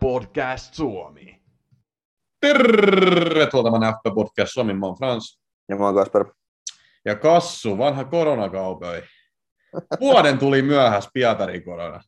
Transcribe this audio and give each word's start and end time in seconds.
Podcast 0.00 0.74
Suomi. 0.74 1.42
Tervetuloa 2.40 3.72
tämän 3.72 3.94
FP 3.94 4.14
Podcast 4.14 4.52
Suomi, 4.52 4.74
mä 4.74 4.86
oon 4.86 4.96
Frans. 4.98 5.40
Ja 5.68 5.76
mä 5.76 5.84
oon 5.84 5.94
Kasper. 5.94 6.24
Ja 7.04 7.16
Kassu, 7.16 7.78
vanha 7.78 8.04
koronakaupoi. 8.04 9.02
Vuoden 10.00 10.38
tuli 10.38 10.62
myöhäs 10.62 11.08
Pietarin 11.14 11.64
korona. 11.64 12.00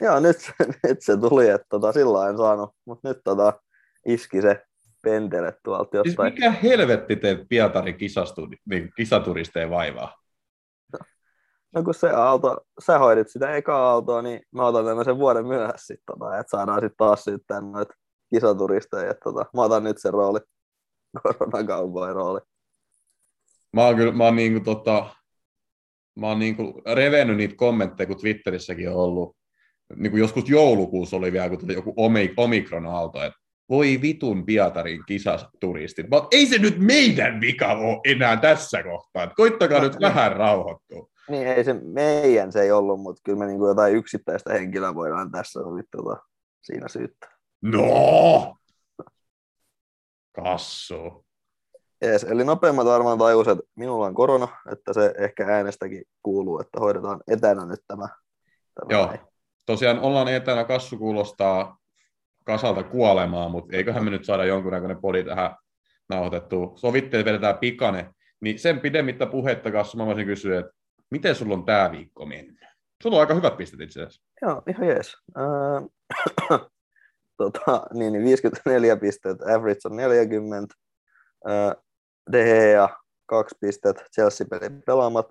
Joo, 0.00 0.20
nyt, 0.20 0.36
nyt 0.88 1.02
se 1.02 1.16
tuli, 1.16 1.48
että 1.48 1.66
tota, 1.68 1.92
sillä 1.92 2.28
en 2.28 2.36
saanut, 2.36 2.70
mutta 2.84 3.08
nyt 3.08 3.18
tota, 3.24 3.52
iski 4.06 4.42
se 4.42 4.62
pendele 5.02 5.52
tuolta 5.64 5.90
Siis 5.90 6.06
jostain. 6.06 6.32
mikä 6.32 6.50
helvetti 6.50 7.18
Pietarin 7.48 7.96
kisastudi, 7.96 8.56
niin 8.70 8.90
kisaturisteja 8.96 9.70
vaivaa? 9.70 10.17
No 11.74 11.82
kun 11.82 11.94
se 11.94 12.10
aalto, 12.10 12.56
sä 12.86 12.98
hoidit 12.98 13.28
sitä 13.28 13.56
eka 13.56 13.76
aaltoa, 13.76 14.22
niin 14.22 14.40
mä 14.52 14.66
otan 14.66 14.84
tämmöisen 14.84 15.18
vuoden 15.18 15.46
myöhässä 15.46 15.86
sit, 15.86 16.00
tota, 16.06 16.38
että 16.38 16.50
saadaan 16.50 16.80
sitten 16.80 16.96
taas 16.96 17.24
syyttää 17.24 17.60
noita 17.60 17.94
kisaturisteja. 18.34 19.10
Että, 19.10 19.24
tota, 19.24 19.44
mä 19.54 19.62
otan 19.62 19.84
nyt 19.84 19.98
sen 19.98 20.12
rooli, 20.12 20.40
koronakaupoin 21.22 22.14
rooli. 22.14 22.40
Mä 23.72 23.84
oon 23.84 23.96
kyllä, 23.96 24.12
mä 24.12 24.24
oon 24.24 24.36
niinku 24.36 24.60
tota, 24.64 25.06
mä 26.18 26.26
oon 26.26 26.38
niinku 26.38 26.82
revennyt 26.94 27.36
niitä 27.36 27.56
kommentteja, 27.56 28.06
kun 28.06 28.16
Twitterissäkin 28.16 28.88
on 28.88 28.96
ollut. 28.96 29.36
Niinku 29.96 30.16
joskus 30.16 30.50
joulukuussa 30.50 31.16
oli 31.16 31.32
vielä 31.32 31.56
kun 31.56 31.72
joku 31.72 31.94
omi, 31.96 32.34
omikron-aalto, 32.36 33.22
että 33.22 33.38
voi 33.68 33.98
vitun 34.02 34.46
Pietarin 34.46 35.04
kisaturistit. 35.06 36.08
Mä 36.08 36.16
ei 36.30 36.46
se 36.46 36.58
nyt 36.58 36.78
meidän 36.78 37.40
vika 37.40 37.72
ole 37.72 38.00
enää 38.04 38.36
tässä 38.36 38.82
kohtaa. 38.82 39.30
Koittakaa 39.36 39.82
nyt 39.84 40.00
vähän 40.00 40.36
rauhoittua. 40.36 41.08
Niin 41.28 41.46
ei 41.46 41.64
se 41.64 41.72
meidän 41.72 42.52
se 42.52 42.62
ei 42.62 42.72
ollut, 42.72 43.00
mutta 43.00 43.20
kyllä 43.24 43.38
me 43.38 43.46
niinku 43.46 43.66
jotain 43.66 43.94
yksittäistä 43.94 44.52
henkilöä 44.52 44.94
voidaan 44.94 45.30
tässä 45.30 45.60
oli, 45.60 45.82
tota, 45.90 46.16
siinä 46.62 46.88
syyttää. 46.88 47.30
No! 47.62 48.56
Kassu. 50.32 51.24
Jees, 52.02 52.24
eli 52.24 52.44
nopeammat 52.44 52.86
varmaan 52.86 53.18
tajus, 53.18 53.48
että 53.48 53.64
minulla 53.74 54.06
on 54.06 54.14
korona, 54.14 54.48
että 54.72 54.92
se 54.92 55.14
ehkä 55.18 55.46
äänestäkin 55.46 56.02
kuuluu, 56.22 56.60
että 56.60 56.80
hoidetaan 56.80 57.20
etänä 57.28 57.66
nyt 57.66 57.80
tämä. 57.86 58.08
tämä 58.74 58.88
Joo. 58.88 59.06
näin. 59.06 59.20
Tosiaan 59.66 60.00
ollaan 60.00 60.28
etänä, 60.28 60.64
Kassu 60.64 60.98
kuulostaa 60.98 61.78
kasalta 62.44 62.82
kuolemaa, 62.82 63.48
mutta 63.48 63.76
eiköhän 63.76 64.04
me 64.04 64.10
nyt 64.10 64.24
saada 64.24 64.44
jonkunnäköinen 64.44 65.00
podi 65.00 65.24
tähän 65.24 65.56
nauhoitettua. 66.08 66.72
Sovittiin, 66.76 67.20
että 67.20 67.30
vedetään 67.30 67.58
pikane. 67.58 68.10
Niin 68.40 68.58
sen 68.58 68.80
pidemmittä 68.80 69.26
puhetta, 69.26 69.70
Kassu, 69.70 69.96
mä 69.96 70.06
voisin 70.06 70.26
kysyä, 70.26 70.60
että 70.60 70.72
miten 71.10 71.34
sulla 71.34 71.54
on 71.54 71.64
tämä 71.64 71.92
viikko 71.92 72.26
mennyt? 72.26 72.58
Sulla 73.02 73.16
on 73.16 73.20
aika 73.20 73.34
hyvät 73.34 73.56
pistet 73.56 73.80
itse 73.80 74.00
asiassa. 74.00 74.22
Joo, 74.42 74.62
ihan 74.66 74.88
jees. 74.88 75.16
Äh, 75.38 76.60
tota, 77.38 77.86
niin, 77.94 78.12
niin 78.12 78.24
54 78.24 78.96
pistettä, 78.96 79.54
average 79.54 79.80
on 79.84 79.96
40. 79.96 80.74
Äh, 81.48 81.84
De 82.32 82.44
Gea, 82.44 82.88
kaksi 83.26 83.56
pistettä, 83.60 84.04
Chelsea-peli 84.14 84.70
pelaamat. 84.86 85.26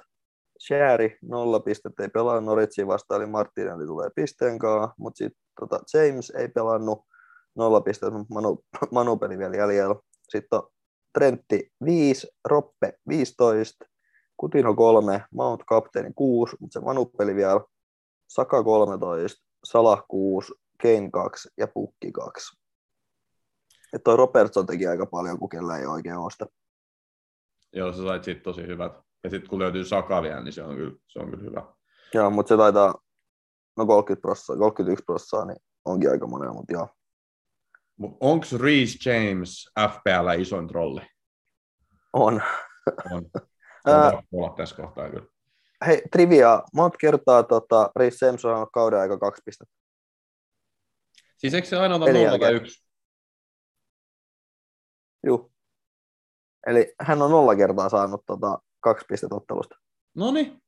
Shari, 0.68 1.18
nolla 1.22 1.60
pistettä, 1.60 2.04
ei 2.04 2.10
pelaa 2.10 2.42
Norwichin 2.42 2.88
vastaan, 2.88 3.22
eli 3.22 3.30
Martinelli 3.30 3.86
tulee 3.86 4.10
pisteen 4.16 4.60
kanssa, 4.60 4.96
mutta 4.98 5.18
sitten 5.18 5.42
tota, 5.60 5.80
James 5.94 6.30
ei 6.30 6.48
pelannut, 6.48 7.00
nolla 7.56 7.82
pistettä, 7.82 8.18
mutta 8.18 8.34
Manu, 8.34 8.64
Manu-peli 8.92 9.38
vielä 9.38 9.56
jäljellä. 9.56 9.96
Sitten 10.30 10.60
on 10.60 10.70
Trentti 11.14 11.72
5, 11.86 12.28
Roppe 12.46 12.94
15, 13.08 13.86
Kutino 14.38 14.76
3, 14.76 15.26
Mount 15.32 15.64
kapteeni 15.68 16.14
6, 16.16 16.56
mutta 16.60 16.74
se 16.74 16.86
Manu-peli 16.86 17.36
vielä, 17.36 17.62
Saka 18.28 18.64
13, 18.64 19.46
Salah 19.64 20.04
6, 20.08 20.54
Kane 20.82 21.10
2 21.14 21.50
ja 21.58 21.68
Pukki 21.68 22.12
2. 22.12 22.58
Et 23.94 24.04
toi 24.04 24.18
Robertson 24.18 24.66
teki 24.66 24.88
aika 24.88 25.06
paljon, 25.06 25.40
kun 25.40 25.50
kellä 25.50 25.78
ei 25.78 25.86
oikein 25.86 26.18
osta. 26.18 26.46
Joo, 27.74 27.94
sä 27.94 28.04
sait 28.04 28.24
siitä 28.24 28.42
tosi 28.42 28.68
hyvät. 28.68 28.92
Ja 29.24 29.30
sitten 29.30 29.50
kun 29.50 29.60
löytyy 29.60 29.86
Saka 29.86 30.22
vielä, 30.22 30.44
niin 30.44 30.54
se 30.54 30.64
on 30.64 30.76
kyllä, 30.76 30.98
se 31.08 31.20
on 31.20 31.32
kyllä 31.32 31.44
hyvä. 31.44 31.64
Joo, 32.14 32.30
mutta 32.30 32.50
se 32.50 32.58
taitaa, 32.58 32.96
no 33.78 33.86
30 33.86 34.22
prossaa, 34.22 34.58
31 34.58 35.06
prossaa, 35.06 35.46
niin 35.46 35.58
onkin 35.86 36.12
aika 36.12 36.28
monella, 36.28 36.54
mutta 36.54 36.74
joo. 36.74 36.88
Mut 37.98 38.18
onks 38.20 38.54
Reece 38.54 39.10
James 39.10 39.70
FPL 39.90 40.42
isoin 40.42 40.68
trolli? 40.68 41.02
On. 42.14 42.42
On. 43.12 43.24
Ää, 43.88 44.24
olla 44.32 44.54
tässä 44.58 44.76
kohtaa 44.76 45.10
kyllä. 45.10 45.28
Hei, 45.86 46.02
trivia, 46.12 46.64
monta 46.74 46.98
kertaa 46.98 47.44
tota, 47.44 47.92
Reece 47.96 48.26
James 48.26 48.46
on 48.46 48.52
saanut 48.52 48.70
kauden 48.74 49.00
aika 49.00 49.18
kaksi 49.18 49.42
pistettä. 49.46 49.76
Siis 51.38 51.54
eikö 51.54 51.68
se 51.68 51.78
aina 51.78 51.96
ota 51.96 52.14
0 52.14 52.40
tai. 52.40 52.54
1? 52.54 52.88
Juu. 55.26 55.52
Eli 56.68 56.94
hän 57.00 57.22
on 57.22 57.32
nolla 57.32 57.56
kertaa 57.56 57.90
saanut 57.90 58.26
tota, 58.26 58.60
kaksi 58.80 59.06
pistettä 59.10 59.36
ottelusta. 59.36 59.76
No 60.16 60.32
niin. 60.32 60.64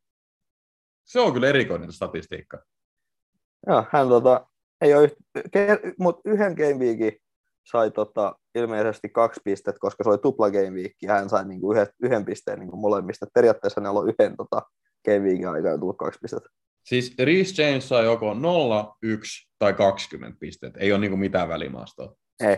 Se 1.03 1.19
on 1.19 1.33
kyllä 1.33 1.47
erikoinen 1.47 1.91
statistiikka. 1.91 2.63
Joo, 3.67 3.85
hän 3.91 4.07
tota, 4.07 4.47
ei 4.81 4.93
ole, 4.93 5.11
mutta 5.99 6.21
yhden 6.25 6.53
game 6.53 6.73
weekin 6.73 7.21
sai 7.71 7.91
tota, 7.91 8.38
ilmeisesti 8.55 9.09
kaksi 9.09 9.41
pistettä, 9.43 9.79
koska 9.79 10.03
se 10.03 10.09
oli 10.09 10.17
tupla 10.17 10.51
game 10.51 10.69
week, 10.69 10.93
ja 11.01 11.13
hän 11.13 11.29
sai 11.29 11.45
niinku 11.45 11.73
yhden, 11.73 11.87
yhden 12.03 12.25
pisteen 12.25 12.59
niinku 12.59 12.77
molemmista. 12.77 13.25
Et 13.25 13.33
Periaatteessa 13.33 13.81
hänellä 13.81 13.99
on 13.99 14.09
yhden 14.09 14.37
tota, 14.37 14.61
game 15.05 15.19
weekin 15.19 15.47
aikana 15.47 15.77
tullut 15.77 15.97
kaksi 15.97 16.19
pistettä. 16.21 16.49
Siis 16.85 17.15
Reece 17.19 17.63
James 17.63 17.89
saa 17.89 18.01
joko 18.01 18.33
0, 18.33 18.95
1 19.01 19.49
tai 19.59 19.73
20 19.73 20.37
pistettä. 20.39 20.79
Ei 20.79 20.91
ole 20.91 20.99
niinku 20.99 21.17
mitään 21.17 21.49
välimaastoa. 21.49 22.15
Ei. 22.39 22.57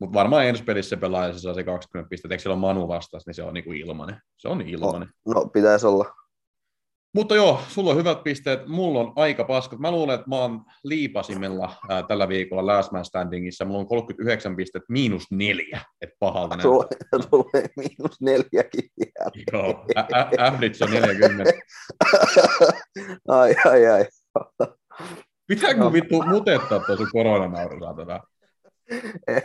Mutta 0.00 0.14
varmaan 0.14 0.46
ensi 0.46 0.64
pelissä 0.64 0.88
se 0.88 0.96
pelaaja 0.96 1.32
se 1.32 1.38
saa 1.38 1.54
se 1.54 1.64
20 1.64 2.08
pistettä. 2.08 2.34
Eikö 2.34 2.42
siellä 2.42 2.54
ole 2.54 2.60
Manu 2.60 2.88
vastas, 2.88 3.26
niin 3.26 3.34
se 3.34 3.42
on 3.42 3.54
niinku 3.54 3.72
ilmanen. 3.72 4.20
Se 4.36 4.48
on 4.48 4.60
ilmanen. 4.62 5.08
No, 5.26 5.50
pitäisi 5.52 5.86
olla. 5.86 6.14
Mutta 7.16 7.36
joo, 7.36 7.60
sulla 7.68 7.90
on 7.90 7.96
hyvät 7.96 8.22
pisteet, 8.22 8.66
mulla 8.66 9.00
on 9.00 9.12
aika 9.16 9.44
paskat. 9.44 9.78
Mä 9.78 9.90
luulen, 9.90 10.14
että 10.14 10.28
mä 10.28 10.36
oon 10.36 10.64
liipasimella 10.84 11.72
ää, 11.88 12.02
tällä 12.02 12.28
viikolla 12.28 12.66
Last 12.66 12.92
Man 12.92 13.04
Standingissa. 13.04 13.64
Mulla 13.64 13.80
on 13.80 13.88
39 13.88 14.56
pistettä, 14.56 14.92
miinus 14.92 15.26
neljä, 15.30 15.80
että 16.00 16.16
pahalta. 16.18 16.56
Tulee, 16.56 16.88
tulee 17.30 17.68
miinus 17.76 18.20
neljäkin 18.20 18.90
vielä. 19.00 19.30
Joo, 19.52 19.84
average 20.38 20.84
on 20.84 20.90
40. 20.90 21.52
ai, 23.28 23.54
ai, 23.64 23.86
ai. 23.86 24.06
Pitääkö 25.46 25.80
Joo. 25.80 25.92
vittu 25.92 26.22
mutettaa 26.22 26.80
tuo 26.80 26.96
sun 26.96 27.08
koronanauru 27.12 27.80
saatana? 27.80 28.20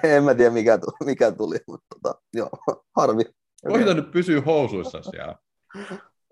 En 0.03 0.23
mä 0.23 0.35
tiedä, 0.35 0.51
mikä 0.51 0.77
tuli, 0.77 0.97
mikä 1.05 1.31
tuli 1.31 1.57
mutta 1.67 1.85
tota, 2.03 2.21
joo, 2.33 2.49
harvi. 2.95 3.23
Koita 3.67 3.93
nyt 3.93 4.11
pysyä 4.11 4.41
housuissa 4.41 5.01
siellä. 5.01 5.35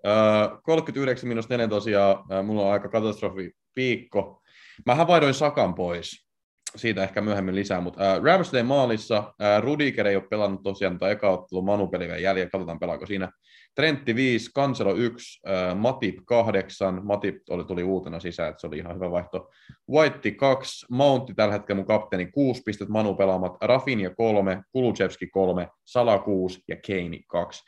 Öö, 0.06 0.58
39 0.62 1.28
minus 1.28 1.48
4 1.48 1.68
tosiaan, 1.68 2.46
mulla 2.46 2.62
on 2.62 2.72
aika 2.72 2.88
katastrofi 2.88 3.52
viikko. 3.76 4.42
Mä 4.86 4.94
havainnoin 4.94 5.34
Sakan 5.34 5.74
pois. 5.74 6.30
Siitä 6.76 7.02
ehkä 7.02 7.20
myöhemmin 7.20 7.54
lisää, 7.54 7.80
mutta 7.80 8.12
äh, 8.12 8.22
Ramsdale 8.22 8.62
maalissa, 8.62 9.34
äh, 9.42 9.62
Rudiger 9.62 10.06
ei 10.06 10.16
ole 10.16 10.24
pelannut 10.30 10.62
tosiaan 10.62 10.98
tätä 10.98 11.10
eka 11.10 11.30
ottelu 11.30 11.62
Manu-peli 11.62 12.06
vielä 12.06 12.18
jäljellä, 12.18 12.50
katsotaan 12.50 12.78
pelaako 12.78 13.06
siinä. 13.06 13.32
Trentti 13.74 14.14
5, 14.14 14.50
Kanselo 14.54 14.94
1, 14.94 15.40
äh, 15.48 15.76
Matip 15.76 16.16
8, 16.24 17.00
Matip 17.06 17.36
oli, 17.50 17.64
tuli 17.64 17.82
uutena 17.82 18.20
sisään, 18.20 18.50
että 18.50 18.60
se 18.60 18.66
oli 18.66 18.78
ihan 18.78 18.94
hyvä 18.94 19.10
vaihto. 19.10 19.50
White 19.90 20.30
2, 20.30 20.86
Mountti 20.90 21.34
tällä 21.34 21.52
hetkellä 21.52 21.76
mun 21.76 21.86
kapteeni 21.86 22.26
6 22.26 22.62
pistettä, 22.66 22.92
Manu 22.92 23.14
pelaamat, 23.14 23.56
Rafinha 23.62 24.10
3, 24.10 24.62
Kulusevski 24.72 25.26
3, 25.26 25.68
Sala 25.84 26.18
6 26.18 26.60
ja 26.68 26.76
Kane 26.86 27.20
2. 27.28 27.62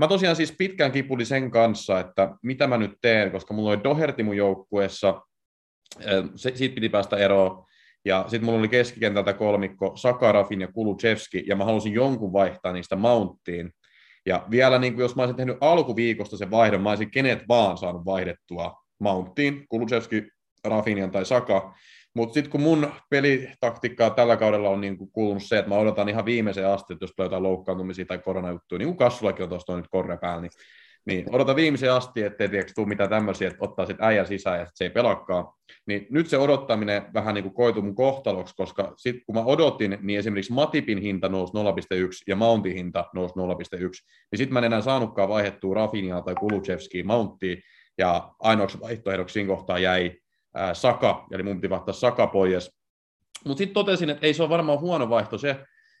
Mä 0.00 0.08
tosiaan 0.08 0.36
siis 0.36 0.54
pitkään 0.58 0.92
kipulin 0.92 1.26
sen 1.26 1.50
kanssa, 1.50 2.00
että 2.00 2.34
mitä 2.42 2.66
mä 2.66 2.76
nyt 2.76 2.92
teen, 3.00 3.30
koska 3.30 3.54
mulla 3.54 3.70
oli 3.70 3.84
Doherty 3.84 4.22
mun 4.22 4.36
joukkueessa, 4.36 5.22
se, 6.36 6.52
siitä 6.54 6.74
piti 6.74 6.88
päästä 6.88 7.16
eroon, 7.16 7.64
ja 8.04 8.24
sitten 8.28 8.44
mulla 8.44 8.58
oli 8.58 8.68
keskikentältä 8.68 9.32
kolmikko 9.32 9.96
Sakarafin 9.96 10.60
ja 10.60 10.68
Kulusevski, 10.72 11.44
ja 11.46 11.56
mä 11.56 11.64
halusin 11.64 11.92
jonkun 11.92 12.32
vaihtaa 12.32 12.72
niistä 12.72 12.96
Mounttiin. 12.96 13.70
Ja 14.26 14.46
vielä 14.50 14.78
niin 14.78 14.94
kuin 14.94 15.02
jos 15.02 15.16
mä 15.16 15.22
olisin 15.22 15.36
tehnyt 15.36 15.56
alkuviikosta 15.60 16.36
sen 16.36 16.50
vaihdon, 16.50 16.80
mä 16.80 16.88
olisin 16.88 17.10
kenet 17.10 17.42
vaan 17.48 17.78
saanut 17.78 18.04
vaihdettua 18.04 18.74
Mounttiin, 19.00 19.64
Kulusevski, 19.68 20.28
Rafinian 20.64 21.10
tai 21.10 21.24
Saka. 21.24 21.74
Mutta 22.14 22.34
sitten 22.34 22.50
kun 22.50 22.60
mun 22.60 22.92
pelitaktiikkaa 23.10 24.10
tällä 24.10 24.36
kaudella 24.36 24.68
on 24.68 24.80
niin 24.80 24.98
kuin 24.98 25.10
kuulunut 25.12 25.42
se, 25.42 25.58
että 25.58 25.68
mä 25.68 25.76
odotan 25.76 26.08
ihan 26.08 26.24
viimeiseen 26.24 26.68
asti, 26.68 26.92
että 26.92 27.04
jos 27.04 27.12
tulee 27.16 27.26
jotain 27.26 27.42
loukkaantumisia 27.42 28.04
tai 28.04 28.18
koronajuttuja, 28.18 28.78
niin 28.78 28.88
kuin 28.88 28.96
Kassullakin 28.96 29.42
on 29.42 29.48
tuosta 29.48 29.76
nyt 29.76 29.88
korre 29.90 30.16
päällä, 30.16 30.42
niin, 30.42 30.50
niin 31.06 31.34
odotan 31.34 31.56
viimeiseen 31.56 31.92
asti, 31.92 32.22
ettei 32.22 32.48
tiedätkö, 32.48 32.72
tule 32.74 32.88
mitään 32.88 33.10
tämmöisiä, 33.10 33.48
että 33.48 33.64
ottaa 33.64 33.86
sitten 33.86 34.06
äijän 34.06 34.26
sisään 34.26 34.58
ja 34.58 34.66
sit 34.66 34.76
se 34.76 34.84
ei 34.84 34.90
pelakaan. 34.90 35.44
Niin 35.86 36.06
nyt 36.10 36.28
se 36.28 36.38
odottaminen 36.38 37.02
vähän 37.14 37.34
niin 37.34 37.42
kuin 37.42 37.54
koitu 37.54 37.82
mun 37.82 37.94
kohtaloksi, 37.94 38.54
koska 38.56 38.92
sitten 38.96 39.24
kun 39.26 39.34
mä 39.34 39.44
odotin, 39.44 39.98
niin 40.02 40.18
esimerkiksi 40.18 40.52
Matipin 40.52 40.98
hinta 40.98 41.28
nousi 41.28 41.52
0,1 41.52 41.58
ja 42.26 42.36
Mountin 42.36 42.74
hinta 42.74 43.04
nousi 43.14 43.34
0,1, 43.34 43.40
niin 43.80 43.88
sitten 44.34 44.52
mä 44.52 44.58
en 44.58 44.64
enää 44.64 44.80
saanutkaan 44.80 45.28
vaihdettua 45.28 45.74
Rafiniaa 45.74 46.22
tai 46.22 46.34
Kulusevskiin 46.34 47.06
Mounttiin, 47.06 47.62
ja 47.98 48.32
ainoaksi 48.38 48.80
vaihtoehdoksi 48.80 49.32
siinä 49.32 49.48
kohtaa 49.48 49.78
jäi 49.78 50.16
ää, 50.54 50.74
Saka, 50.74 51.26
eli 51.30 51.42
mun 51.42 51.56
piti 51.56 51.70
vaihtaa 51.70 51.94
Saka 51.94 52.26
pois, 52.26 52.70
Mutta 53.44 53.58
sitten 53.58 53.74
totesin, 53.74 54.10
että 54.10 54.26
ei 54.26 54.34
se 54.34 54.42
ole 54.42 54.50
varmaan 54.50 54.80
huono 54.80 55.08
vaihto 55.08 55.38
se, 55.38 55.56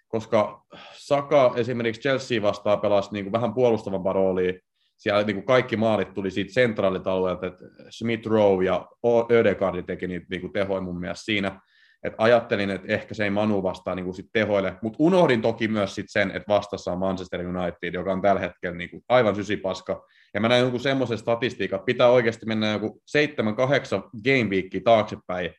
koska 0.08 0.62
Saka 0.92 1.52
esimerkiksi 1.56 2.00
Chelsea 2.00 2.42
vastaan 2.42 2.80
pelasi 2.80 3.12
niin 3.12 3.24
kuin 3.24 3.32
vähän 3.32 3.54
puolustavampaa 3.54 4.12
roolia. 4.12 4.52
Siellä 4.96 5.22
niin 5.22 5.36
kuin 5.36 5.46
kaikki 5.46 5.76
maalit 5.76 6.14
tuli 6.14 6.30
siitä 6.30 6.52
sentraalilta 6.52 7.12
alueelta, 7.12 7.46
että 7.46 7.64
Smith 7.90 8.26
Rowe 8.26 8.64
ja 8.64 8.88
Ödegaard 9.30 9.82
teki 9.82 10.06
niitä 10.06 10.26
niin 10.30 10.40
kuin 10.40 10.52
tehoja 10.52 10.80
mun 10.80 11.00
mielestä 11.00 11.24
siinä. 11.24 11.60
Et 12.04 12.14
ajattelin, 12.18 12.70
että 12.70 12.92
ehkä 12.92 13.14
se 13.14 13.24
ei 13.24 13.30
Manu 13.30 13.62
vastaa 13.62 13.94
niin 13.94 14.14
sit 14.14 14.26
tehoille, 14.32 14.76
mutta 14.82 14.96
unohdin 15.00 15.42
toki 15.42 15.68
myös 15.68 15.94
sit 15.94 16.06
sen, 16.08 16.30
että 16.30 16.48
vastassa 16.48 16.92
on 16.92 16.98
Manchester 16.98 17.46
United, 17.46 17.94
joka 17.94 18.12
on 18.12 18.22
tällä 18.22 18.40
hetkellä 18.40 18.76
niin 18.76 18.90
kuin 18.90 19.02
aivan 19.08 19.34
sysipaska. 19.34 20.06
Ja 20.34 20.40
mä 20.40 20.48
näin 20.48 20.64
joku 20.64 20.78
semmoisen 20.78 21.18
statistiikan, 21.18 21.80
pitää 21.80 22.08
oikeasti 22.08 22.46
mennä 22.46 22.70
joku 22.70 23.02
7-8 23.18 24.10
game 24.24 24.50
weekia 24.50 24.80
taaksepäin, 24.84 25.54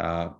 ää, 0.00 0.30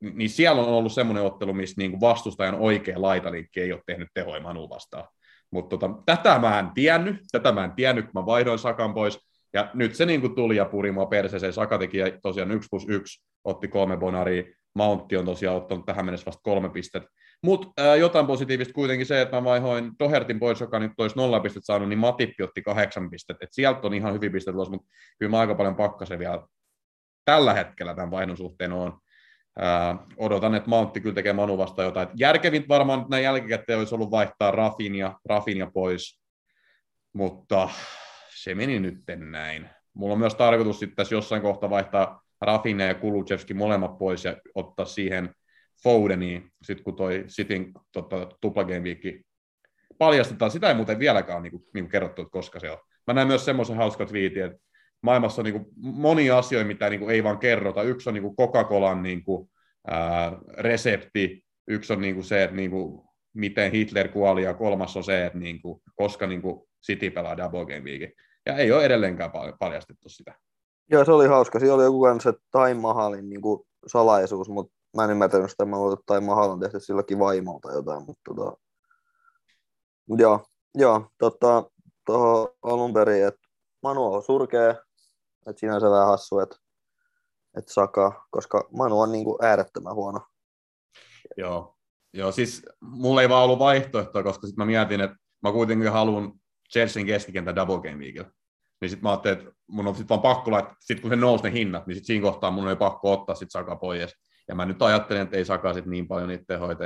niin 0.00 0.30
siellä 0.30 0.62
on 0.62 0.68
ollut 0.68 0.92
semmoinen 0.92 1.24
ottelu, 1.24 1.54
missä 1.54 1.74
niin 1.78 1.90
kuin 1.90 2.00
vastustajan 2.00 2.54
oikea 2.54 3.02
laitaliikki 3.02 3.60
ei 3.60 3.72
ole 3.72 3.82
tehnyt 3.86 4.08
tehoja 4.14 4.42
Manu 4.42 4.70
vastaan. 4.70 5.08
Mutta 5.50 5.76
tota, 5.76 5.94
tätä 6.06 6.38
mä 6.38 6.58
en 6.58 6.70
tiennyt, 6.74 7.16
tätä 7.32 7.52
mä 7.52 7.64
en 7.64 7.72
tiennyt, 7.72 8.04
kun 8.04 8.22
mä 8.22 8.26
vaihdoin 8.26 8.58
Sakan 8.58 8.94
pois, 8.94 9.18
ja 9.52 9.70
nyt 9.74 9.94
se 9.94 10.06
niin 10.06 10.20
kuin 10.20 10.34
tuli 10.34 10.56
ja 10.56 10.64
puri 10.64 10.92
mua 10.92 11.06
perseeseen. 11.06 11.52
Saka 11.52 11.78
teki 11.78 11.98
tosiaan 12.22 12.50
1 12.50 12.68
plus 12.70 12.86
1, 12.88 13.24
otti 13.44 13.68
kolme 13.68 13.96
bonaria, 13.96 14.42
Mountti 14.74 15.16
on 15.16 15.24
tosiaan 15.24 15.56
ottanut 15.56 15.86
tähän 15.86 16.04
mennessä 16.04 16.26
vasta 16.26 16.42
kolme 16.42 16.68
pistettä. 16.68 17.08
Mutta 17.44 17.82
jotain 17.82 18.26
positiivista 18.26 18.74
kuitenkin 18.74 19.06
se, 19.06 19.20
että 19.20 19.36
mä 19.36 19.44
vaihoin 19.44 19.92
Dohertin 19.98 20.40
pois, 20.40 20.60
joka 20.60 20.78
nyt 20.78 20.92
olisi 20.98 21.16
nolla 21.16 21.40
pistettä 21.40 21.66
saanut, 21.66 21.88
niin 21.88 21.98
Matippi 21.98 22.42
otti 22.42 22.62
kahdeksan 22.62 23.10
pistettä. 23.10 23.44
Et 23.44 23.52
sieltä 23.52 23.86
on 23.86 23.94
ihan 23.94 24.14
hyvin 24.14 24.32
pistettä 24.32 24.52
tulossa, 24.52 24.72
mutta 24.72 24.88
kyllä 25.18 25.30
mä 25.30 25.38
aika 25.38 25.54
paljon 25.54 25.76
pakkasen 25.76 26.18
vielä 26.18 26.46
tällä 27.24 27.54
hetkellä 27.54 27.94
tämän 27.94 28.10
vaihdon 28.10 28.36
suhteen 28.36 28.72
on. 28.72 28.98
Ää, 29.58 29.96
odotan, 30.16 30.54
että 30.54 30.68
Mountti 30.70 31.00
kyllä 31.00 31.14
tekee 31.14 31.32
Manu 31.32 31.58
vasta 31.58 31.82
jotain. 31.82 32.08
Et 32.08 32.14
järkevin 32.16 32.64
varmaan 32.68 33.06
näin 33.10 33.24
jälkikäteen 33.24 33.78
olisi 33.78 33.94
ollut 33.94 34.10
vaihtaa 34.10 34.50
Rafinha, 34.50 35.20
Rafinha 35.24 35.70
pois, 35.74 36.20
mutta 37.12 37.68
se 38.34 38.54
meni 38.54 38.80
nyt 38.80 38.98
näin. 39.16 39.70
Mulla 39.94 40.12
on 40.12 40.18
myös 40.18 40.34
tarkoitus 40.34 40.78
sitten 40.78 40.96
tässä 40.96 41.14
jossain 41.14 41.42
kohtaa 41.42 41.70
vaihtaa 41.70 42.22
Rafinha 42.40 42.84
ja 42.84 42.94
Kuluchevski 42.94 43.54
molemmat 43.54 43.98
pois 43.98 44.24
ja 44.24 44.36
ottaa 44.54 44.86
siihen 44.86 45.34
Fodeniin, 45.84 46.50
sitten 46.62 46.84
kun 46.84 46.96
toi 46.96 47.24
Cityn 47.28 47.72
tota, 47.92 48.28
tuplagameviikki 48.40 49.22
paljastetaan. 49.98 50.50
Sitä 50.50 50.68
ei 50.68 50.74
muuten 50.74 50.98
vieläkään 50.98 51.42
niin 51.42 51.50
kuin, 51.50 51.64
niin 51.74 51.84
kuin 51.84 51.90
kerrottu, 51.90 52.22
että 52.22 52.32
koska 52.32 52.60
se 52.60 52.70
on. 52.70 52.78
Mä 53.06 53.14
näin 53.14 53.28
myös 53.28 53.44
semmoisen 53.44 53.76
hauska 53.76 54.06
twiitin, 54.06 54.44
että 54.44 54.58
maailmassa 55.02 55.42
on 55.42 55.44
niin 55.44 55.52
kuin 55.52 55.66
monia 55.76 56.38
asioita, 56.38 56.66
mitä 56.66 56.90
niin 56.90 57.00
kuin 57.00 57.10
ei 57.10 57.24
vaan 57.24 57.38
kerrota. 57.38 57.82
Yksi 57.82 58.08
on 58.10 58.14
niin 58.14 58.22
kuin 58.22 58.36
Coca-Colan 58.36 59.02
niin 59.02 59.24
kuin, 59.24 59.50
ää, 59.86 60.32
resepti, 60.58 61.44
yksi 61.68 61.92
on 61.92 62.00
niin 62.00 62.14
kuin 62.14 62.24
se, 62.24 62.42
että 62.42 62.56
niin 62.56 62.70
kuin, 62.70 63.08
miten 63.34 63.72
Hitler 63.72 64.08
kuoli, 64.08 64.42
ja 64.42 64.54
kolmas 64.54 64.96
on 64.96 65.04
se, 65.04 65.26
että 65.26 65.38
niin 65.38 65.62
kuin, 65.62 65.80
koska 65.94 66.26
niin 66.26 66.42
kuin 66.42 66.68
City 66.86 67.10
pelaa 67.10 67.36
Double 67.36 67.66
Game 67.66 67.80
Weekin. 67.80 68.12
Ja 68.46 68.56
ei 68.56 68.72
ole 68.72 68.84
edelleenkään 68.84 69.30
paljastettu 69.58 70.08
sitä. 70.08 70.34
Joo, 70.90 71.04
se 71.04 71.12
oli 71.12 71.26
hauska. 71.26 71.58
Siinä 71.58 71.74
oli 71.74 71.84
joku 71.84 72.02
kanssa 72.02 72.32
Time 72.32 72.74
Mahalin 72.74 73.28
niin 73.28 73.40
kuin 73.42 73.60
salaisuus, 73.86 74.48
mutta 74.48 74.74
mä 74.96 75.04
en 75.04 75.10
ymmärtänyt 75.10 75.50
sitä, 75.50 75.64
mä 75.64 75.76
että 75.92 76.14
Time 76.14 76.26
Mahal 76.26 76.50
on 76.50 76.60
tehty 76.60 76.80
silläkin 76.80 77.18
vaimolta 77.18 77.72
jotain, 77.72 78.04
mutta 78.06 78.22
tota... 78.24 78.56
joo, 80.08 80.46
joo, 80.74 81.10
tota, 81.18 81.70
tuohon 82.06 82.48
alun 82.62 82.92
perin, 82.92 83.26
että 83.26 83.48
Manu 83.82 84.14
on 84.14 84.22
surkea, 84.22 84.70
että 85.46 85.60
sinänsä 85.60 85.90
vähän 85.90 86.06
hassu, 86.06 86.38
että, 86.38 86.56
että 87.56 87.72
Saka, 87.72 88.26
koska 88.30 88.68
Manu 88.72 89.00
on 89.00 89.12
niin 89.12 89.24
kuin 89.24 89.44
äärettömän 89.44 89.94
huono. 89.94 90.20
Joo, 91.36 91.76
joo 92.12 92.32
siis 92.32 92.62
mulla 92.80 93.22
ei 93.22 93.28
vaan 93.28 93.44
ollut 93.44 93.58
vaihtoehtoa, 93.58 94.22
koska 94.22 94.46
sitten 94.46 94.62
mä 94.62 94.66
mietin, 94.66 95.00
että 95.00 95.16
mä 95.42 95.52
kuitenkin 95.52 95.92
haluan 95.92 96.32
Chelsean 96.72 97.06
keskikentän 97.06 97.56
double 97.56 97.80
game 97.90 98.04
weekillä 98.04 98.30
niin 98.84 98.90
sitten 98.90 99.02
mä 99.02 99.10
ajattelin, 99.10 99.38
että 99.38 99.52
mun 99.66 99.86
on 99.86 99.94
sitten 99.94 100.08
vaan 100.08 100.34
pakko 100.34 100.50
laittaa, 100.50 100.76
sit 100.80 101.00
kun 101.00 101.10
se 101.10 101.16
nousi 101.16 101.44
ne 101.44 101.52
hinnat, 101.52 101.86
niin 101.86 101.94
sitten 101.94 102.06
siinä 102.06 102.22
kohtaa 102.22 102.50
mun 102.50 102.66
oli 102.66 102.76
pakko 102.76 103.12
ottaa 103.12 103.34
sitten 103.34 103.50
Saka 103.50 103.76
pois. 103.76 104.16
Ja 104.48 104.54
mä 104.54 104.66
nyt 104.66 104.82
ajattelen, 104.82 105.22
että 105.22 105.36
ei 105.36 105.44
Saka 105.44 105.74
sitten 105.74 105.90
niin 105.90 106.08
paljon 106.08 106.28
niitä 106.28 106.44
tehoita, 106.48 106.84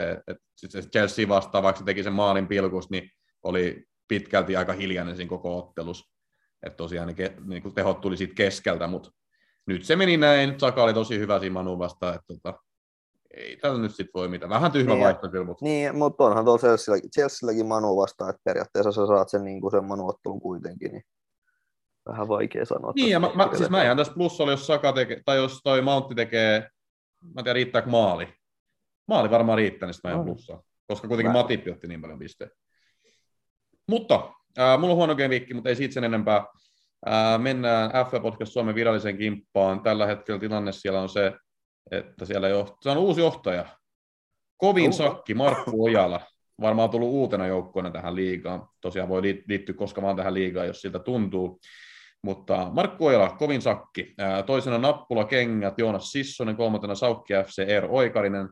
sitten 0.57 0.83
se 0.83 0.89
Chelsea 0.89 1.29
vastaan, 1.29 1.65
vaikka 1.65 1.79
se 1.79 1.85
teki 1.85 2.03
sen 2.03 2.13
maalin 2.13 2.49
pilkus, 2.49 2.91
niin 2.91 3.11
oli 3.43 3.85
pitkälti 4.09 4.57
aika 4.57 4.73
hiljainen 4.73 5.17
siinä 5.17 5.29
koko 5.29 5.59
ottelus. 5.59 6.13
Että 6.63 6.77
tosiaan 6.77 7.09
ne 7.09 7.15
ke, 7.15 7.35
niin 7.45 7.75
tehot 7.75 8.01
tuli 8.01 8.17
siitä 8.17 8.35
keskeltä, 8.35 8.87
mutta 8.87 9.11
nyt 9.67 9.85
se 9.85 9.97
meni 9.97 10.17
näin. 10.17 10.61
Saka 10.61 10.85
oli 10.85 10.95
tosi 10.95 11.19
hyvä 11.19 11.39
siinä 11.39 11.53
Manu 11.53 11.79
vastaan, 11.79 12.15
että 12.15 12.27
tota, 12.27 12.55
ei 13.35 13.57
tällä 13.57 13.83
nyt 13.83 13.95
sitten 13.95 14.11
voi 14.15 14.29
mitään. 14.29 14.51
Vähän 14.51 14.73
tyhmä 14.73 14.95
niin, 14.95 15.05
vaihto 15.05 15.29
kyllä, 15.29 15.45
mutta... 15.45 15.65
Niin, 15.65 15.97
mutta 15.97 16.25
onhan 16.25 16.45
tuolla 16.45 16.59
Chelsealläkin, 16.59 17.11
Chelsealläkin 17.11 17.67
Manu 17.67 17.97
vastaan, 17.97 18.31
että 18.31 18.43
periaatteessa 18.45 18.93
sä 18.93 19.07
saat 19.07 19.29
sen, 19.29 19.45
niin 19.45 19.61
kuin 19.61 19.71
sen 19.71 19.85
Manu-ottelun 19.85 20.41
kuitenkin. 20.41 20.93
Niin 20.93 21.03
vähän 22.09 22.29
vaikea 22.29 22.65
sanoa. 22.65 22.93
Niin, 22.97 23.11
ja 23.11 23.21
mä, 23.21 23.31
mä, 23.35 23.49
siis 23.57 23.71
mä 23.71 23.85
jään 23.85 23.97
tässä 23.97 24.13
plussalla, 24.13 24.53
jos 24.53 24.67
Saka 24.67 24.93
tekee, 24.93 25.23
tai 25.25 25.37
jos 25.37 25.61
toi 25.65 25.83
Mountti 25.83 26.15
tekee, 26.15 26.69
mä 27.21 27.41
en 27.41 27.45
tiedä 27.45 27.53
riittääkö 27.53 27.91
maali. 27.91 28.29
Maali 29.09 29.31
varmaan 29.31 29.59
riittää, 29.59 29.87
niin 29.87 30.01
mä 30.05 30.11
jään 30.11 30.25
plussalla. 30.25 30.63
Koska 30.87 31.09
kuitenkin 31.09 31.33
mä... 31.33 31.39
Matippi 31.39 31.71
otti 31.71 31.89
niin 31.89 32.01
paljon 32.01 32.19
pisteitä. 32.19 32.55
Mutta, 33.89 34.33
äh, 34.59 34.79
mulla 34.79 34.93
on 34.93 34.97
huono 34.97 35.17
viikki, 35.17 35.55
mutta 35.55 35.69
ei 35.69 35.77
siitä 35.77 35.95
sen 35.95 36.05
enempää. 36.05 36.45
Äh, 37.09 37.41
mennään 37.41 37.91
F 37.91 38.23
Podcast 38.23 38.53
Suomen 38.53 38.75
viralliseen 38.75 39.19
kimppaan. 39.19 39.81
Tällä 39.81 40.07
hetkellä 40.07 40.41
tilanne 40.41 40.73
siellä 40.73 41.01
on 41.01 41.09
se, 41.09 41.33
että 41.91 42.25
siellä 42.25 42.49
johtaa, 42.49 42.79
se 42.81 42.91
on 42.91 42.99
uusi 42.99 43.21
johtaja. 43.21 43.67
Kovin 44.57 44.93
sakki, 44.93 45.35
Markku 45.35 45.85
Ojala. 45.85 46.21
Varmaan 46.61 46.91
tullut 46.91 47.09
uutena 47.09 47.47
joukkoina 47.47 47.91
tähän 47.91 48.17
liigaan. 48.17 48.69
Tosiaan 48.81 49.09
voi 49.09 49.23
liittyä 49.23 49.75
koska 49.75 50.03
vaan 50.03 50.17
tähän 50.17 50.35
liigaan, 50.35 50.67
jos 50.67 50.81
siltä 50.81 50.99
tuntuu. 50.99 51.61
Mutta 52.23 52.71
Markku 52.73 53.07
Ojala, 53.07 53.37
kovin 53.39 53.63
sakki. 53.63 54.15
Toisena 54.47 54.79
Nappula 54.79 55.25
Kengät, 55.25 55.79
Joonas 55.79 56.13
Sissonen, 56.13 56.57
kolmantena 56.57 56.95
Saukki 56.95 57.35
FC, 57.35 57.59
Eero 57.69 57.89
Oikarinen, 57.91 58.49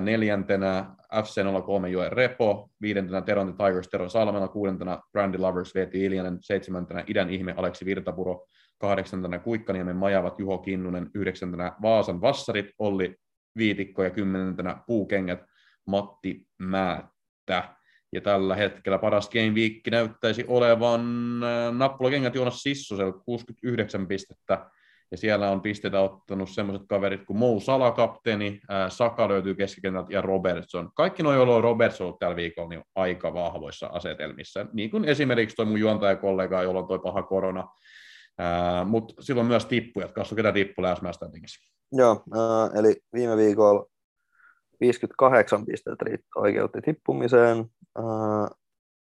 neljäntenä 0.00 0.84
FC 1.24 1.40
03 1.66 1.88
Joen 1.88 2.12
Repo, 2.12 2.70
viidentenä 2.80 3.22
Teron 3.22 3.56
Tigers 3.56 3.88
Tero 3.88 4.08
Salmela, 4.08 4.48
kuudentena 4.48 5.00
Brandy 5.12 5.38
Lovers 5.38 5.74
Veeti 5.74 6.04
Iljanen, 6.04 6.38
seitsemäntenä 6.40 7.04
Idän 7.06 7.30
ihme 7.30 7.54
Aleksi 7.56 7.84
Virtapuro, 7.84 8.46
kahdeksantena 8.78 9.38
Kuikkaniemen 9.38 9.96
Majavat 9.96 10.38
Juho 10.38 10.58
Kinnunen, 10.58 11.10
yhdeksäntenä 11.14 11.72
Vaasan 11.82 12.20
Vassarit 12.20 12.66
Olli 12.78 13.16
Viitikko. 13.56 14.04
Ja 14.04 14.10
kymmenentenä 14.10 14.76
Puukengät 14.86 15.44
Matti 15.86 16.46
Määttä. 16.58 17.75
Ja 18.12 18.20
tällä 18.20 18.56
hetkellä 18.56 18.98
paras 18.98 19.30
game 19.30 19.50
week 19.50 19.72
näyttäisi 19.90 20.44
olevan 20.48 21.00
äh, 21.44 21.74
nappulakengät 21.74 22.34
Joonas 22.34 22.62
Sissosel 22.62 23.12
69 23.12 24.06
pistettä. 24.06 24.70
Ja 25.10 25.16
siellä 25.16 25.50
on 25.50 25.60
pisteitä 25.60 26.00
ottanut 26.00 26.50
sellaiset 26.50 26.86
kaverit 26.88 27.24
kuin 27.26 27.36
Mou 27.36 27.60
Sala, 27.60 27.90
kapteeni, 27.90 28.60
äh, 28.70 28.90
Saka 28.90 29.28
löytyy 29.28 29.54
keskikentältä 29.54 30.12
ja 30.12 30.20
Robertson. 30.20 30.90
Kaikki 30.94 31.22
noin, 31.22 31.36
joilla 31.36 31.56
on 31.56 31.62
Robertson 31.62 32.04
ollut 32.04 32.18
tällä 32.18 32.36
viikolla, 32.36 32.68
niin 32.68 32.82
aika 32.94 33.34
vahvoissa 33.34 33.86
asetelmissa. 33.86 34.66
Niin 34.72 34.90
kuin 34.90 35.04
esimerkiksi 35.04 35.56
tuo 35.56 35.64
mun 35.64 35.80
juontajakollega, 35.80 36.62
jolla 36.62 36.80
on 36.80 36.86
tuo 36.86 36.98
paha 36.98 37.22
korona. 37.22 37.68
Uh, 38.40 38.88
Mutta 38.88 39.22
silloin 39.22 39.46
myös 39.46 39.66
tippuja. 39.66 40.08
Katso, 40.08 40.34
ketä 40.34 40.52
tippu 40.52 40.82
Last 40.82 41.02
Joo, 41.92 42.22
eli 42.78 42.96
viime 43.14 43.36
viikolla 43.36 43.86
58 44.80 45.66
pistettä 45.66 46.04
oikeutti 46.36 46.80
tippumiseen. 46.80 47.66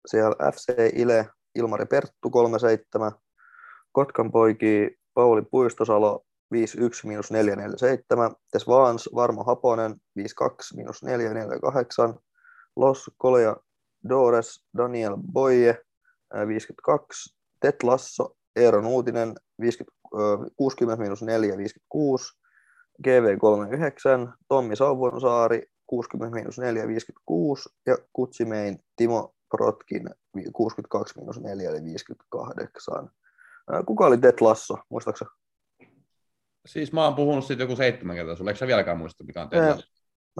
Siellä 0.07 0.51
FC 0.51 0.73
Ile, 0.93 1.29
Ilmari 1.55 1.85
Perttu 1.85 2.29
37, 2.29 3.11
Kotkan 3.91 4.31
poiki 4.31 4.99
Pauli 5.13 5.41
Puistosalo 5.41 6.25
51 6.51 7.07
miinus 7.07 7.31
447, 7.31 8.31
Tes 8.51 8.67
Vaans 8.67 9.09
Varmo 9.15 9.43
Haponen 9.43 9.95
52 10.15 10.75
miinus 10.75 11.03
448, 11.03 12.15
Los 12.75 13.11
Kolea 13.17 13.55
Dores 14.09 14.65
Daniel 14.77 15.15
Boye 15.33 15.81
52, 16.47 17.35
Tet 17.59 17.83
Lasso 17.83 18.37
Eero 18.55 18.81
Nuutinen 18.81 19.35
50, 19.61 19.93
60 20.61 20.95
miinus 20.97 21.21
4 21.21 21.57
56, 21.57 22.38
GV39, 23.07 24.33
Tommi 24.47 24.75
Sauvonsaari 24.75 25.63
60 25.87 26.35
miinus 26.35 26.59
4, 26.59 26.87
56 26.87 27.69
ja 27.85 27.97
Kutsimein 28.13 28.79
Timo 28.95 29.33
Protkin 29.49 30.09
62 30.53 31.17
miinus 31.17 31.41
4 31.41 31.69
eli 31.69 31.83
58. 31.83 33.09
Kuka 33.85 34.05
oli 34.05 34.21
Det 34.21 34.41
Lasso, 34.41 34.77
muistaaksä? 34.89 35.25
Siis 36.65 36.93
mä 36.93 37.03
oon 37.03 37.15
puhunut 37.15 37.45
siitä 37.45 37.63
joku 37.63 37.75
seitsemän 37.75 38.15
kertaa, 38.15 38.35
sulla 38.35 38.51
eikö 38.51 38.57
sä 38.57 38.67
vieläkään 38.67 38.97
muista, 38.97 39.23
mikä 39.23 39.41
on 39.41 39.51
Det 39.51 39.69
Lasso? 39.69 39.87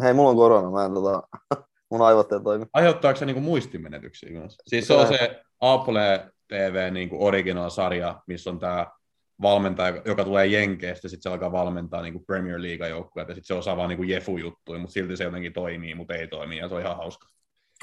Hei, 0.01 0.13
mulla 0.13 0.29
on 0.29 0.35
korona, 0.35 0.71
mä 0.71 0.85
en 0.85 0.93
tota, 0.93 1.23
mun 1.91 2.01
aivot 2.01 2.31
ei 2.31 2.39
toimi. 2.39 2.65
Aiheuttaako 2.73 3.19
se 3.19 3.25
niinku 3.25 3.41
muistimenetyksiä? 3.41 4.29
Siis 4.67 4.87
se 4.87 4.93
on 4.93 5.07
se 5.07 5.43
Apple 5.59 6.31
TV 6.47 6.93
niinku 6.93 7.25
original-sarja, 7.25 8.21
missä 8.27 8.49
on 8.49 8.59
tää 8.59 8.91
valmentaja, 9.41 10.01
joka 10.05 10.23
tulee 10.23 10.47
Jenkeistä, 10.47 11.07
sitten 11.07 11.23
se 11.23 11.29
alkaa 11.29 11.51
valmentaa 11.51 12.01
niin 12.01 12.13
kuin 12.13 12.25
Premier 12.25 12.61
League-joukkueet, 12.61 13.29
ja 13.29 13.35
sitten 13.35 13.47
se 13.47 13.53
osaa 13.53 13.77
vaan 13.77 13.89
niin 13.89 13.97
kuin 13.97 14.09
jefu-juttuja, 14.09 14.79
mutta 14.79 14.93
silti 14.93 15.17
se 15.17 15.23
jotenkin 15.23 15.53
toimii, 15.53 15.95
mutta 15.95 16.13
ei 16.13 16.27
toimi, 16.27 16.57
ja 16.57 16.69
se 16.69 16.75
on 16.75 16.81
ihan 16.81 16.97
hauska. 16.97 17.27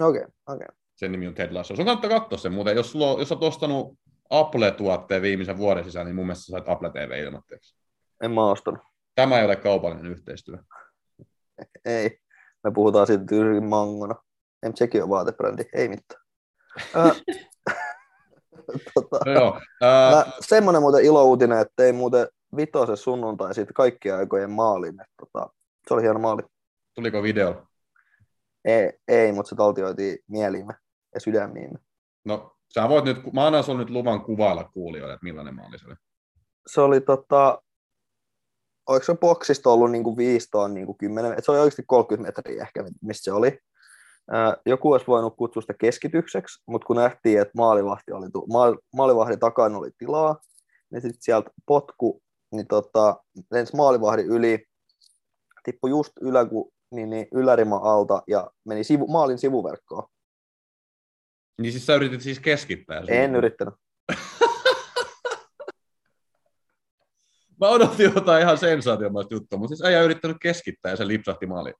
Okei, 0.00 0.20
okay, 0.20 0.32
okei. 0.46 0.64
Okay. 0.64 0.76
Sen 0.96 1.12
nimi 1.12 1.26
on 1.26 1.34
Ted 1.34 1.52
Lasso. 1.52 1.76
Sun 1.76 1.84
kannattaa 1.84 2.20
katsoa 2.20 2.38
sen 2.38 2.52
muuten. 2.52 2.76
Jos, 2.76 2.92
sulla, 2.92 3.18
jos 3.18 3.32
olet 3.32 3.42
ostanut 3.42 3.98
Apple-tuotteen 4.30 5.22
viimeisen 5.22 5.58
vuoden 5.58 5.84
sisään, 5.84 6.06
niin 6.06 6.14
mun 6.14 6.26
mielestä 6.26 6.44
sä 6.44 6.50
sait 6.50 6.68
Apple 6.68 6.90
TV 6.90 7.22
ilmoitteeksi. 7.24 7.76
En 8.22 8.30
mä 8.30 8.50
ostanut. 8.50 8.80
Tämä 9.14 9.38
ei 9.38 9.44
ole 9.44 9.56
kaupallinen 9.56 10.12
yhteistyö. 10.12 10.58
Ei. 11.84 12.18
Me 12.64 12.70
puhutaan 12.74 13.06
siitä 13.06 13.24
tyyliin 13.28 13.64
mangona. 13.64 14.14
Em, 14.62 14.72
sekin 14.74 15.02
on 15.02 15.08
vaatebrändi. 15.08 15.64
Ei 15.72 15.88
mitään. 15.88 16.22
tota, 18.94 19.18
no 19.26 19.32
joo, 19.32 19.60
ää... 19.82 20.32
semmoinen 20.40 20.82
muuten 20.82 21.04
ilouutinen, 21.04 21.58
että 21.58 21.84
ei 21.84 21.92
muuten 21.92 22.28
vitosen 22.56 22.96
sunnuntai 22.96 23.54
siitä 23.54 23.72
kaikkien 23.72 24.16
aikojen 24.16 24.50
maalin. 24.50 25.00
Että, 25.00 25.14
tota, 25.16 25.50
se 25.88 25.94
oli 25.94 26.02
hieno 26.02 26.18
maali. 26.18 26.42
Tuliko 26.94 27.22
video? 27.22 27.66
Ei, 28.64 28.92
ei 29.08 29.32
mutta 29.32 29.48
se 29.48 29.56
taltioitiin 29.56 30.18
mieliimme 30.28 30.74
ja 31.14 31.20
sydämiimme. 31.20 31.78
No, 32.24 32.56
sä 32.74 32.88
voit 32.88 33.04
nyt, 33.04 33.32
mä 33.32 33.46
annan 33.46 33.64
sun 33.64 33.78
nyt 33.78 33.90
luvan 33.90 34.20
kuvailla 34.20 34.64
kuulijoille, 34.64 35.14
että 35.14 35.24
millainen 35.24 35.54
maali 35.54 35.78
se 35.78 35.86
oli. 35.86 35.94
Se 36.66 36.80
oli 36.80 37.00
tota, 37.00 37.62
oliko 38.86 39.04
se 39.04 39.14
boksista 39.14 39.70
ollut 39.70 39.90
niin 39.90 40.04
kuin 40.04 40.16
5 40.16 40.48
niin 40.72 40.86
kuin 40.86 40.98
10, 40.98 41.32
että 41.32 41.42
se 41.42 41.50
oli 41.50 41.60
oikeasti 41.60 41.82
30 41.86 42.28
metriä 42.28 42.62
ehkä, 42.62 42.84
mistä 43.02 43.24
se 43.24 43.32
oli. 43.32 43.58
Joku 44.66 44.92
olisi 44.92 45.06
voinut 45.06 45.36
kutsua 45.36 45.60
sitä 45.60 45.74
keskitykseksi, 45.74 46.62
mutta 46.66 46.86
kun 46.86 46.96
nähtiin, 46.96 47.40
että 47.40 47.52
maalivahti 47.56 48.12
oli, 48.12 48.26
maalivahdin 48.96 49.38
takana 49.38 49.78
oli 49.78 49.90
tilaa, 49.98 50.40
niin 50.90 51.02
sitten 51.02 51.22
sieltä 51.22 51.50
potku, 51.66 52.22
niin 52.52 52.66
tota, 52.66 53.16
lensi 53.50 53.76
maalivahdin 53.76 54.26
yli, 54.26 54.64
tippui 55.64 55.90
just 55.90 56.12
ylä, 56.20 56.46
niin, 56.90 57.10
niin 57.10 57.26
ylärima 57.32 57.76
alta 57.76 58.22
ja 58.26 58.50
meni 58.64 58.84
sivu, 58.84 59.06
maalin 59.06 59.38
sivuverkkoon. 59.38 60.08
Niin 61.60 61.72
siis 61.72 61.86
sä 61.86 61.94
yritit 61.94 62.20
siis 62.20 62.40
keskittää? 62.40 63.02
En 63.08 63.36
yrittänyt. 63.36 63.74
Mä 67.60 67.68
odotin 67.68 68.12
jotain 68.14 68.42
ihan 68.42 68.58
sensaatiomaista 68.58 69.34
juttua, 69.34 69.58
mutta 69.58 69.76
siis 69.76 69.86
äijä 69.86 70.02
yrittänyt 70.02 70.36
keskittää 70.42 70.90
ja 70.90 70.96
se 70.96 71.06
lipsahti 71.06 71.46
maaliin. 71.46 71.74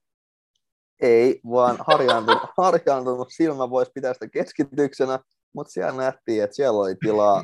Ei, 1.01 1.39
vaan 1.51 1.77
harjaantunut, 1.87 2.41
harjaantunut 2.57 3.27
silmä 3.31 3.69
voisi 3.69 3.91
pitää 3.91 4.13
sitä 4.13 4.27
keskityksenä, 4.27 5.19
mutta 5.53 5.71
siellä 5.71 6.01
nähtiin, 6.03 6.43
että 6.43 6.55
siellä 6.55 6.79
oli 6.79 6.95
tilaa, 6.95 7.43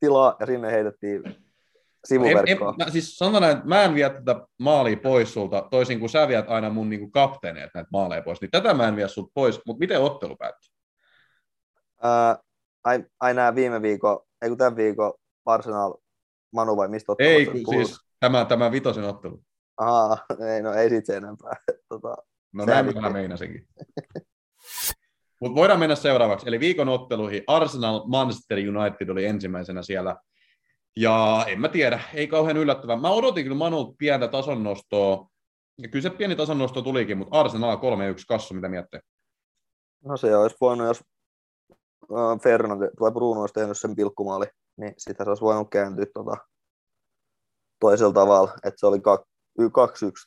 tilaa 0.00 0.36
ja 0.40 0.46
sinne 0.46 0.72
heitettiin 0.72 1.22
sivuverkkoa. 2.04 2.74
En, 2.80 2.86
en, 2.86 2.92
siis 2.92 3.16
sanotaan, 3.16 3.52
että 3.52 3.66
mä 3.66 3.82
en 3.82 3.94
vie 3.94 4.10
tätä 4.10 4.46
maalia 4.58 4.96
pois 4.96 5.34
sulta, 5.34 5.68
toisin 5.70 6.00
kuin 6.00 6.10
sä 6.10 6.28
viet 6.28 6.48
aina 6.48 6.70
mun 6.70 6.90
niin 6.90 7.12
kapteeneet 7.12 7.70
näitä 7.74 7.88
maaleja 7.92 8.22
pois, 8.22 8.40
niin 8.40 8.50
tätä 8.50 8.74
mä 8.74 8.88
en 8.88 8.96
vie 8.96 9.08
sulta 9.08 9.30
pois, 9.34 9.60
mutta 9.66 9.80
miten 9.80 10.00
ottelu 10.00 10.36
päättyi? 10.36 10.70
Uh, 12.04 12.44
ai, 12.84 13.04
ai 13.20 13.34
nämä 13.34 13.54
viime 13.54 13.82
viikon, 13.82 14.20
ei 14.42 14.48
kun 14.48 14.58
tämän 14.58 14.76
viikon 14.76 15.12
Arsenal 15.46 15.94
Manu 16.52 16.76
vai 16.76 16.88
mistä 16.88 17.12
ottaa? 17.12 17.26
Ei, 17.26 17.46
kun 17.46 17.74
siis 17.74 17.98
tämä, 18.20 18.44
tämä 18.44 18.72
vitosen 18.72 19.04
ottelu. 19.04 19.42
Aha, 19.76 20.18
ei, 20.54 20.62
no 20.62 20.72
ei 20.72 21.04
se 21.04 21.16
enempää. 21.16 21.56
Tota, 21.88 22.16
no 22.52 22.64
näin 22.64 23.00
mä 23.00 23.10
meinasinkin. 23.10 23.66
Mutta 25.40 25.54
voidaan 25.54 25.80
mennä 25.80 25.96
seuraavaksi. 25.96 26.48
Eli 26.48 26.60
viikon 26.60 26.88
otteluihin 26.88 27.44
Arsenal 27.46 28.02
Manchester 28.06 28.58
United 28.58 29.08
oli 29.08 29.24
ensimmäisenä 29.24 29.82
siellä. 29.82 30.16
Ja 30.96 31.44
en 31.48 31.60
mä 31.60 31.68
tiedä, 31.68 32.00
ei 32.14 32.26
kauhean 32.26 32.56
yllättävää. 32.56 32.96
Mä 32.96 33.10
odotin 33.10 33.44
kyllä 33.44 33.56
Manulta 33.56 33.94
pientä 33.98 34.28
tasonnostoa. 34.28 35.26
Ja 35.78 35.88
kyllä 35.88 36.02
se 36.02 36.10
pieni 36.10 36.36
tasonnosto 36.36 36.82
tulikin, 36.82 37.18
mutta 37.18 37.40
Arsenal 37.40 37.76
3-1 37.76 37.80
kassu, 38.28 38.54
mitä 38.54 38.68
miettii? 38.68 39.00
No 40.04 40.16
se 40.16 40.36
olisi 40.36 40.56
voinut, 40.60 40.86
jos 40.86 41.04
Fernando 42.42 42.88
tai 42.98 43.12
Bruno 43.12 43.40
olisi 43.40 43.54
tehnyt 43.54 43.78
sen 43.78 43.96
pilkkumaali, 43.96 44.46
niin 44.76 44.94
sitä 44.98 45.24
se 45.24 45.30
olisi 45.30 45.42
voinut 45.42 45.70
kääntyä 45.70 46.06
tuota 46.14 46.36
toisella 47.80 48.12
tavalla, 48.12 48.52
että 48.64 48.80
se 48.80 48.86
oli 48.86 48.98
2-1 48.98 49.00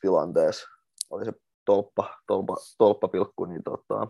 tilanteessa, 0.02 0.68
oli 1.10 1.26
se 1.26 1.32
tolppa, 1.66 2.18
tolppa, 2.28 2.56
tolppapilkku, 2.78 3.46
niin 3.46 3.64
tota, 3.64 4.08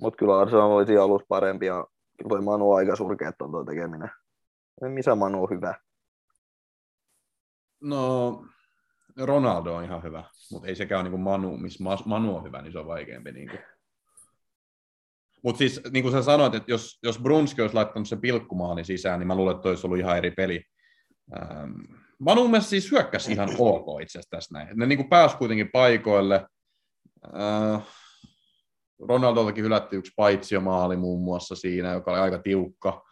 mutta 0.00 0.16
kyllä 0.16 0.38
Arsenal 0.38 0.70
oli 0.70 0.96
alussa 0.96 1.26
parempi 1.28 1.66
ja 1.66 1.86
toi 2.28 2.42
Manu 2.42 2.72
aika 2.72 2.96
surkea 2.96 3.32
on 3.40 3.50
tuo 3.50 3.64
tekeminen. 3.64 4.10
Missä 4.80 5.14
Manu 5.14 5.42
on 5.42 5.50
hyvä? 5.50 5.74
No, 7.80 8.44
Ronaldo 9.16 9.74
on 9.74 9.84
ihan 9.84 10.02
hyvä, 10.02 10.24
mutta 10.52 10.68
ei 10.68 10.74
sekään 10.74 11.00
ole 11.00 11.10
niin 11.10 11.20
Manu, 11.20 11.56
missä 11.56 11.84
Manu 12.04 12.36
on 12.36 12.44
hyvä, 12.44 12.62
niin 12.62 12.72
se 12.72 12.78
on 12.78 12.86
vaikeampi. 12.86 13.32
Niin. 13.32 13.50
Mutta 15.42 15.58
siis 15.58 15.80
niin 15.92 16.02
kuin 16.02 16.12
sä 16.12 16.22
sanoit, 16.22 16.54
että 16.54 16.70
jos, 16.70 16.98
jos 17.02 17.18
Brunski 17.18 17.62
olisi 17.62 17.74
laittanut 17.74 18.08
sen 18.08 18.20
pilkkumaalin 18.20 18.84
sisään, 18.84 19.18
niin 19.18 19.26
mä 19.26 19.34
luulen, 19.34 19.56
että 19.56 19.68
olisi 19.68 19.86
ollut 19.86 19.98
ihan 19.98 20.18
eri 20.18 20.30
peli. 20.30 20.62
Ähm, 21.40 21.72
Manu 22.18 22.48
mielestä 22.48 22.70
siis 22.70 22.90
hyökkäsi 22.90 23.32
ihan 23.32 23.48
ok 23.58 24.00
itse 24.02 24.18
asiassa 24.18 24.36
tässä 24.36 24.54
näin. 24.54 24.68
Ne 24.78 24.86
niin 24.86 24.98
kuin 24.98 25.08
pääsi 25.08 25.36
kuitenkin 25.36 25.70
paikoille. 25.72 26.46
Äh, 27.34 27.82
Ronaldoltakin 29.08 29.64
hylätti 29.64 29.96
yksi 29.96 30.12
paitsiomaali 30.16 30.96
muun 30.96 31.24
muassa 31.24 31.54
siinä, 31.54 31.92
joka 31.92 32.10
oli 32.10 32.20
aika 32.20 32.38
tiukka. 32.38 33.02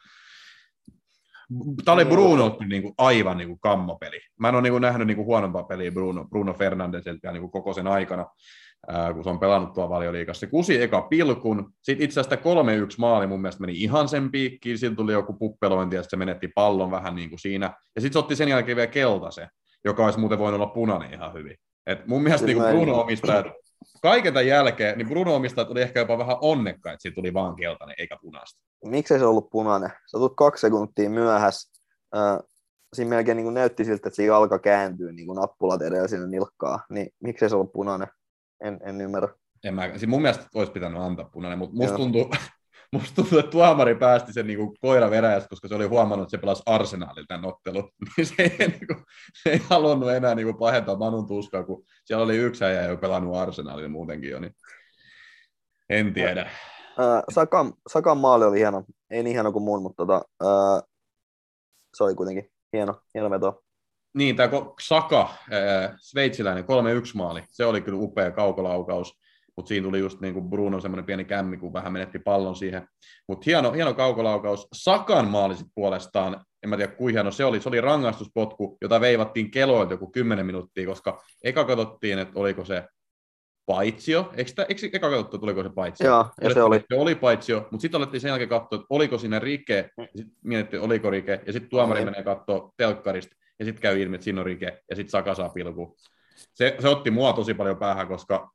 Tämä 1.85 1.95
oli 1.95 2.05
Bruno 2.05 2.57
niin 2.69 2.83
kuin 2.83 2.95
aivan 2.99 3.37
niin 3.37 3.49
kuin 3.49 3.61
kammopeli. 3.61 4.21
Mä 4.41 4.49
en 4.49 4.55
ole 4.55 4.63
niin 4.63 4.73
kuin 4.73 4.83
nähnyt 4.83 5.07
niin 5.07 5.17
kuin 5.17 5.27
huonompaa 5.27 5.63
peliä 5.63 5.93
Bruno, 5.93 6.25
Bruno 6.25 6.53
Fernandesilta 6.53 7.33
niin 7.33 7.41
kuin 7.41 7.51
koko 7.51 7.73
sen 7.73 7.87
aikana 7.87 8.27
kun 9.15 9.25
se 9.25 9.31
on 9.31 9.39
pelannut 9.39 9.73
tuolla 9.73 9.91
valioliikassa. 9.91 10.41
Se 10.41 10.47
kusi 10.47 10.83
eka 10.83 11.03
pilkun, 11.03 11.73
sitten 11.83 12.05
itse 12.05 12.21
asiassa 12.21 12.37
3-1 12.37 12.39
maali 12.99 13.27
mun 13.27 13.41
mielestä 13.41 13.61
meni 13.61 13.73
ihan 13.73 14.09
sen 14.09 14.31
piikkiin, 14.31 14.79
sillä 14.79 14.97
tuli 14.97 15.13
joku 15.13 15.33
puppelointi 15.33 15.97
ja 15.97 16.03
se 16.03 16.17
menetti 16.17 16.49
pallon 16.49 16.91
vähän 16.91 17.15
niin 17.15 17.29
kuin 17.29 17.39
siinä. 17.39 17.67
Ja 17.95 18.01
sitten 18.01 18.13
se 18.13 18.19
otti 18.19 18.37
sen 18.37 18.49
jälkeen 18.49 18.77
vielä 18.77 18.87
keltaisen, 18.87 19.49
joka 19.85 20.05
olisi 20.05 20.19
muuten 20.19 20.39
voinut 20.39 20.61
olla 20.61 20.73
punainen 20.73 21.15
ihan 21.15 21.35
hyvin. 21.35 21.57
Et 21.87 22.07
mun 22.07 22.23
mielestä 22.23 22.47
niin 22.47 22.63
Bruno 22.63 23.01
omistajat, 23.01 23.47
kaiken 24.05 24.35
tämän 24.35 24.47
jälkeen, 24.47 24.99
niin 24.99 25.09
Bruno 25.09 25.35
omistajat 25.35 25.71
oli 25.71 25.83
ehkä 25.83 26.01
jopa 26.01 26.19
vähän 26.19 26.37
onnekka, 26.41 26.93
että 26.93 27.03
siitä 27.03 27.15
tuli 27.15 27.35
vaan 27.35 27.57
keltainen 27.57 27.95
eikä 27.99 28.17
punaista. 28.21 28.63
Miksei 28.85 29.19
se 29.19 29.25
ollut 29.25 29.51
punainen? 29.51 29.91
Sä 29.91 30.19
tulet 30.19 30.33
kaksi 30.37 30.61
sekuntia 30.61 31.11
myöhässä. 31.11 31.83
Äh, 32.17 32.39
siinä 32.95 33.09
melkein 33.09 33.37
niin 33.37 33.55
näytti 33.55 33.85
siltä, 33.85 34.09
että 34.09 34.17
siinä 34.17 34.37
alkaa 34.37 34.59
kääntyä 34.59 35.13
niin 35.13 35.27
kuin 35.27 35.37
nappulat 35.37 35.83
edellä 35.83 36.09
sinne 36.09 36.27
nilkkaa. 36.27 36.85
Niin 36.91 37.11
miksei 37.21 37.49
se 37.49 37.57
ollut 37.57 37.73
punainen? 37.73 38.09
En, 38.65 38.81
en 38.83 39.01
ymmärrä. 39.01 39.29
En 39.65 39.75
mä, 39.75 39.89
siis 39.89 40.07
mun 40.07 40.23
mielestä 40.23 40.47
olisi 40.55 40.73
pitänyt 40.73 41.03
antaa 41.03 41.31
punainen, 41.33 41.59
mutta 41.59 41.77
musta 41.77 41.97
tuntuu, 41.97 42.31
musta 42.95 43.15
tuntuu, 43.15 43.39
että 43.39 43.51
tuomari 43.51 43.95
päästi 43.95 44.33
sen 44.33 44.47
niin 44.47 44.59
koira 44.81 45.11
veräjästä, 45.11 45.49
koska 45.49 45.69
se 45.69 45.75
oli 45.75 45.87
huomannut, 45.87 46.27
että 46.27 46.31
se 46.31 46.41
pelasi 46.41 46.63
arsenaalilla 46.67 47.27
tämän 47.29 47.45
ottelun. 47.45 47.91
Niin 48.17 48.27
se 48.27 48.35
ei, 48.39 48.69
niin 48.69 48.87
kuin, 48.87 49.05
se 49.43 49.51
ei 49.51 49.61
halunnut 49.71 50.11
enää 50.11 50.35
niin 50.35 50.47
kuin 50.47 50.59
pahentaa 50.59 50.97
Manun 50.97 51.27
tuskaa, 51.27 51.65
kun 51.65 51.85
siellä 52.05 52.25
oli 52.25 52.37
yksi 52.37 52.65
äijä 52.65 52.83
jo 52.83 52.97
pelannut 52.97 53.37
arsenaalilla 53.37 53.89
muutenkin 53.89 54.31
jo. 54.31 54.41
Niin 54.41 54.55
en 55.89 56.15
tiedä. 56.15 56.41
Äh, 56.41 57.23
Sakan, 57.31 57.73
Sakan 57.89 58.19
maali 58.19 58.45
oli 58.45 58.59
hieno. 58.59 58.85
Ei 59.11 59.23
niin 59.23 59.35
hieno 59.35 59.53
kuin 59.53 59.63
mun, 59.63 59.83
mutta 59.83 60.07
tota, 60.07 60.23
äh, 60.43 60.83
se 61.97 62.05
oli 62.05 62.15
kuitenkin 62.15 62.51
hieno, 62.73 63.01
hieno 63.15 63.31
veto. 63.31 63.63
Niin, 64.15 64.37
tämä 64.37 64.51
Saka, 64.81 65.21
äh, 65.23 65.97
sveitsiläinen 66.01 66.65
3-1 66.65 66.67
maali, 67.15 67.45
se 67.51 67.65
oli 67.65 67.81
kyllä 67.81 67.99
upea 67.99 68.31
kaukolaukaus, 68.31 69.19
mutta 69.57 69.69
siinä 69.69 69.85
tuli 69.85 69.99
just 69.99 70.21
niin 70.21 70.35
kuin 70.35 70.51
Bruno 70.51 70.81
semmoinen 70.81 71.05
pieni 71.05 71.25
kämmi, 71.25 71.57
kun 71.57 71.73
vähän 71.73 71.93
menetti 71.93 72.19
pallon 72.19 72.57
siihen. 72.57 72.89
Mutta 73.29 73.45
hieno, 73.47 73.73
hieno 73.73 73.95
kaukolaukaus. 73.95 74.69
Sakan 74.73 75.29
maali 75.29 75.57
sit 75.57 75.67
puolestaan, 75.75 76.45
en 76.63 76.71
mä 76.71 76.77
tiedä 76.77 76.93
kuinka 76.93 77.17
hieno 77.17 77.31
se 77.31 77.45
oli, 77.45 77.61
se 77.61 77.69
oli 77.69 77.81
rangaistuspotku, 77.81 78.77
jota 78.83 79.01
veivattiin 79.01 79.51
keloilta 79.51 79.95
joku 79.95 80.11
10 80.11 80.47
minuuttia, 80.47 80.87
koska 80.87 81.23
eka 81.45 81.65
katsottiin, 81.65 82.19
että 82.19 82.41
oliko 82.41 82.65
se 82.65 82.85
paitsio. 83.67 84.33
Eikö, 84.37 84.49
sitä, 84.49 84.67
eikö 84.69 84.89
eka 84.93 85.11
katsottu, 85.11 85.39
tuliko 85.39 85.63
se 85.63 85.71
paitsio? 85.75 86.07
Joo, 86.07 86.27
ja 86.41 86.55
se 86.55 86.63
oli. 86.63 86.85
Se 86.89 86.95
oli 86.99 87.15
paitsio, 87.15 87.69
mutta 87.71 87.83
sitten 87.83 87.99
alettiin 87.99 88.21
sen 88.21 88.29
jälkeen 88.29 88.49
katsoa, 88.49 88.77
että 88.77 88.87
oliko 88.91 89.19
siinä 89.19 89.39
rike, 89.39 89.91
ja 89.99 90.07
sitten 90.17 90.37
mietittiin, 90.45 90.83
oliko 90.83 91.11
rike, 91.11 91.41
ja 91.47 91.53
sitten 91.53 91.71
tuomari 91.71 92.05
menee 92.05 92.23
katsoa 92.23 92.73
telkkarista, 92.77 93.37
ja 93.59 93.65
sitten 93.65 93.83
käy 93.83 94.01
ilmi, 94.01 94.15
että 94.15 94.25
siinä 94.25 94.41
on 94.41 94.47
rike, 94.47 94.83
ja 94.91 94.97
sitten 94.97 95.11
Saka 95.11 95.35
saa 95.35 95.49
pilku. 95.49 95.97
Se, 96.55 96.77
se 96.79 96.89
otti 96.89 97.11
mua 97.11 97.33
tosi 97.33 97.55
paljon 97.55 97.77
päähän, 97.77 98.09
koska 98.09 98.51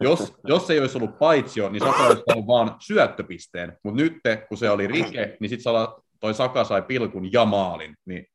jos, 0.00 0.34
jos 0.44 0.70
ei 0.70 0.80
olisi 0.80 0.98
ollut 0.98 1.18
paitsio, 1.18 1.68
niin 1.68 1.84
Saka 1.84 2.06
olisi 2.06 2.22
ollut 2.26 2.46
vaan 2.46 2.76
syöttöpisteen, 2.78 3.78
mutta 3.84 4.02
nyt 4.02 4.14
kun 4.48 4.58
se 4.58 4.70
oli 4.70 4.86
rike, 4.86 5.36
niin 5.40 5.48
sitten 5.48 5.72
toi 6.20 6.34
Saka 6.34 6.64
sai 6.64 6.82
pilkun 6.82 7.32
ja 7.32 7.44
maalin, 7.44 7.96
niin 8.04 8.26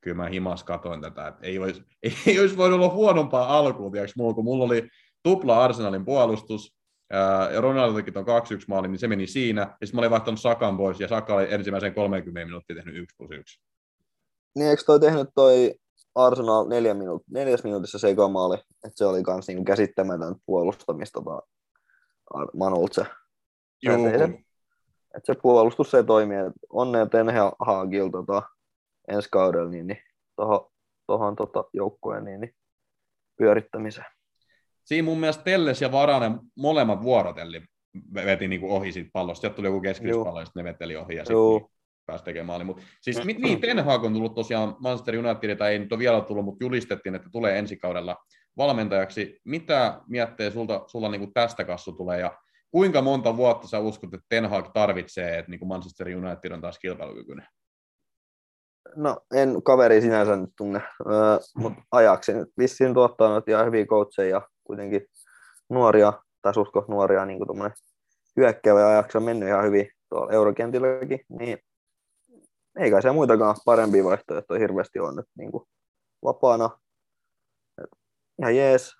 kyllä 0.00 0.16
mä 0.16 0.28
himas 0.28 0.64
katoin 0.64 1.00
tätä, 1.00 1.26
että 1.26 1.46
ei 1.46 1.58
olisi, 1.58 1.82
ei 2.26 2.40
olisi 2.40 2.56
voinut 2.56 2.80
olla 2.80 2.94
huonompaa 2.94 3.58
alkuun, 3.58 3.92
tiedätkö, 3.92 4.12
mulla, 4.16 4.34
kun 4.34 4.44
mulla 4.44 4.64
oli 4.64 4.88
tupla 5.22 5.64
Arsenalin 5.64 6.04
puolustus, 6.04 6.74
ja 7.52 7.60
Ronaldokin 7.60 8.18
on 8.18 8.24
2-1 8.24 8.28
maali, 8.68 8.88
niin 8.88 8.98
se 8.98 9.08
meni 9.08 9.26
siinä, 9.26 9.60
ja 9.60 9.86
sitten 9.86 9.96
mä 9.96 10.00
olin 10.00 10.10
vaihtanut 10.10 10.40
Sakan 10.40 10.76
pois, 10.76 11.00
ja 11.00 11.08
Saka 11.08 11.34
oli 11.34 11.46
ensimmäisen 11.50 11.94
30 11.94 12.44
minuuttia 12.44 12.76
tehnyt 12.76 12.96
1 12.96 13.16
plus 13.16 13.30
1. 13.30 13.60
niin 14.54 14.68
eikö 14.68 14.82
toi 14.86 15.00
tehnyt 15.00 15.28
toi 15.34 15.74
Arsenal 16.14 16.68
neljä 16.68 16.94
minuut, 16.94 17.22
neljäs 17.30 17.64
minuutissa 17.64 17.98
sekomaali, 17.98 18.54
että 18.54 18.96
se 18.96 19.06
oli 19.06 19.22
kans 19.22 19.48
niinku 19.48 19.64
käsittämätön 19.64 20.34
puolustamista 20.46 21.22
tota 21.24 21.42
Manult 22.54 22.92
se. 22.92 23.06
Joo. 23.82 24.06
Että 25.16 25.32
se 25.32 25.34
puolustus 25.42 25.94
ei 25.94 26.04
toimi. 26.04 26.34
Et 26.34 26.52
onnea 26.72 27.06
Ten 27.06 27.26
Hagil 27.60 28.08
tota, 28.08 28.42
ensi 29.08 29.28
kaudella 29.32 29.70
niin, 29.70 29.86
niin 29.86 29.98
tohon 31.06 31.36
tota, 31.36 31.64
joukkueen 31.72 32.24
niin, 32.24 32.40
niin, 32.40 32.54
pyörittämiseen. 33.38 34.06
Siinä 34.84 35.04
mun 35.04 35.20
mielestä 35.20 35.44
Telles 35.44 35.82
ja 35.82 35.92
Varanen 35.92 36.40
molemmat 36.56 37.02
vuorotelli 37.02 37.62
veti 38.14 38.48
niin 38.48 38.60
kuin 38.60 38.72
ohi 38.72 38.92
siitä 38.92 39.10
pallosta. 39.12 39.40
Sieltä 39.40 39.56
tuli 39.56 39.68
joku 39.68 39.80
keskityspallo, 39.80 40.40
ja 40.40 40.46
ne 40.54 40.64
veteli 40.64 40.96
ohi 40.96 41.14
ja 41.14 41.24
sitten 41.24 41.70
pääsi 42.06 42.24
tekemään 42.24 42.46
maali. 42.46 42.64
Mut, 42.64 42.80
siis 43.00 43.24
niin, 43.24 43.60
Ten 43.60 43.84
Hag 43.84 44.04
on 44.04 44.12
tullut 44.12 44.34
tosiaan 44.34 44.76
Manchester 44.80 45.16
United, 45.16 45.56
tai 45.56 45.72
ei 45.72 45.78
nyt 45.78 45.92
ole 45.92 45.98
vielä 45.98 46.20
tullut, 46.20 46.44
mutta 46.44 46.64
julistettiin, 46.64 47.14
että 47.14 47.28
tulee 47.32 47.58
ensi 47.58 47.76
kaudella 47.76 48.16
valmentajaksi. 48.56 49.40
Mitä 49.44 50.00
miettii 50.08 50.50
sulta, 50.50 50.84
sulla 50.86 51.08
niin 51.08 51.20
kuin 51.20 51.32
tästä 51.32 51.64
kassu 51.64 51.92
tulee 51.92 52.20
ja 52.20 52.38
kuinka 52.70 53.02
monta 53.02 53.36
vuotta 53.36 53.68
sä 53.68 53.78
uskot, 53.78 54.14
että 54.14 54.26
Ten 54.28 54.50
Hag 54.50 54.66
tarvitsee, 54.74 55.38
että 55.38 55.50
niin 55.50 55.58
kuin 55.58 55.68
Manchester 55.68 56.08
United 56.08 56.52
on 56.52 56.60
taas 56.60 56.78
kilpailukykyinen? 56.78 57.46
No, 58.96 59.20
en 59.34 59.62
kaveri 59.62 60.00
sinänsä 60.00 60.36
nyt 60.36 60.50
tunne, 60.56 60.82
öö, 61.06 61.38
mutta 61.56 61.82
ajaksi 61.92 62.32
nyt 62.32 62.48
vissiin 62.58 62.94
tuottaa 62.94 63.34
nyt 63.34 63.48
ihan 63.48 63.66
hyviä 63.66 63.86
coacheja 63.86 64.30
ja 64.30 64.48
kuitenkin 64.64 65.06
nuoria, 65.70 66.12
tai 66.42 66.54
susko 66.54 66.84
nuoria, 66.88 67.24
niin 67.24 67.38
kuin 67.38 67.48
tuommoinen 67.48 67.76
hyökkäävä 68.36 68.88
ajaksi 68.88 69.18
on 69.18 69.24
mennyt 69.24 69.48
ihan 69.48 69.64
hyvin 69.64 69.88
tuolla 70.08 70.32
eurokentilläkin, 70.32 71.20
niin 71.28 71.58
ei 72.78 72.90
kai 72.90 73.02
se 73.02 73.12
muitakaan 73.12 73.56
parempia 73.64 74.04
vaihtoehtoja 74.04 74.60
hirveästi 74.60 75.00
on 75.00 75.16
nyt 75.16 75.26
niin 75.38 75.52
kuin 75.52 75.64
vapaana. 76.24 76.70
Ihan 78.38 78.56
jees. 78.56 78.92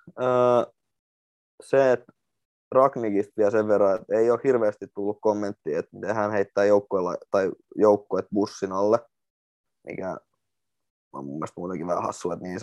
Se, 1.63 1.93
että 1.93 2.13
Ragnikista 2.75 3.33
vielä 3.37 3.51
sen 3.51 3.69
verran, 3.69 4.01
että 4.01 4.19
ei 4.19 4.31
ole 4.31 4.41
hirveästi 4.45 4.87
tullut 4.95 5.19
kommenttia, 5.21 5.79
että 5.79 5.97
miten 5.97 6.15
hän 6.15 6.31
heittää 6.31 6.65
joukkueella 6.65 7.17
tai 7.31 7.53
joukkueet 7.77 8.27
bussin 8.33 8.73
alle, 8.73 8.99
mikä 9.87 10.17
on 11.13 11.25
mun 11.25 11.35
mielestä 11.35 11.61
muutenkin 11.61 11.87
vähän 11.87 12.03
hassu, 12.03 12.31
että, 12.31 12.45
niin 12.45 12.59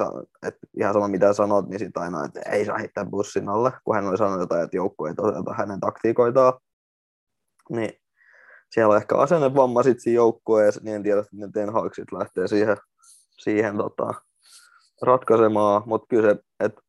että 0.47 0.67
ihan 0.79 0.93
sama 0.93 1.07
mitä 1.07 1.33
sanot, 1.33 1.69
niin 1.69 1.79
sit 1.79 1.97
aina, 1.97 2.25
että 2.25 2.39
ei 2.51 2.65
saa 2.65 2.77
heittää 2.77 3.05
bussin 3.05 3.49
alle, 3.49 3.71
kun 3.83 3.95
hän 3.95 4.07
oli 4.07 4.17
sanonut 4.17 4.39
jotain, 4.39 4.63
että 4.63 4.77
joukkue 4.77 5.09
ei 5.09 5.15
toteuta 5.15 5.53
hänen 5.53 5.79
taktiikoitaan. 5.79 6.53
Niin 7.69 8.00
siellä 8.71 8.91
on 8.91 8.97
ehkä 8.97 9.15
asennevamma 9.15 9.83
sit 9.83 9.99
siinä 9.99 10.15
joukkueessa, 10.15 10.81
niin 10.83 10.95
en 10.95 11.03
tiedä, 11.03 11.23
miten 11.31 11.51
Ten 11.51 11.73
Hag 11.73 11.93
sit 11.93 12.11
lähtee 12.11 12.47
siihen, 12.47 12.77
siihen 13.43 13.77
tota, 13.77 14.13
ratkaisemaan, 15.01 15.83
mutta 15.85 16.07
kyllä 16.09 16.29
se, 16.29 16.39
että 16.59 16.81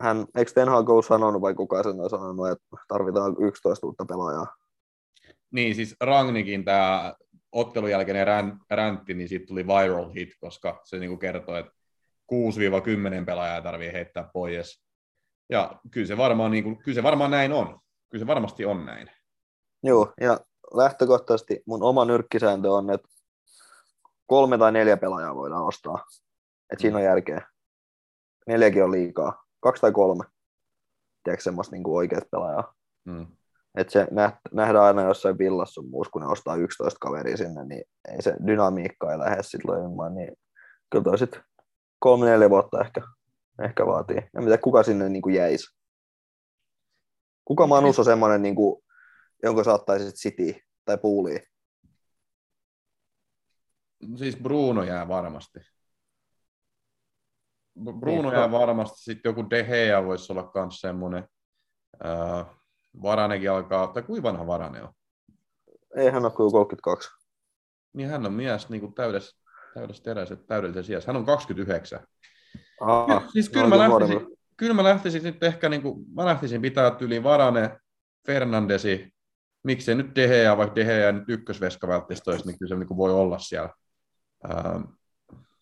hän, 0.00 0.26
eikö 0.36 0.52
Ten 0.54 0.68
Hag 0.68 0.88
ole 0.88 1.02
sanonut 1.02 1.42
vai 1.42 1.54
kuka 1.54 1.82
sen 1.82 2.00
on 2.00 2.10
sanonut, 2.10 2.48
että 2.48 2.66
tarvitaan 2.88 3.36
11 3.40 3.86
uutta 3.86 4.04
pelaajaa? 4.04 4.46
Niin, 5.50 5.74
siis 5.74 5.96
Rangnikin 6.00 6.64
tämä 6.64 7.14
ottelun 7.52 7.90
jälkeinen 7.90 8.26
rän, 8.26 8.60
räntti, 8.70 9.14
niin 9.14 9.28
siitä 9.28 9.46
tuli 9.46 9.66
viral 9.66 10.12
hit, 10.12 10.28
koska 10.40 10.80
se 10.84 10.98
niin 10.98 11.18
kertoo, 11.18 11.56
että 11.56 11.72
6-10 13.22 13.24
pelaajaa 13.26 13.62
tarvii 13.62 13.92
heittää 13.92 14.30
pois. 14.32 14.84
Ja 15.50 15.80
kyllä 15.90 16.06
se, 16.06 16.16
varmaan, 16.16 16.50
niin 16.50 16.64
kuin, 16.64 16.78
kyllä 16.78 16.94
se 16.94 17.02
varmaan 17.02 17.30
näin 17.30 17.52
on. 17.52 17.80
Kyllä 18.10 18.22
se 18.22 18.26
varmasti 18.26 18.64
on 18.64 18.86
näin. 18.86 19.10
Joo, 19.82 20.12
ja 20.20 20.40
lähtökohtaisesti 20.76 21.62
mun 21.66 21.82
oma 21.82 22.04
nyrkkisääntö 22.04 22.72
on, 22.72 22.90
että 22.90 23.08
kolme 24.26 24.58
tai 24.58 24.72
neljä 24.72 24.96
pelaajaa 24.96 25.34
voidaan 25.34 25.64
ostaa. 25.64 26.04
Et 26.72 26.80
siinä 26.80 26.96
on 26.96 27.04
järkeä. 27.04 27.48
Neljäkin 28.46 28.84
on 28.84 28.92
liikaa. 28.92 29.44
Kaksi 29.60 29.80
tai 29.80 29.92
kolme. 29.92 30.24
Tiedätkö 31.24 31.42
semmoista 31.42 31.76
niin 31.76 31.88
oikeat 31.88 32.30
pelaajaa? 32.30 32.74
Mm. 33.04 33.26
Et 33.74 33.90
se 33.90 34.08
nähdään 34.52 34.84
aina 34.84 35.02
jossain 35.02 35.38
villassa 35.38 35.72
sun 35.72 35.90
muussa, 35.90 36.10
kun 36.10 36.22
ne 36.22 36.28
ostaa 36.28 36.56
11 36.56 36.98
kaveria 37.00 37.36
sinne, 37.36 37.64
niin 37.64 37.84
ei 38.08 38.22
se 38.22 38.36
dynamiikka 38.46 39.12
ei 39.12 39.18
lähde 39.18 39.42
sitten 39.42 39.70
loimaan, 39.70 40.14
niin 40.14 40.36
kyllä 40.90 41.04
toi 41.04 41.18
sitten 41.18 41.42
kolme 41.98 42.26
neljä 42.26 42.50
vuotta 42.50 42.80
ehkä, 42.80 43.00
ehkä 43.62 43.86
vaatii. 43.86 44.30
Ja 44.34 44.42
mitä 44.42 44.58
kuka 44.58 44.82
sinne 44.82 45.08
niin 45.08 45.22
kuin 45.22 45.34
jäisi? 45.34 45.76
Kuka 47.44 47.66
Manus 47.66 47.98
on 47.98 48.04
semmoinen, 48.04 48.42
niin 48.42 48.54
kuin, 48.54 48.82
jonka 49.42 49.64
saattaisit 49.64 50.14
City 50.14 50.60
tai 50.84 50.98
puuliin? 50.98 51.40
Siis 54.16 54.36
Bruno 54.36 54.82
jää 54.82 55.08
varmasti. 55.08 55.58
Bruno 58.00 58.22
Niin, 58.22 58.38
jää 58.38 58.48
no. 58.48 58.58
varmasti, 58.58 59.02
sitten 59.02 59.30
joku 59.30 59.50
De 59.50 59.64
Gea 59.64 60.04
voisi 60.04 60.32
olla 60.32 60.50
myös 60.54 60.80
semmoinen. 60.80 61.28
Äh, 62.04 62.46
Varanekin 63.02 63.50
alkaa, 63.50 63.86
tai 63.86 64.02
kuinka 64.02 64.28
vanha 64.28 64.46
Varane 64.46 64.82
on? 64.82 64.92
Ei 65.96 66.10
hän 66.10 66.24
ole 66.24 66.32
kyllä 66.32 66.50
32. 66.50 67.10
Niin 67.92 68.08
hän 68.08 68.26
on 68.26 68.32
mies 68.32 68.68
niin 68.68 68.80
kuin 68.80 68.94
täydessä, 68.94 69.36
täydessä 69.74 70.02
terässä, 70.02 70.36
täydellisessä 70.36 70.86
sijassa. 70.86 71.12
Hän 71.12 71.16
on 71.16 71.26
29. 71.26 72.06
Aha, 72.80 73.22
siis 73.32 73.46
no 73.46 73.52
kyllä, 73.52 73.64
on 73.64 73.70
mä 73.70 73.78
lähtisin, 73.78 74.36
kyllä 74.56 74.74
mä 74.74 74.84
lähtisin 74.84 75.22
nyt 75.22 75.42
ehkä, 75.42 75.68
niin 75.68 75.82
kuin, 75.82 76.04
mä 76.14 76.24
lähtisin 76.24 76.62
pitää 76.62 76.96
yli 77.00 77.22
Varane, 77.22 77.78
Fernandesi, 78.26 79.14
miksei 79.64 79.94
nyt 79.94 80.16
De 80.16 80.26
Gea, 80.26 80.56
vaikka 80.56 80.74
De 80.74 80.84
Gea 80.84 81.12
nyt 81.12 81.24
ykkösveska 81.28 81.88
välttämättä 81.88 82.30
olisi, 82.30 82.46
niin 82.46 82.58
kyllä 82.58 82.68
se 82.68 82.76
niin 82.84 82.96
voi 82.96 83.12
olla 83.12 83.38
siellä. 83.38 83.70
Ähm, 84.50 84.82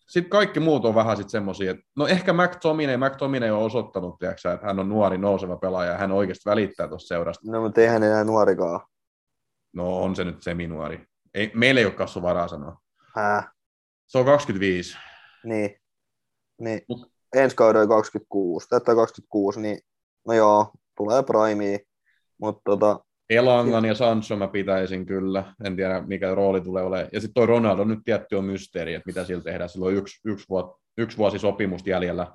sitten 0.07 0.29
kaikki 0.29 0.59
muut 0.59 0.85
on 0.85 0.95
vähän 0.95 1.17
sitten 1.17 1.31
semmoisia, 1.31 1.71
että 1.71 1.83
no 1.95 2.07
ehkä 2.07 2.33
McTominay, 2.33 2.97
McTominay 2.97 3.49
on 3.51 3.63
osoittanut, 3.63 4.19
tiiäksä, 4.19 4.53
että 4.53 4.65
hän 4.67 4.79
on 4.79 4.89
nuori 4.89 5.17
nouseva 5.17 5.57
pelaaja 5.57 5.91
ja 5.91 5.97
hän 5.97 6.11
oikeasti 6.11 6.49
välittää 6.49 6.87
tuosta 6.87 7.07
seurasta. 7.07 7.51
No, 7.51 7.61
mutta 7.61 7.81
eihän 7.81 8.03
enää 8.03 8.23
nuorikaan. 8.23 8.79
No 9.73 10.03
on 10.03 10.15
se 10.15 10.23
nyt 10.23 10.43
seminuori. 10.43 11.05
Ei, 11.33 11.51
meillä 11.55 11.79
ei 11.79 11.85
ole 11.85 11.93
kasvu 11.93 12.21
varaa 12.21 12.47
sanoa. 12.47 12.77
Hää, 13.15 13.51
Se 14.07 14.17
on 14.17 14.25
25. 14.25 14.97
niin. 15.43 15.75
niin. 16.61 16.81
Mut- 16.87 17.13
Ensi 17.35 17.55
kaudella 17.55 17.87
26, 17.87 18.67
tätä 18.69 18.95
26, 18.95 19.61
niin 19.61 19.79
no 20.27 20.33
joo, 20.33 20.71
tulee 20.97 21.23
primea, 21.23 21.77
mutta 22.37 22.61
tota, 22.65 22.99
Elangan 23.35 23.85
ja 23.85 23.95
Sancho 23.95 24.35
mä 24.35 24.47
pitäisin 24.47 25.05
kyllä. 25.05 25.53
En 25.63 25.75
tiedä, 25.75 26.01
mikä 26.07 26.35
rooli 26.35 26.61
tulee 26.61 26.83
olemaan. 26.83 27.09
Ja 27.13 27.19
sitten 27.21 27.33
toi 27.33 27.45
Ronaldo 27.45 27.83
nyt 27.83 27.99
tietty 28.05 28.35
on 28.35 28.45
mysteeri, 28.45 28.93
että 28.93 29.09
mitä 29.09 29.23
sillä 29.23 29.43
tehdään. 29.43 29.69
Sillä 29.69 29.85
on 29.85 29.93
yksi, 29.93 30.19
yksi, 30.25 30.45
vuot, 30.49 30.75
yksi 30.97 31.17
vuosi 31.17 31.39
sopimusta 31.39 31.89
jäljellä. 31.89 32.27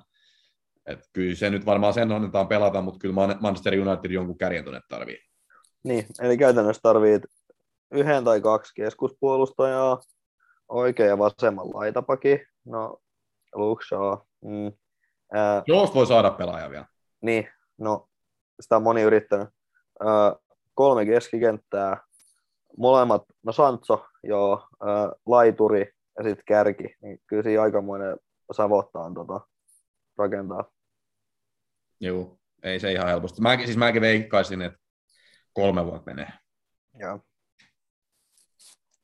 Et 0.85 0.99
kyllä 1.13 1.35
se 1.35 1.49
nyt 1.49 1.65
varmaan 1.65 1.93
sen 1.93 2.11
annetaan 2.11 2.47
pelata, 2.47 2.81
mutta 2.81 2.99
kyllä 2.99 3.13
Man- 3.15 3.37
Manchester 3.39 3.73
United 3.79 4.11
jonkun 4.11 4.37
kärjen 4.37 4.63
tuonne 4.63 4.81
tarvii. 4.89 5.17
Niin, 5.83 6.05
eli 6.21 6.37
käytännössä 6.37 6.79
tarvit 6.83 7.23
yhden 7.91 8.23
tai 8.23 8.41
kaksi 8.41 8.73
keskuspuolustajaa, 8.75 9.99
oikein 10.69 11.09
ja 11.09 11.17
vasemman 11.17 11.69
laitapaki, 11.73 12.45
no 12.65 12.97
Luke 13.55 13.85
Shaw, 13.87 14.17
mm, 14.41 14.71
ää, 15.33 15.63
Joost 15.67 15.95
voi 15.95 16.07
saada 16.07 16.31
pelaaja 16.31 16.69
vielä. 16.69 16.85
niin, 17.21 17.47
no 17.77 18.07
sitä 18.59 18.75
on 18.75 18.83
moni 18.83 19.01
yrittänyt, 19.01 19.47
ää, 19.99 20.35
kolme 20.79 21.05
keskikenttää, 21.05 21.97
molemmat, 22.77 23.23
no 23.43 23.51
Sancho, 23.51 24.07
joo, 24.23 24.67
ää, 24.81 25.11
laituri 25.25 25.93
ja 26.17 26.23
sitten 26.23 26.43
kärki, 26.47 26.95
niin 27.01 27.19
kyllä 27.27 27.43
siinä 27.43 27.61
aikamoinen 27.61 28.17
savotta 28.51 28.99
on 28.99 29.13
tota, 29.13 29.41
rakentaa. 30.17 30.71
Joo, 31.99 32.37
ei 32.63 32.79
se 32.79 32.91
ihan 32.91 33.07
helposti. 33.07 33.41
Mäkin, 33.41 33.65
siis 33.65 33.77
mäkin 33.77 34.01
veikkaisin, 34.01 34.61
että 34.61 34.79
kolme 35.53 35.85
vuotta 35.85 36.11
menee. 36.11 36.33
Joo. 36.99 37.19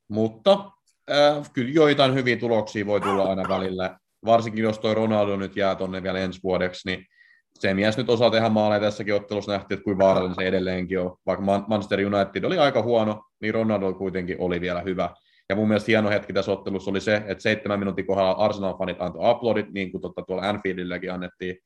Mutta 0.07 0.71
äh, 1.11 1.51
kyllä 1.53 1.71
joitain 1.71 2.13
hyviä 2.13 2.37
tuloksia 2.37 2.85
voi 2.85 3.01
tulla 3.01 3.23
aina 3.23 3.49
välillä. 3.49 3.99
Varsinkin 4.25 4.63
jos 4.63 4.79
toi 4.79 4.95
Ronaldo 4.95 5.35
nyt 5.35 5.55
jää 5.55 5.75
tonne 5.75 6.03
vielä 6.03 6.19
ensi 6.19 6.39
vuodeksi, 6.43 6.89
niin 6.89 7.05
se 7.59 7.73
mies 7.73 7.97
nyt 7.97 8.09
osaa 8.09 8.31
tehdä 8.31 8.49
maaleja 8.49 8.79
tässäkin 8.79 9.15
ottelussa 9.15 9.51
nähtiin, 9.51 9.75
että 9.75 9.83
kuinka 9.83 10.03
vaarallinen 10.03 10.35
se 10.35 10.47
edelleenkin 10.47 10.99
on. 10.99 11.17
Vaikka 11.25 11.45
Man- 11.45 11.65
Manchester 11.67 11.99
United 11.99 12.43
oli 12.43 12.57
aika 12.57 12.81
huono, 12.81 13.23
niin 13.41 13.53
Ronaldo 13.53 13.93
kuitenkin 13.93 14.35
oli 14.39 14.61
vielä 14.61 14.81
hyvä. 14.81 15.09
Ja 15.49 15.55
mun 15.55 15.67
mielestä 15.67 15.91
hieno 15.91 16.09
hetki 16.09 16.33
tässä 16.33 16.51
ottelussa 16.51 16.91
oli 16.91 17.01
se, 17.01 17.15
että 17.15 17.41
seitsemän 17.41 17.79
minuutin 17.79 18.07
kohdalla 18.07 18.31
Arsenal-fanit 18.31 19.01
antoi 19.01 19.31
uploadit, 19.31 19.71
niin 19.71 19.91
kuin 19.91 20.01
totta 20.01 20.21
tuolla 20.21 20.49
Anfieldilläkin 20.49 21.11
annettiin, 21.11 21.57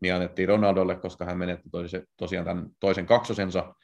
niin 0.00 0.14
annettiin 0.14 0.48
Ronaldolle, 0.48 0.96
koska 0.96 1.24
hän 1.24 1.38
menetti 1.38 1.70
tosi, 1.70 2.02
tosiaan 2.16 2.46
tämän 2.46 2.66
toisen 2.80 3.06
kaksosensa. 3.06 3.74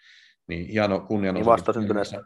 Niin 0.48 0.66
hieno 0.66 1.00
kunnianosoitus. 1.00 1.46
Niin 1.46 1.52
vastasyntyneessä. 1.52 2.22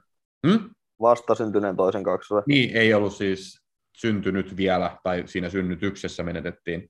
Hmm? 0.46 0.70
Vastasyntyneen 1.00 1.76
toisen 1.76 2.02
kaksosen. 2.02 2.42
Niin, 2.46 2.76
ei 2.76 2.94
ollut 2.94 3.14
siis 3.14 3.60
syntynyt 3.96 4.56
vielä, 4.56 4.96
tai 5.02 5.22
siinä 5.26 5.50
synnytyksessä 5.50 6.22
menetettiin, 6.22 6.88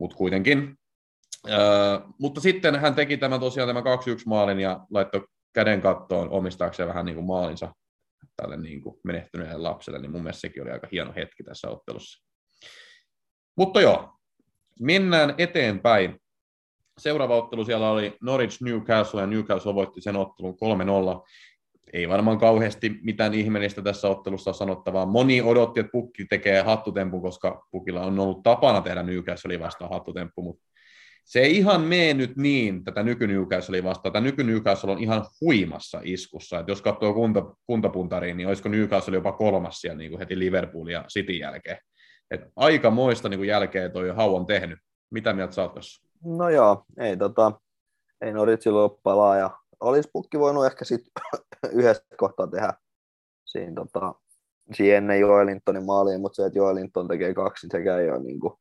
mutta 0.00 0.16
kuitenkin. 0.16 0.76
Mutta 2.18 2.40
sitten 2.40 2.80
hän 2.80 2.94
teki 2.94 3.16
tämän 3.16 3.40
tosiaan 3.40 3.68
tämän 3.68 3.82
2-1 3.82 3.86
maalin 4.26 4.60
ja 4.60 4.80
laittoi 4.90 5.26
käden 5.52 5.80
kattoon 5.80 6.30
omistaakseen 6.30 6.88
vähän 6.88 7.04
niin 7.04 7.14
kuin 7.14 7.26
maalinsa 7.26 7.74
tälle 8.36 8.56
niin 8.56 8.82
kuin 8.82 9.00
menehtyneelle 9.04 9.58
lapselle, 9.58 9.98
niin 9.98 10.10
mun 10.10 10.22
mielestä 10.22 10.40
sekin 10.40 10.62
oli 10.62 10.70
aika 10.70 10.88
hieno 10.92 11.12
hetki 11.16 11.42
tässä 11.42 11.68
ottelussa. 11.68 12.24
Mutta 13.56 13.80
joo, 13.80 14.08
mennään 14.80 15.34
eteenpäin. 15.38 16.20
Seuraava 17.00 17.36
ottelu 17.36 17.64
siellä 17.64 17.90
oli 17.90 18.16
Norwich 18.22 18.62
Newcastle 18.62 19.20
ja 19.20 19.26
Newcastle 19.26 19.74
voitti 19.74 20.00
sen 20.00 20.16
ottelun 20.16 20.56
3-0. 21.24 21.28
Ei 21.92 22.08
varmaan 22.08 22.38
kauheasti 22.38 23.00
mitään 23.02 23.34
ihmeellistä 23.34 23.82
tässä 23.82 24.08
ottelussa 24.08 24.52
sanottavaa. 24.52 25.06
Moni 25.06 25.42
odotti, 25.42 25.80
että 25.80 25.92
pukki 25.92 26.24
tekee 26.24 26.62
hattutempun, 26.62 27.22
koska 27.22 27.66
pukilla 27.70 28.00
on 28.00 28.18
ollut 28.18 28.42
tapana 28.42 28.80
tehdä 28.80 29.02
Newcastle 29.02 29.60
vastaan 29.60 29.90
hattutemppu, 29.90 30.42
mutta 30.42 30.64
se 31.24 31.40
ei 31.40 31.56
ihan 31.56 31.80
mene 31.80 32.14
nyt 32.14 32.36
niin 32.36 32.84
tätä 32.84 33.02
nyky 33.02 33.28
vastaan. 33.84 34.12
Tämä 34.12 34.24
nyky 34.24 34.42
on 34.82 34.98
ihan 34.98 35.24
huimassa 35.40 36.00
iskussa. 36.02 36.58
Et 36.58 36.68
jos 36.68 36.82
katsoo 36.82 37.14
kunta, 37.14 37.54
kuntapuntariin, 37.66 38.36
niin 38.36 38.48
olisiko 38.48 38.68
Newcastle 38.68 39.16
jopa 39.16 39.32
kolmas 39.32 39.80
siellä 39.80 39.98
niin 39.98 40.10
kuin 40.10 40.18
heti 40.18 40.38
Liverpool 40.38 40.88
ja 40.88 41.04
City 41.08 41.32
jälkeen. 41.32 41.78
Et 42.30 42.40
aika 42.56 42.90
moista 42.90 43.28
niin 43.28 43.38
kuin 43.38 43.48
jälkeen 43.48 43.92
toi 43.92 44.08
Hau 44.08 44.36
on 44.36 44.46
tehnyt. 44.46 44.78
Mitä 45.10 45.32
mieltä 45.32 45.54
sä 45.54 45.62
oot 45.62 45.72
tuossa? 45.72 46.08
No 46.24 46.48
joo, 46.48 46.84
ei, 46.98 47.16
tota, 47.16 47.52
ei 48.20 48.32
Noritsilla 48.32 48.82
ole 48.82 48.98
palaa 49.02 49.36
ja 49.36 49.50
olisi 49.80 50.10
pukki 50.12 50.38
voinut 50.38 50.66
ehkä 50.66 50.84
sit 50.84 51.00
yhdessä 51.72 52.04
kohtaa 52.16 52.46
tehdä 52.46 52.72
siinä, 53.44 53.72
tota, 53.74 54.14
siinä 54.72 54.96
ennen 54.96 55.20
Joelintonin 55.20 55.84
maaliin, 55.84 56.20
mutta 56.20 56.36
se, 56.36 56.46
että 56.46 56.58
Joelinton 56.58 57.08
tekee 57.08 57.34
kaksi, 57.34 57.66
niin 57.66 57.70
sekään 57.70 58.00
ei 58.00 58.10
ole 58.10 58.22
niin 58.22 58.40
kuin 58.40 58.54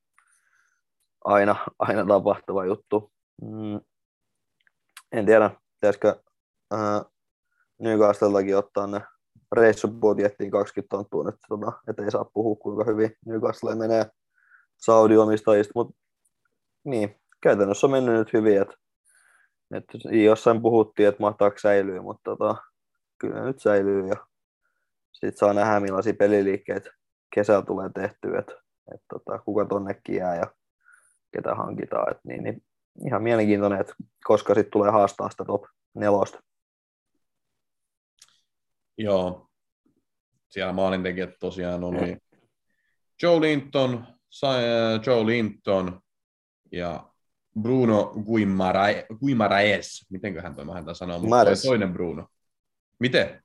aina, 1.24 1.56
aina 1.80 2.06
tapahtuva 2.06 2.66
juttu. 2.66 3.12
Mm. 3.42 3.80
En 5.12 5.26
tiedä, 5.26 5.52
pitäisikö 5.74 6.16
äh, 6.74 7.02
Newcastlellakin 7.80 8.58
ottaa 8.58 8.88
ne 8.88 9.02
reissubudjettiin 9.52 10.52
20 10.52 10.96
tonttua 10.96 11.24
nyt, 11.24 11.36
tota, 11.50 11.72
että 11.88 12.04
ei 12.04 12.12
saa 12.12 12.26
puhua 12.34 12.56
kuinka 12.56 12.84
hyvin 12.84 13.18
Newcastle 13.26 13.76
menee 13.76 14.06
Saudi-omistajista, 14.78 15.72
mutta 15.76 15.94
niin, 16.84 17.16
käytännössä 17.42 17.88
on 17.88 17.92
mennyt 17.92 18.16
nyt 18.16 18.34
hyvin, 18.34 18.62
että, 18.62 18.76
että 19.76 19.98
jossain 20.10 20.62
puhuttiin, 20.62 21.10
että 21.10 21.22
mahtaako 21.22 21.58
säilyä, 21.58 22.02
mutta 22.02 22.22
tota, 22.24 22.56
kyllä 23.20 23.44
nyt 23.44 23.60
säilyy 23.60 24.08
ja 24.08 24.16
sitten 25.12 25.38
saa 25.38 25.54
nähdä 25.54 25.80
millaisia 25.80 26.14
peliliikkeitä 26.14 26.90
kesällä 27.36 27.62
tulee 27.62 27.90
tehtyä, 27.96 28.40
että, 28.40 28.54
että 28.94 29.06
tota, 29.10 29.40
kuka 29.40 29.66
tonnekin 29.66 30.16
jää 30.16 30.36
ja 30.36 30.54
ketä 31.34 31.56
hankitaan, 31.56 32.12
että 32.12 32.22
niin, 32.28 32.44
niin 32.44 32.64
ihan 33.06 33.24
mielenkiintoinen, 33.24 33.82
että 33.82 33.94
koska 34.24 34.54
sitten 34.54 34.72
tulee 34.72 34.92
haastaa 34.92 35.30
sitä 35.30 35.46
top 35.46 35.64
nelosta. 35.94 36.44
Joo, 38.98 39.48
siellä 40.50 40.74
maalintekijät 40.74 41.30
tosiaan 41.40 41.84
oli 41.84 42.18
Joe 43.22 43.42
Linton, 43.42 44.08
Joe 45.06 45.26
Linton 45.26 46.02
ja 46.72 47.10
Bruno 47.62 48.14
Guimaraes, 49.20 50.06
mitenköhän 50.10 50.56
toi 50.56 50.66
häntä 50.74 50.94
sanoo, 50.94 51.20
mutta 51.20 51.36
toinen 51.66 51.94
Bruno. 51.94 52.28
Miten? 53.00 53.44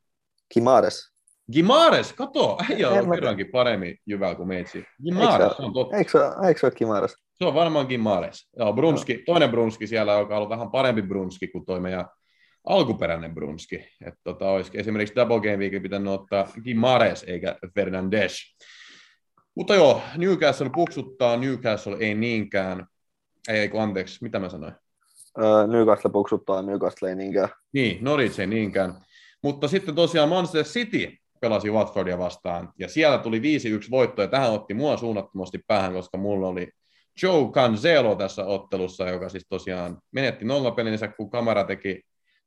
Gimares. 0.55 1.18
Gimares, 1.53 2.13
kato, 2.13 2.59
äijä 2.71 2.91
on 2.91 3.11
kerrankin 3.11 3.51
paremmin 3.53 3.97
jyvällä 4.07 4.35
kuin 4.35 4.49
meitsi. 4.49 4.85
Gimares, 5.05 5.57
se 5.57 5.63
on 5.63 5.73
totta. 5.73 5.97
Eikö 5.97 6.11
se, 6.11 6.19
eikö 6.49 6.61
se 6.61 6.67
ole 6.67 6.75
Gimares? 6.75 7.17
Se 7.35 7.45
on 7.45 7.55
varmaan 7.55 7.87
Gimares. 7.87 8.51
Joo, 8.57 8.73
Brunski, 8.73 9.15
no. 9.15 9.23
toinen 9.27 9.51
Brunski 9.51 9.87
siellä, 9.87 10.13
joka 10.13 10.35
on 10.35 10.37
ollut 10.37 10.51
vähän 10.51 10.71
parempi 10.71 11.03
Brunski 11.03 11.49
kuin 11.49 11.67
toi 11.67 11.81
meidän 11.81 12.05
alkuperäinen 12.67 13.35
Brunski. 13.35 13.77
Että 14.07 14.21
tota, 14.25 14.51
olisi 14.51 14.71
esimerkiksi 14.75 15.15
Double 15.15 15.41
Game 15.41 15.57
Weekin 15.57 15.83
pitänyt 15.83 16.13
ottaa 16.13 16.49
Gimares 16.65 17.23
eikä 17.23 17.57
Fernandes. 17.75 18.57
Mutta 19.55 19.75
joo, 19.75 20.03
Newcastle 20.17 20.71
puksuttaa, 20.75 21.37
Newcastle 21.37 21.97
ei 22.01 22.15
niinkään. 22.15 22.87
Ei, 23.49 23.59
ei 23.59 23.71
anteeksi, 23.79 24.19
mitä 24.23 24.39
mä 24.39 24.49
sanoin? 24.49 24.73
Öö, 25.43 25.67
Newcastle 25.67 26.11
puksuttaa, 26.11 26.63
Newcastle 26.63 27.09
ei 27.09 27.15
niinkään. 27.15 27.49
Niin, 27.73 28.05
Norwich 28.05 28.41
ei 28.41 28.47
niinkään. 28.47 28.95
Mutta 29.43 29.69
sitten 29.69 29.95
tosiaan 29.95 30.29
Manchester 30.29 30.65
City 30.65 31.19
pelasi 31.41 31.71
Watfordia 31.71 32.19
vastaan, 32.19 32.73
ja 32.79 32.89
siellä 32.89 33.19
tuli 33.19 33.39
5-1 33.39 33.43
voitto, 33.91 34.23
ja 34.23 34.29
tähän 34.29 34.53
otti 34.53 34.75
mua 34.75 34.97
suunnattomasti 34.97 35.59
päähän, 35.67 35.93
koska 35.93 36.19
mulla 36.19 36.49
oli 36.49 36.69
Joe 37.23 37.51
Cancelo 37.51 38.15
tässä 38.15 38.45
ottelussa, 38.45 39.09
joka 39.09 39.29
siis 39.29 39.47
tosiaan 39.49 39.99
menetti 40.13 40.45
nollapelinsä, 40.45 41.09
kun 41.09 41.31
kamera 41.31 41.65
teki, 41.65 42.03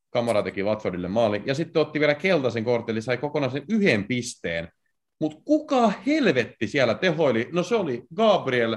kamera 0.09 0.43
teki 0.43 0.63
Watfordille 0.63 1.07
maali, 1.07 1.43
ja 1.45 1.55
sitten 1.55 1.81
otti 1.81 1.99
vielä 1.99 2.15
keltaisen 2.15 2.63
kortin, 2.63 2.93
eli 2.93 3.01
sai 3.01 3.17
kokonaisen 3.17 3.63
yhden 3.69 4.03
pisteen. 4.03 4.67
Mutta 5.19 5.41
kuka 5.45 5.93
helvetti 6.07 6.67
siellä 6.67 6.93
tehoili? 6.93 7.49
No 7.51 7.63
se 7.63 7.75
oli 7.75 8.03
Gabriel, 8.15 8.73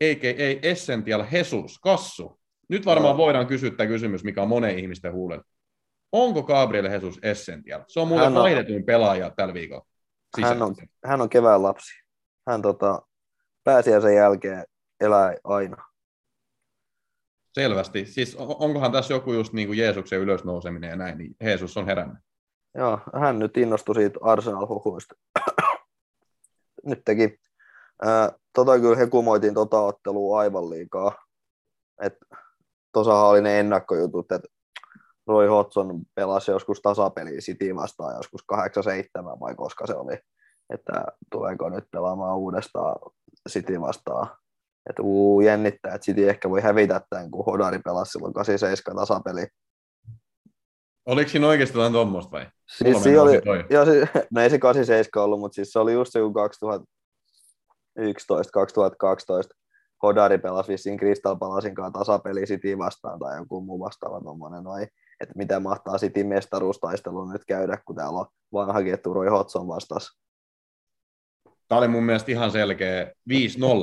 a.k.a. 0.00 0.68
Essential 0.70 1.24
Jesus, 1.32 1.78
Kassu. 1.78 2.40
Nyt 2.68 2.86
varmaan 2.86 3.16
voidaan 3.16 3.46
kysyä 3.46 3.70
tämä 3.70 3.86
kysymys, 3.86 4.24
mikä 4.24 4.42
on 4.42 4.48
monen 4.48 4.78
ihmisten 4.78 5.12
huulen. 5.12 5.40
Onko 6.12 6.42
Gabriel 6.42 6.84
Jesus 6.84 7.18
Essential? 7.22 7.82
Se 7.88 8.00
on 8.00 8.08
muuten 8.08 8.34
vaihdetuin 8.34 8.84
pelaaja 8.84 9.30
tällä 9.30 9.54
viikolla. 9.54 9.86
Hän 10.42 10.62
on, 10.62 10.74
hän 11.04 11.20
on 11.20 11.28
kevään 11.28 11.62
lapsi. 11.62 11.92
Hän 12.48 12.62
tota, 12.62 13.02
pääsiäisen 13.64 14.14
jälkeen 14.14 14.64
elää 15.00 15.34
aina. 15.44 15.76
Selvästi. 17.54 18.06
Siis 18.06 18.36
onkohan 18.36 18.92
tässä 18.92 19.14
joku 19.14 19.32
just 19.32 19.52
niin 19.52 19.68
kuin 19.68 19.78
Jeesuksen 19.78 20.20
ylösnouseminen 20.20 20.90
ja 20.90 20.96
näin, 20.96 21.18
niin 21.18 21.36
Jeesus 21.42 21.76
on 21.76 21.86
herännyt. 21.86 22.18
Joo, 22.74 23.00
hän 23.20 23.38
nyt 23.38 23.56
innostui 23.56 23.94
siitä 23.94 24.18
Arsenal-huhuista. 24.22 25.14
nyt 26.88 27.02
teki. 27.04 27.40
Ää, 28.02 28.32
tota 28.52 28.78
kyllä 28.78 28.96
hekumoitiin 28.96 29.54
tota 29.54 29.80
ottelua 29.80 30.38
aivan 30.38 30.70
liikaa. 30.70 31.26
Et, 32.02 32.14
tosahan 32.92 33.26
oli 33.26 33.40
ne 33.40 33.60
ennakkojutut, 33.60 34.32
että 34.32 34.48
Roy 35.26 35.46
Hodgson 35.46 36.02
pelasi 36.14 36.50
joskus 36.50 36.80
tasapeliä 36.80 37.40
City 37.40 37.74
vastaan 37.74 38.16
joskus 38.16 38.44
8-7 38.52 38.56
vai 39.40 39.54
koska 39.54 39.86
se 39.86 39.94
oli, 39.94 40.18
että 40.70 41.04
tuleeko 41.32 41.68
nyt 41.68 41.84
pelaamaan 41.90 42.38
uudestaan 42.38 42.96
City 43.48 43.80
vastaan. 43.80 44.36
Että 44.90 45.02
uu, 45.02 45.40
jännittää, 45.40 45.94
että 45.94 46.04
City 46.04 46.28
ehkä 46.28 46.50
voi 46.50 46.60
hävitä 46.60 47.00
tämän, 47.10 47.30
kun 47.30 47.44
Hodari 47.44 47.78
pelasi 47.78 48.12
silloin 48.12 48.34
8-7 48.92 48.96
tasapeli. 48.96 49.46
Oliko 51.06 51.30
siinä 51.30 51.48
oikeasti 51.48 51.78
jotain 51.78 51.92
tuommoista 51.92 52.30
vai? 52.32 52.46
Siis 52.68 53.02
se 53.02 53.20
oli, 53.20 53.40
jo, 53.70 53.84
siis, 53.84 54.08
no 54.34 54.40
ei 54.40 54.50
se 54.50 54.58
87 54.58 55.24
ollut, 55.24 55.40
mutta 55.40 55.54
siis 55.54 55.72
se 55.72 55.78
oli 55.78 55.92
just 55.92 56.12
se 56.12 56.18
2011-2012. 56.18 56.22
Hodari 60.02 60.38
pelasi 60.38 60.72
vissiin 60.72 60.98
Crystal 60.98 61.36
Palasin 61.36 61.74
kanssa 61.74 61.98
tasapeli 61.98 62.44
City 62.44 62.78
vastaan 62.78 63.18
tai 63.18 63.38
joku 63.38 63.60
muu 63.60 63.80
vastaava 63.80 64.20
tuommoinen 64.20 64.64
noin 64.64 64.88
että 65.22 65.34
mitä 65.36 65.60
mahtaa 65.60 65.98
City 65.98 66.24
mestaruustaistelu 66.24 67.24
nyt 67.24 67.44
käydä, 67.44 67.78
kun 67.86 67.96
täällä 67.96 68.18
on 68.18 68.26
vanha 68.52 68.82
kettu 68.82 69.14
Roy 69.14 69.28
Hodgson 69.28 69.68
vastas. 69.68 70.18
Tämä 71.68 71.78
oli 71.78 71.88
mun 71.88 72.04
mielestä 72.04 72.30
ihan 72.30 72.50
selkeä 72.50 73.12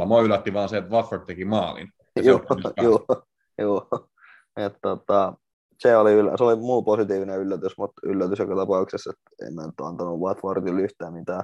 5-0. 0.03 0.05
Mua 0.05 0.21
yllätti 0.21 0.53
vaan 0.53 0.69
se, 0.69 0.77
että 0.77 0.91
Watford 0.91 1.25
teki 1.25 1.45
maalin. 1.45 1.89
Joo, 2.15 2.41
joo, 2.83 3.05
joo. 3.57 3.89
Et, 4.57 4.73
tota, 4.81 5.33
se, 5.79 5.97
oli, 5.97 6.11
se 6.37 6.43
oli 6.43 6.55
muu 6.55 6.83
positiivinen 6.83 7.39
yllätys, 7.39 7.77
mutta 7.77 8.01
yllätys 8.03 8.39
joka 8.39 8.55
tapauksessa, 8.55 9.09
että 9.09 9.47
en 9.47 9.53
mä 9.53 9.65
nyt 9.65 9.79
antanut 9.81 10.19
Watfordille 10.19 10.81
yhtään 10.81 11.13
mitään. 11.13 11.43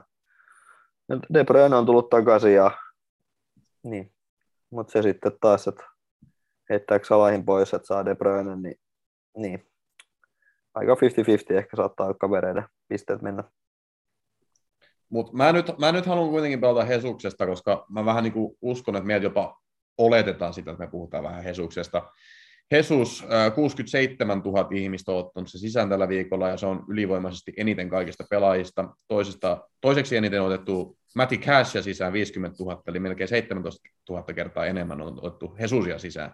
De 1.34 1.44
Bruyne 1.44 1.76
on 1.76 1.86
tullut 1.86 2.10
takaisin 2.10 2.54
ja 2.54 2.72
niin. 3.84 4.12
Mutta 4.70 4.92
se 4.92 5.02
sitten 5.02 5.32
taas, 5.42 5.68
että 5.68 5.84
heittääkö 6.70 7.06
Salahin 7.06 7.46
pois, 7.46 7.74
että 7.74 7.88
saa 7.88 8.06
De 8.06 8.16
Bruyne, 8.16 8.56
niin, 8.56 8.76
niin 9.38 9.68
aika 10.76 10.94
50-50 10.94 10.98
ehkä 11.58 11.78
saattaa 11.78 12.14
kavereiden 12.14 12.66
pisteet 12.88 13.22
mennä. 13.22 13.44
Mutta 15.10 15.34
mä 15.34 15.52
nyt, 15.52 15.66
mä 15.80 15.92
nyt 15.92 16.06
haluan 16.06 16.30
kuitenkin 16.30 16.62
pelata 16.62 16.86
Hesuksesta, 16.86 17.46
koska 17.46 17.86
mä 17.90 18.06
vähän 18.06 18.24
niin 18.24 18.34
kuin 18.34 18.58
uskon, 18.62 18.96
että 18.96 19.08
meiltä 19.08 19.26
jopa 19.26 19.62
oletetaan 19.98 20.54
sitä, 20.54 20.72
että 20.72 20.84
me 20.84 20.92
puhutaan 20.92 21.24
vähän 21.24 21.44
Hesuksesta. 21.44 22.12
Hesus, 22.72 23.26
67 23.56 24.40
000 24.40 24.68
ihmistä 24.72 25.12
on 25.12 25.18
ottanut 25.18 25.52
se 25.52 25.58
sisään 25.58 25.90
tällä 25.90 26.08
viikolla, 26.08 26.50
ja 26.50 26.58
se 26.58 26.66
on 26.66 26.86
ylivoimaisesti 26.90 27.54
eniten 27.58 27.90
kaikista 27.90 28.24
pelaajista. 28.30 28.90
Toisesta, 29.08 29.70
toiseksi 29.82 30.18
eniten 30.18 30.42
on 30.42 30.48
otettu 30.48 30.98
Matti 31.16 31.38
Cashia 31.38 31.82
sisään 31.82 32.14
50 32.14 32.64
000, 32.64 32.84
eli 32.88 33.00
melkein 33.00 33.28
17 33.28 33.90
000 34.10 34.24
kertaa 34.24 34.66
enemmän 34.66 35.02
on 35.02 35.20
otettu 35.22 35.56
Hesusia 35.60 36.00
sisään. 36.00 36.34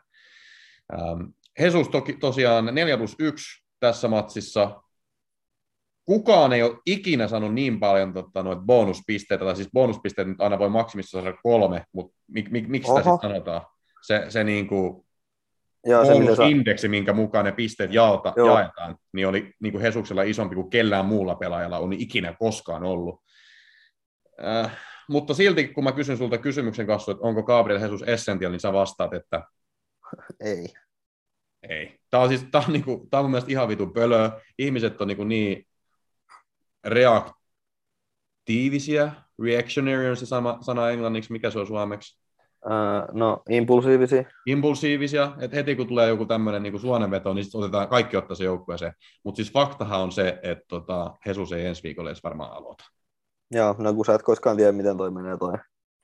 Jesus 1.59 1.89
toki, 1.89 2.13
tosiaan 2.13 2.75
4 2.75 2.97
plus 2.97 3.15
1 3.19 3.60
tässä 3.81 4.07
matsissa. 4.07 4.81
Kukaan 6.05 6.53
ei 6.53 6.63
ole 6.63 6.77
ikinä 6.85 7.27
saanut 7.27 7.53
niin 7.53 7.79
paljon 7.79 8.13
tota, 8.13 8.43
noita 8.43 8.61
bonuspisteitä, 8.61 9.45
tai 9.45 9.55
siis 9.55 9.69
bonuspisteet 9.73 10.27
nyt 10.27 10.41
aina 10.41 10.59
voi 10.59 10.69
maksimissa 10.69 11.21
saada 11.21 11.37
kolme, 11.43 11.83
mutta 11.91 12.17
mik, 12.27 12.49
mik, 12.49 12.67
miksi 12.67 12.87
sitä 12.87 13.03
sitten 13.03 13.29
sanotaan? 13.29 13.61
Se, 14.01 14.25
se 14.29 14.43
niin 14.43 14.67
kuin 14.67 15.05
Joo, 15.85 16.03
bonusindeksi, 16.03 16.87
minkä 16.87 17.13
mukaan 17.13 17.45
ne 17.45 17.51
pisteet 17.51 17.93
jaota, 17.93 18.33
jaetaan, 18.37 18.95
niin 19.13 19.27
oli 19.27 19.53
niin 19.59 19.71
kuin 19.71 19.81
Hesuksella 19.81 20.23
isompi 20.23 20.55
kuin 20.55 20.69
kellään 20.69 21.05
muulla 21.05 21.35
pelaajalla 21.35 21.79
on 21.79 21.93
ikinä 21.93 22.35
koskaan 22.39 22.83
ollut. 22.83 23.21
Äh, 24.45 24.77
mutta 25.09 25.33
silti 25.33 25.67
kun 25.67 25.83
mä 25.83 25.91
kysyn 25.91 26.17
sulta 26.17 26.37
kysymyksen 26.37 26.87
kanssa, 26.87 27.11
että 27.11 27.23
onko 27.23 27.43
Gabriel 27.43 27.81
Jesus 27.81 28.03
essential, 28.07 28.51
niin 28.51 28.59
sä 28.59 28.73
vastaat, 28.73 29.13
että 29.13 29.43
Ei. 30.39 30.73
Ei. 31.69 31.99
Tämä 32.09 32.23
on 32.23 32.29
siis 32.29 32.45
tää 32.51 32.63
on, 32.67 32.73
niinku, 32.73 33.07
tää 33.11 33.19
on 33.19 33.23
mun 33.23 33.31
mielestä 33.31 33.51
ihan 33.51 33.67
vitun 33.67 33.93
pölö. 33.93 34.29
Ihmiset 34.57 35.01
on 35.01 35.07
niinku 35.07 35.23
niin 35.23 35.67
reaktiivisia. 36.85 39.11
Reactionary 39.43 40.09
on 40.09 40.17
se 40.17 40.25
sama, 40.25 40.57
sana 40.61 40.89
englanniksi, 40.89 41.31
mikä 41.31 41.49
se 41.49 41.59
on 41.59 41.67
suomeksi? 41.67 42.21
Öö, 42.65 42.71
no, 43.11 43.41
impulsiivisia. 43.49 44.23
impulsiivisia, 44.45 45.31
että 45.39 45.57
heti 45.57 45.75
kun 45.75 45.87
tulee 45.87 46.07
joku 46.07 46.25
tämmöinen 46.25 46.63
niin 46.63 46.79
suonenveto, 46.79 47.33
niin 47.33 47.45
sit 47.45 47.55
otetaan, 47.55 47.87
kaikki 47.87 48.17
ottaa 48.17 48.35
se 48.35 48.43
joukkueeseen. 48.43 48.93
Mutta 49.23 49.35
siis 49.35 49.53
faktahan 49.53 50.01
on 50.01 50.11
se, 50.11 50.39
että 50.43 50.65
tota, 50.67 51.15
Jesus 51.25 51.51
ei 51.51 51.65
ensi 51.65 51.83
viikolla 51.83 52.09
edes 52.09 52.23
varmaan 52.23 52.53
aloita. 52.53 52.83
Joo, 53.51 53.75
no 53.79 53.93
kun 53.93 54.05
sä 54.05 54.15
et 54.15 54.21
koskaan 54.21 54.57
tiedä, 54.57 54.71
miten 54.71 54.97
toi 54.97 55.11
menee 55.11 55.37
toi. 55.37 55.53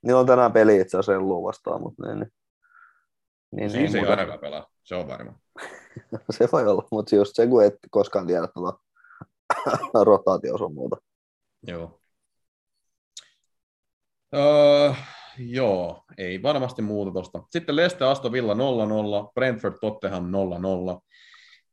Niillä 0.02 0.20
on 0.20 0.26
tänään 0.26 0.54
peli 0.54 0.82
itse 0.82 0.98
asiassa 0.98 1.24
vastaan, 1.24 1.82
mutta 1.82 2.08
niin, 2.08 2.20
niin, 2.20 2.32
niin 3.52 3.72
Siis 3.72 3.96
ei 3.96 4.02
muuta. 4.02 4.12
ainakaan 4.12 4.40
pelaa, 4.40 4.68
se 4.88 4.96
on 4.96 5.08
varma. 5.08 5.34
se 6.38 6.50
voi 6.52 6.68
olla, 6.68 6.88
mutta 6.92 7.16
just 7.16 7.36
se, 7.36 7.48
kun 7.48 7.64
et 7.64 7.74
koskaan 7.90 8.28
tiedä 8.28 8.48
tuota 8.48 8.80
rotaatio 10.06 10.58
sun 10.58 10.74
muuta. 10.74 10.98
Joo. 11.64 12.02
Öö, 14.36 14.94
joo, 15.38 16.04
ei 16.18 16.44
varmasti 16.44 16.82
muuta 16.82 17.12
tosta. 17.12 17.44
Sitten 17.50 17.76
Leste 17.76 18.06
Aston 18.06 18.32
Villa 18.32 18.54
0-0, 18.54 18.58
Brentford 19.34 19.78
Tottenham 19.82 20.26
0-0. 20.26 21.02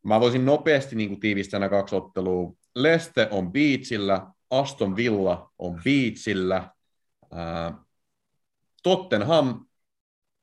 Mä 0.02 0.20
voisin 0.20 0.46
nopeasti 0.46 0.96
niin 0.96 1.20
tiivistää 1.20 1.60
nämä 1.60 1.70
kaksi 1.70 1.96
ottelua. 1.96 2.52
Leste 2.74 3.28
on 3.30 3.52
Beachillä, 3.52 4.26
Aston 4.50 4.96
Villa 4.96 5.50
on 5.58 5.80
Beachillä. 5.84 6.70
Ää, 7.30 7.78
Tottenham, 8.82 9.66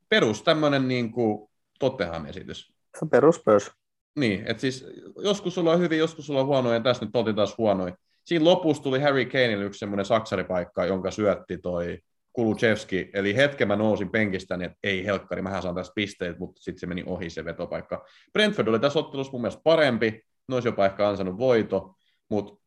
perus 0.09 0.43
tämmöinen 0.43 0.87
niin 0.87 1.11
kuin 1.11 1.50
Tottenham-esitys. 1.81 2.73
Se 2.99 3.05
peruspörs. 3.11 3.71
Niin, 4.15 4.43
että 4.47 4.61
siis 4.61 4.85
joskus 5.17 5.55
sulla 5.55 5.71
on 5.71 5.79
hyvin, 5.79 5.99
joskus 5.99 6.27
sulla 6.27 6.39
on 6.39 6.45
huonoja, 6.45 6.75
ja 6.75 6.81
tässä 6.81 7.05
nyt 7.05 7.15
oltiin 7.15 7.35
taas 7.35 7.57
huonoja. 7.57 7.95
Siinä 8.25 8.45
lopussa 8.45 8.83
tuli 8.83 8.99
Harry 8.99 9.25
Kaneille 9.25 9.65
yksi 9.65 9.79
semmoinen 9.79 10.05
saksaripaikka, 10.05 10.85
jonka 10.85 11.11
syötti 11.11 11.57
toi 11.57 11.99
Kuluchevski, 12.33 13.09
eli 13.13 13.35
hetken 13.35 13.67
mä 13.67 13.75
nousin 13.75 14.09
penkistä, 14.09 14.57
niin 14.57 14.65
että 14.65 14.77
ei 14.83 15.05
helkkari, 15.05 15.41
mähän 15.41 15.61
saan 15.61 15.75
tästä 15.75 15.93
pisteet, 15.95 16.39
mutta 16.39 16.61
sitten 16.61 16.79
se 16.79 16.87
meni 16.87 17.03
ohi 17.05 17.29
se 17.29 17.45
vetopaikka. 17.45 18.05
Brentford 18.33 18.67
oli 18.67 18.79
tässä 18.79 18.99
ottelussa 18.99 19.31
mun 19.31 19.41
mielestä 19.41 19.61
parempi, 19.63 20.21
ne 20.47 20.55
olisi 20.55 20.67
jopa 20.67 20.85
ehkä 20.85 21.07
ansainnut 21.09 21.37
voito, 21.37 21.95
mutta 22.29 22.61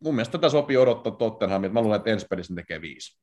mun 0.00 0.14
mielestä 0.14 0.32
tätä 0.32 0.48
sopii 0.48 0.76
odottaa 0.76 1.12
Tottenhamilta, 1.12 1.74
mä 1.74 1.80
luulen, 1.80 1.96
että 1.96 2.10
ensi 2.10 2.26
pelissä 2.30 2.54
ne 2.54 2.62
tekee 2.62 2.80
viisi. 2.80 3.18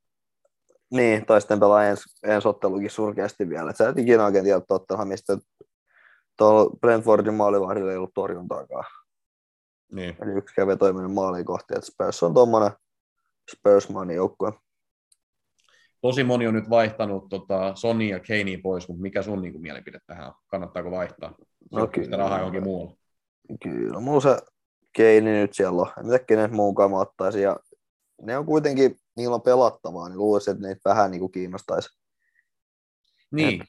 Niin, 0.92 1.26
tai 1.26 1.42
sitten 1.42 1.60
pelaa 1.60 1.86
ens, 1.86 2.04
ensi 2.24 2.48
ottelukin 2.48 2.90
surkeasti 2.90 3.50
vielä. 3.50 3.70
Et 3.70 3.78
sä 3.78 3.90
et 3.90 3.98
ikinä 3.98 4.26
oikein 4.26 4.44
tiedä 4.44 4.62
Tottenhamista, 4.68 5.34
että 5.34 5.46
tuolla 6.38 6.78
Brentfordin 6.82 7.34
maalivahdilla 7.34 7.92
ei 7.92 7.98
ollut 7.98 8.14
torjuntaakaan. 8.14 8.86
Niin. 9.92 10.18
Eli 10.22 10.32
yksikään 10.38 10.68
veto 10.68 10.88
ei 10.88 10.94
mennyt 10.94 11.14
maaliin 11.14 11.46
kohti, 11.46 11.74
että 11.76 11.86
Spurs 11.92 12.24
on 12.24 12.34
tuommoinen 12.34 12.72
Spursmanin 13.52 14.16
joukkue. 14.16 14.52
Tosi 16.02 16.24
moni 16.24 16.48
on 16.48 16.54
nyt 16.54 16.70
vaihtanut 16.70 17.30
tota 17.30 17.76
Sony 17.76 18.04
ja 18.06 18.20
Kanea 18.20 18.58
pois, 18.64 18.88
mutta 18.88 19.02
mikä 19.02 19.22
sun 19.22 19.42
niin 19.42 19.54
kuin, 19.54 19.62
mielipide 19.62 20.00
tähän 20.08 20.28
on? 20.28 20.34
Kannattaako 20.48 20.92
vaihtaa? 20.92 21.36
No 21.72 21.80
Sitä 21.86 21.88
kyllä. 21.88 22.18
rahaa 22.18 22.38
johonkin 22.38 22.64
muualle. 22.64 22.98
Kyllä, 23.64 24.00
mulla 24.00 24.20
se 24.20 24.38
Keini 24.94 25.32
nyt 25.32 25.54
siellä 25.54 25.82
on. 25.82 25.88
Kenen 26.28 26.56
muunkaan 26.56 26.92
mä 26.92 27.00
ottaisin. 27.00 27.42
Ja 27.42 27.58
ne 28.22 28.38
on 28.38 28.46
kuitenkin, 28.46 29.00
niillä 29.16 29.36
on 29.36 29.42
pelattavaa, 29.42 30.10
niin 30.10 30.18
luulisin, 30.18 30.52
että 30.52 30.68
niitä 30.68 30.90
vähän 30.90 31.12
niin 31.12 31.20
kuin 31.20 31.32
kiinnostaisi. 31.32 31.90
Niin, 33.32 33.64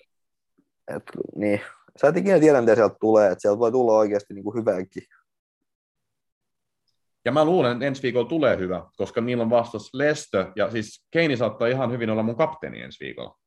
Et, 0.89 1.03
niin. 1.37 1.61
Sä 2.01 2.09
et 2.09 2.17
ikinä 2.17 2.41
tiedä, 2.41 2.61
mitä 2.61 2.75
sieltä 2.75 2.97
tulee. 3.01 3.31
Että 3.33 3.43
sieltä 3.43 3.59
voi 3.59 3.73
tulla 3.73 3.93
oikeasti 3.93 4.35
niin 4.35 4.45
kuin 4.45 4.57
hyvääkin. 4.57 5.03
Ja 7.25 7.33
mä 7.33 7.45
luulen, 7.45 7.73
että 7.73 7.85
ensi 7.85 8.03
viikolla 8.03 8.29
tulee 8.29 8.59
hyvä, 8.59 8.87
koska 8.97 9.21
niillä 9.21 9.43
on 9.43 9.51
vastas 9.51 9.91
Lestö, 9.93 10.53
ja 10.57 10.71
siis 10.71 11.07
Keini 11.11 11.37
saattaa 11.37 11.69
ihan 11.69 11.93
hyvin 11.93 12.11
olla 12.11 12.23
mun 12.23 12.37
kapteeni 12.37 12.81
ensi 12.81 13.05
viikolla. 13.05 13.39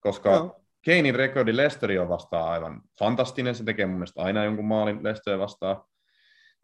Koska 0.00 0.30
Joo. 0.30 0.60
Keinin 0.82 1.14
rekordi 1.14 1.56
Lesteria 1.56 2.02
on 2.02 2.08
vastaan 2.08 2.48
aivan 2.48 2.82
fantastinen, 2.98 3.54
se 3.54 3.64
tekee 3.64 3.86
mun 3.86 3.94
mielestä 3.96 4.22
aina 4.22 4.44
jonkun 4.44 4.64
maalin 4.64 5.04
Lestöä 5.04 5.38
vastaan. 5.38 5.84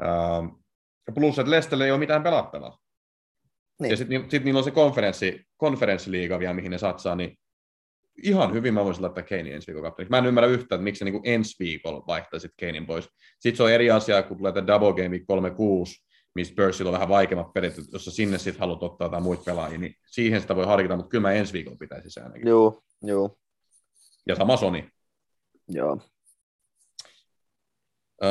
Ähm, 0.02 0.46
ja 1.06 1.12
plus, 1.14 1.38
että 1.38 1.50
Lesterille 1.50 1.84
ei 1.84 1.90
ole 1.90 1.98
mitään 1.98 2.22
pelattavaa. 2.22 2.81
Niin. 3.80 3.90
Ja 3.90 3.96
sitten 3.96 4.30
sit 4.30 4.44
niillä 4.44 4.58
on 4.58 4.64
se 4.64 4.70
konferenssi, 4.70 5.40
konferenssiliiga 5.56 6.38
vielä, 6.38 6.54
mihin 6.54 6.70
ne 6.70 6.78
satsaa, 6.78 7.16
niin 7.16 7.38
ihan 8.22 8.52
hyvin 8.52 8.74
mä 8.74 8.84
voisin 8.84 9.02
laittaa 9.02 9.22
Keinin 9.24 9.54
ensi 9.54 9.66
viikon 9.66 9.82
kapteeniksi. 9.82 10.10
Mä 10.10 10.18
en 10.18 10.26
ymmärrä 10.26 10.48
yhtään, 10.48 10.78
että 10.78 10.84
miksi 10.84 10.98
se 10.98 11.04
niin 11.04 11.20
ensi 11.24 11.56
viikolla 11.58 12.06
vaihtaisit 12.06 12.50
Keinin 12.56 12.86
pois. 12.86 13.08
Sitten 13.40 13.56
se 13.56 13.62
on 13.62 13.72
eri 13.72 13.90
asia, 13.90 14.22
kun 14.22 14.36
tulee 14.36 14.52
tämä 14.52 14.66
Double 14.66 14.92
Game 14.92 15.08
Week 15.08 15.24
36, 15.26 16.04
missä 16.34 16.52
Spursilla 16.52 16.88
on 16.90 16.92
vähän 16.94 17.08
vaikeammat 17.08 17.52
pelit, 17.52 17.74
jos 17.92 18.04
sinne 18.04 18.38
sitten 18.38 18.60
haluat 18.60 18.82
ottaa 18.82 19.06
jotain 19.06 19.22
muita 19.22 19.42
pelaajia, 19.44 19.78
niin 19.78 19.94
siihen 20.10 20.40
sitä 20.40 20.56
voi 20.56 20.66
harkita, 20.66 20.96
mutta 20.96 21.08
kyllä 21.10 21.22
mä 21.22 21.32
ensi 21.32 21.52
viikolla 21.52 21.76
pitäisi 21.76 22.10
se 22.10 22.20
ainakin. 22.20 22.48
Joo, 22.48 22.82
joo, 23.02 23.36
Ja 24.28 24.34
sama 24.36 24.56
Sony. 24.56 24.82
joo. 25.68 25.98
Öö, 28.24 28.30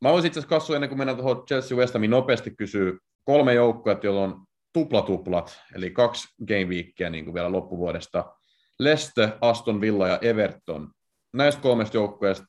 mä 0.00 0.12
voisin 0.12 0.26
itse 0.26 0.40
asiassa 0.40 0.56
katsoa 0.56 0.76
ennen 0.76 0.88
kuin 0.90 0.98
mennään 0.98 1.16
tuohon 1.18 1.46
Chelsea 1.46 1.78
West 1.78 1.94
Hamiin 1.94 2.10
nopeasti 2.10 2.50
kysyä 2.58 2.92
kolme 3.24 3.54
joukkoa, 3.54 3.96
joilla 4.02 4.22
on 4.24 4.44
tuplatuplat, 4.72 5.60
eli 5.74 5.90
kaksi 5.90 6.28
game 6.48 6.64
weekia 6.64 7.10
niin 7.10 7.24
kuin 7.24 7.34
vielä 7.34 7.52
loppuvuodesta. 7.52 8.36
Leste, 8.78 9.32
Aston 9.40 9.80
Villa 9.80 10.08
ja 10.08 10.18
Everton. 10.22 10.90
Näistä 11.32 11.62
kolmesta 11.62 11.96
joukkueesta, 11.96 12.46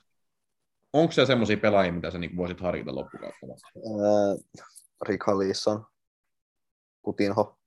onko 0.93 1.11
se 1.11 1.25
semmoisia 1.25 1.57
pelaajia, 1.57 1.93
mitä 1.93 2.11
sä 2.11 2.17
niin 2.17 2.37
voisit 2.37 2.61
harkita 2.61 2.95
loppukautta? 2.95 3.45
Ää, 3.75 4.35
Rick 5.07 5.23
Halisson, 5.27 5.85
Kutinho. 7.01 7.57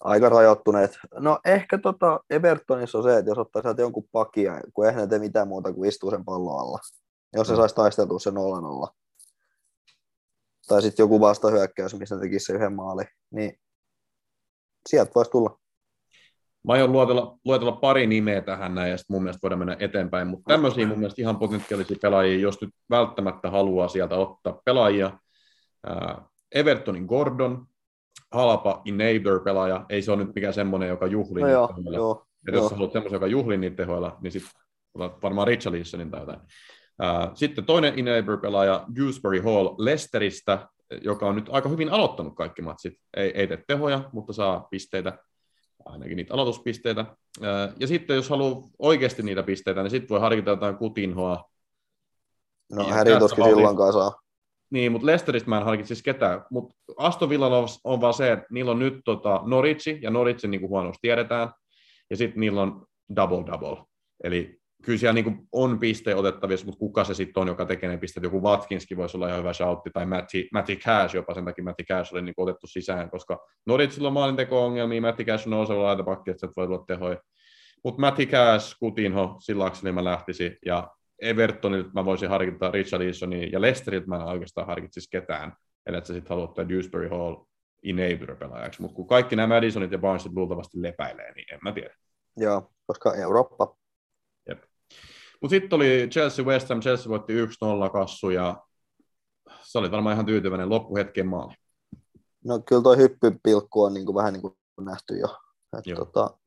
Aika 0.00 0.28
rajoittuneet. 0.28 0.98
No 1.18 1.38
ehkä 1.44 1.78
tota 1.78 2.20
Evertonissa 2.30 2.98
on 2.98 3.04
se, 3.04 3.18
että 3.18 3.30
jos 3.30 3.38
ottaa 3.38 3.62
sieltä 3.62 3.82
jonkun 3.82 4.08
pakia, 4.12 4.60
kun 4.74 4.86
eihän 4.86 5.00
ne 5.00 5.06
tee 5.06 5.18
mitään 5.18 5.48
muuta 5.48 5.72
kuin 5.72 5.88
istuu 5.88 6.10
sen 6.10 6.24
pallon 6.24 6.60
alla. 6.60 6.78
Jos 7.32 7.46
se 7.46 7.52
Mm. 7.52 7.56
saisi 7.56 7.74
taisteltua 7.74 8.18
se 8.18 8.30
0-0. 8.30 8.34
Tai 10.68 10.82
sitten 10.82 11.04
joku 11.04 11.20
vastahyökkäys, 11.20 11.94
missä 11.94 12.14
ne 12.14 12.20
tekisi 12.20 12.44
se 12.44 12.52
yhden 12.52 12.72
maali, 12.72 13.04
niin 13.30 13.52
sieltä 14.88 15.10
voisi 15.14 15.30
tulla. 15.30 15.58
Mä 16.66 16.72
aion 16.72 16.92
luetella, 16.92 17.38
luetella 17.44 17.72
pari 17.72 18.06
nimeä 18.06 18.40
tähän 18.40 18.74
näin, 18.74 18.90
ja 18.90 18.96
sitten 18.96 19.14
mun 19.14 19.22
mielestä 19.22 19.42
voidaan 19.42 19.58
mennä 19.58 19.76
eteenpäin, 19.78 20.28
mutta 20.28 20.48
tämmöisiä 20.48 20.86
mun 20.86 20.98
mielestä 20.98 21.22
ihan 21.22 21.36
potentiaalisia 21.36 21.96
pelaajia, 22.02 22.40
jos 22.40 22.60
nyt 22.60 22.70
välttämättä 22.90 23.50
haluaa 23.50 23.88
sieltä 23.88 24.16
ottaa 24.16 24.60
pelaajia. 24.64 25.18
Evertonin 26.54 27.04
Gordon, 27.04 27.66
halpa 28.32 28.82
enabler-pelaaja, 28.86 29.86
ei 29.88 30.02
se 30.02 30.12
ole 30.12 30.24
nyt 30.24 30.34
mikään 30.34 30.54
semmoinen, 30.54 30.88
joka 30.88 31.06
juhlii 31.06 31.42
No 31.42 31.48
joo, 31.48 31.74
joo, 31.92 32.26
Et 32.48 32.54
jos 32.54 32.62
joo. 32.62 32.68
haluat 32.68 32.92
semmoisen, 32.92 33.16
joka 33.16 33.26
juhlii 33.26 33.58
niitä 33.58 33.76
tehoilla, 33.76 34.18
niin 34.20 34.32
sitten 34.32 34.52
varmaan 34.98 35.46
Richarlisonin 35.46 36.10
tai 36.10 36.20
jotain. 36.20 36.40
Sitten 37.34 37.64
toinen 37.64 37.98
enabler-pelaaja, 37.98 38.86
Dewsbury 38.96 39.40
Hall 39.40 39.74
Lesteristä, 39.78 40.68
joka 41.02 41.26
on 41.26 41.34
nyt 41.34 41.48
aika 41.50 41.68
hyvin 41.68 41.90
aloittanut 41.90 42.34
kaikki 42.36 42.62
matsit. 42.62 42.94
Ei, 43.16 43.30
ei 43.30 43.46
tee 43.46 43.64
tehoja, 43.66 44.10
mutta 44.12 44.32
saa 44.32 44.66
pisteitä, 44.70 45.18
ainakin 45.84 46.16
niitä 46.16 46.34
aloituspisteitä. 46.34 47.06
Ja 47.80 47.86
sitten 47.86 48.16
jos 48.16 48.30
haluaa 48.30 48.68
oikeasti 48.78 49.22
niitä 49.22 49.42
pisteitä, 49.42 49.82
niin 49.82 49.90
sitten 49.90 50.08
voi 50.08 50.20
harkita 50.20 50.50
jotain 50.50 50.76
kutinhoa. 50.76 51.44
No 52.72 52.88
Ja 52.88 52.94
Häri 52.94 53.18
tuskin 53.18 53.44
silloinkaan 53.44 53.92
saa. 53.92 54.12
Niin, 54.70 54.92
mutta 54.92 55.06
Lesteristä 55.06 55.50
mä 55.50 55.58
en 55.58 55.64
harkitsisi 55.64 56.04
ketään. 56.04 56.44
Mutta 56.50 56.74
Aston 56.96 57.28
Villalla 57.28 57.58
on, 57.58 57.68
on 57.84 58.00
vaan 58.00 58.14
se, 58.14 58.32
että 58.32 58.46
niillä 58.50 58.70
on 58.70 58.78
nyt 58.78 59.00
tota 59.04 59.40
Norwich, 59.44 60.02
ja 60.02 60.10
Norwichin 60.10 60.50
niin 60.50 60.68
huonosti 60.68 60.98
tiedetään, 61.02 61.48
ja 62.10 62.16
sitten 62.16 62.40
niillä 62.40 62.62
on 62.62 62.86
double-double. 63.16 63.84
Eli 64.24 64.58
kyllä 64.84 64.98
siellä 64.98 65.12
niin 65.12 65.48
on 65.52 65.78
piste 65.78 66.14
otettavissa, 66.14 66.66
mutta 66.66 66.78
kuka 66.78 67.04
se 67.04 67.14
sitten 67.14 67.40
on, 67.40 67.48
joka 67.48 67.64
tekee 67.64 67.88
ne 67.88 67.96
pisteet. 67.96 68.24
Joku 68.24 68.42
Watkinskin 68.42 68.96
voisi 68.96 69.16
olla 69.16 69.28
ihan 69.28 69.38
hyvä 69.38 69.52
shoutti, 69.52 69.90
tai 69.90 70.06
Matti, 70.06 70.48
Matti 70.52 70.76
Cash 70.76 71.14
jopa, 71.14 71.34
sen 71.34 71.44
takia 71.44 71.64
Matti 71.64 71.84
Cash 71.84 72.14
oli 72.14 72.22
niin 72.22 72.34
otettu 72.36 72.66
sisään, 72.66 73.10
koska 73.10 73.46
Norwichilla 73.66 74.08
on 74.08 74.14
maalinteko-ongelmia, 74.14 75.00
Matti 75.00 75.24
Cash 75.24 75.46
on 75.46 75.50
nouseva 75.50 75.82
laitapakki, 75.82 76.30
että 76.30 76.48
voi 76.56 76.66
tulla 76.66 76.84
tehoja. 76.86 77.16
Mutta 77.84 78.00
Matti 78.00 78.26
Cash, 78.26 78.76
Kutinho, 78.78 79.36
sillä 79.40 79.64
akselilla 79.64 79.94
mä 79.94 80.04
lähtisin, 80.04 80.56
ja 80.66 80.90
Evertonilta 81.22 81.90
mä 81.94 82.04
voisin 82.04 82.28
harkita 82.28 82.70
Richarlisonia, 82.70 83.48
ja 83.52 83.60
Lesteriltä 83.60 84.06
mä 84.06 84.16
en 84.16 84.22
oikeastaan 84.22 84.66
harkitsisi 84.66 85.10
ketään, 85.10 85.52
eli 85.86 85.96
että 85.96 86.08
sä 86.08 86.14
sitten 86.14 86.30
haluat 86.30 86.68
Dewsbury 86.68 87.08
Hall 87.08 87.36
enabler-pelaajaksi, 87.84 88.80
mutta 88.80 88.96
kun 88.96 89.06
kaikki 89.06 89.36
nämä 89.36 89.54
Madisonit 89.54 89.92
ja 89.92 89.98
Barnesit 89.98 90.32
luultavasti 90.32 90.82
lepäilee, 90.82 91.32
niin 91.32 91.54
en 91.54 91.58
mä 91.62 91.72
tiedä. 91.72 91.94
Joo, 92.36 92.70
koska 92.86 93.14
Eurooppa. 93.14 93.76
Mutta 95.44 95.54
sitten 95.54 95.76
oli 95.76 96.08
Chelsea 96.10 96.44
West 96.44 96.68
Ham, 96.68 96.80
Chelsea 96.80 97.08
voitti 97.08 97.44
1-0 97.44 97.90
kassu 97.92 98.30
ja 98.30 98.64
se 99.62 99.78
oli 99.78 99.90
varmaan 99.90 100.12
ihan 100.12 100.26
tyytyväinen 100.26 100.70
loppuhetken 100.70 101.26
maali. 101.26 101.54
no 102.44 102.60
kyllä 102.68 102.82
toi 102.82 102.96
hyppypilkku 102.96 103.82
on 103.82 103.94
niin 103.94 104.06
kuin, 104.06 104.14
vähän 104.14 104.32
niin 104.32 104.40
kuin 104.40 104.54
nähty 104.80 105.18
jo. 105.18 105.26
Et, 105.78 105.86
Joo. 105.86 105.98
tota, 105.98 106.38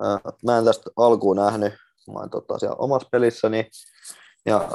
ää, 0.00 0.18
mä 0.44 0.58
en 0.58 0.64
tästä 0.64 0.90
alkuun 0.96 1.36
nähnyt, 1.36 1.72
mä 2.12 2.18
oon 2.18 2.30
tota, 2.30 2.58
siellä 2.58 2.76
omassa 2.76 3.08
pelissäni 3.12 3.70
ja 4.46 4.68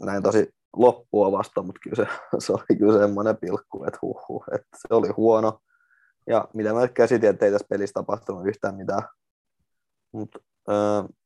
näin 0.00 0.22
tosi 0.22 0.54
loppua 0.76 1.32
vasta, 1.32 1.62
mutta 1.62 1.80
kyllä 1.82 1.96
se, 1.96 2.06
se 2.46 2.52
oli 2.52 2.78
kyllä 2.78 2.98
semmoinen 2.98 3.36
pilkku, 3.36 3.84
että 3.84 3.98
huhhuh, 4.02 4.44
että 4.54 4.78
se 4.88 4.94
oli 4.94 5.08
huono. 5.08 5.60
Ja 6.26 6.48
mitä 6.54 6.72
mä 6.72 6.88
käsitin, 6.88 7.30
että 7.30 7.46
ei 7.46 7.52
tässä 7.52 7.66
pelissä 7.70 7.94
tapahtunut 7.94 8.46
yhtään 8.46 8.74
mitään. 8.74 9.02
Mutta 10.12 10.38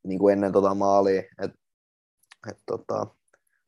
niin 0.05 0.18
kuin 0.18 0.33
ennen 0.33 0.52
tota 0.52 0.74
maalia, 0.74 1.22
että 1.42 1.59
et, 2.50 2.59
tota, 2.66 3.07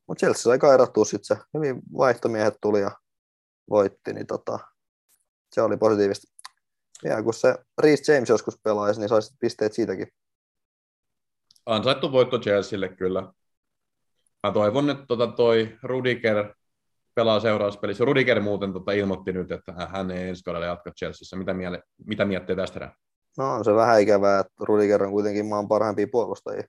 mutta 0.07 0.19
Chelsea 0.19 0.43
sai 0.43 0.59
kairattua 0.59 1.05
sitten 1.05 1.37
se. 1.37 1.43
Hyvin 1.53 1.81
vaihtomiehet 1.97 2.53
tuli 2.61 2.81
ja 2.81 2.91
voitti, 3.69 4.13
niin 4.13 4.27
tota, 4.27 4.59
se 5.55 5.61
oli 5.61 5.77
positiivista. 5.77 6.33
Ja 7.03 7.23
kun 7.23 7.33
se 7.33 7.55
Reece 7.81 8.13
James 8.13 8.29
joskus 8.29 8.59
pelaisi, 8.63 8.99
niin 8.99 9.09
saisi 9.09 9.35
pisteet 9.39 9.73
siitäkin. 9.73 10.07
Ansaittu 11.65 12.11
voitto 12.11 12.39
Chelsealle 12.39 12.89
kyllä. 12.89 13.21
Mä 14.43 14.51
toivon, 14.51 14.89
että 14.89 15.05
tota 15.05 15.27
toi 15.27 15.77
Rudiger 15.83 16.53
pelaa 17.15 17.39
seuraavassa 17.39 17.79
pelissä. 17.79 18.05
Rudiger 18.05 18.41
muuten 18.41 18.73
tota 18.73 18.91
ilmoitti 18.91 19.33
nyt, 19.33 19.51
että 19.51 19.73
hän 19.89 20.11
ei 20.11 20.29
ensi 20.29 20.43
kaudella 20.43 20.65
jatka 20.65 20.91
Chelseassa. 20.91 21.37
Mitä, 21.37 21.53
miele, 21.53 21.83
mitä 22.05 22.25
miettii 22.25 22.55
tästä 22.55 22.79
erää? 22.79 22.95
No 23.37 23.53
on 23.53 23.65
se 23.65 23.73
vähän 23.73 24.01
ikävää, 24.01 24.39
että 24.39 24.53
Rudiger 24.59 25.03
on 25.03 25.11
kuitenkin 25.11 25.45
maan 25.45 25.67
parhaimpia 25.67 26.07
puolustajia. 26.11 26.63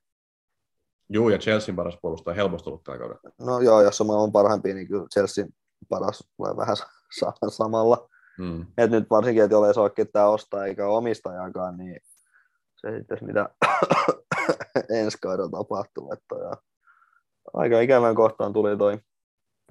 Juu, 1.08 1.28
ja 1.28 1.38
Chelsean 1.38 1.76
paras 1.76 1.98
puolustaja 2.02 2.34
helposti 2.34 2.70
ollut 2.70 2.84
tällä 2.84 2.98
kaudella. 2.98 3.20
No 3.38 3.60
joo, 3.60 3.82
jos 3.82 4.00
on 4.00 4.06
maailman 4.06 4.32
parhaimpia, 4.32 4.74
niin 4.74 4.88
kyllä 4.88 5.06
Chelsea 5.14 5.46
paras 5.88 6.28
tulee 6.36 6.56
vähän 6.56 6.76
sa- 7.20 7.32
samalla. 7.48 8.08
Mm. 8.38 8.66
Et 8.78 8.90
nyt 8.90 9.10
varsinkin, 9.10 9.44
että 9.44 9.54
jolle 9.54 9.68
ei 9.68 9.74
saa 9.74 9.90
ketään 9.90 10.28
ostaa 10.28 10.66
eikä 10.66 10.88
omistajakaan, 10.88 11.76
niin 11.76 12.00
se 12.76 12.98
sitten 12.98 13.18
mitä 13.22 13.48
ensi 15.00 15.18
kaudella 15.18 15.50
tapahtuu. 15.50 16.12
Että 16.12 16.34
ja 16.34 16.56
aika 17.54 17.80
ikävän 17.80 18.14
kohtaan 18.14 18.52
tuli 18.52 18.76
toi, 18.76 18.98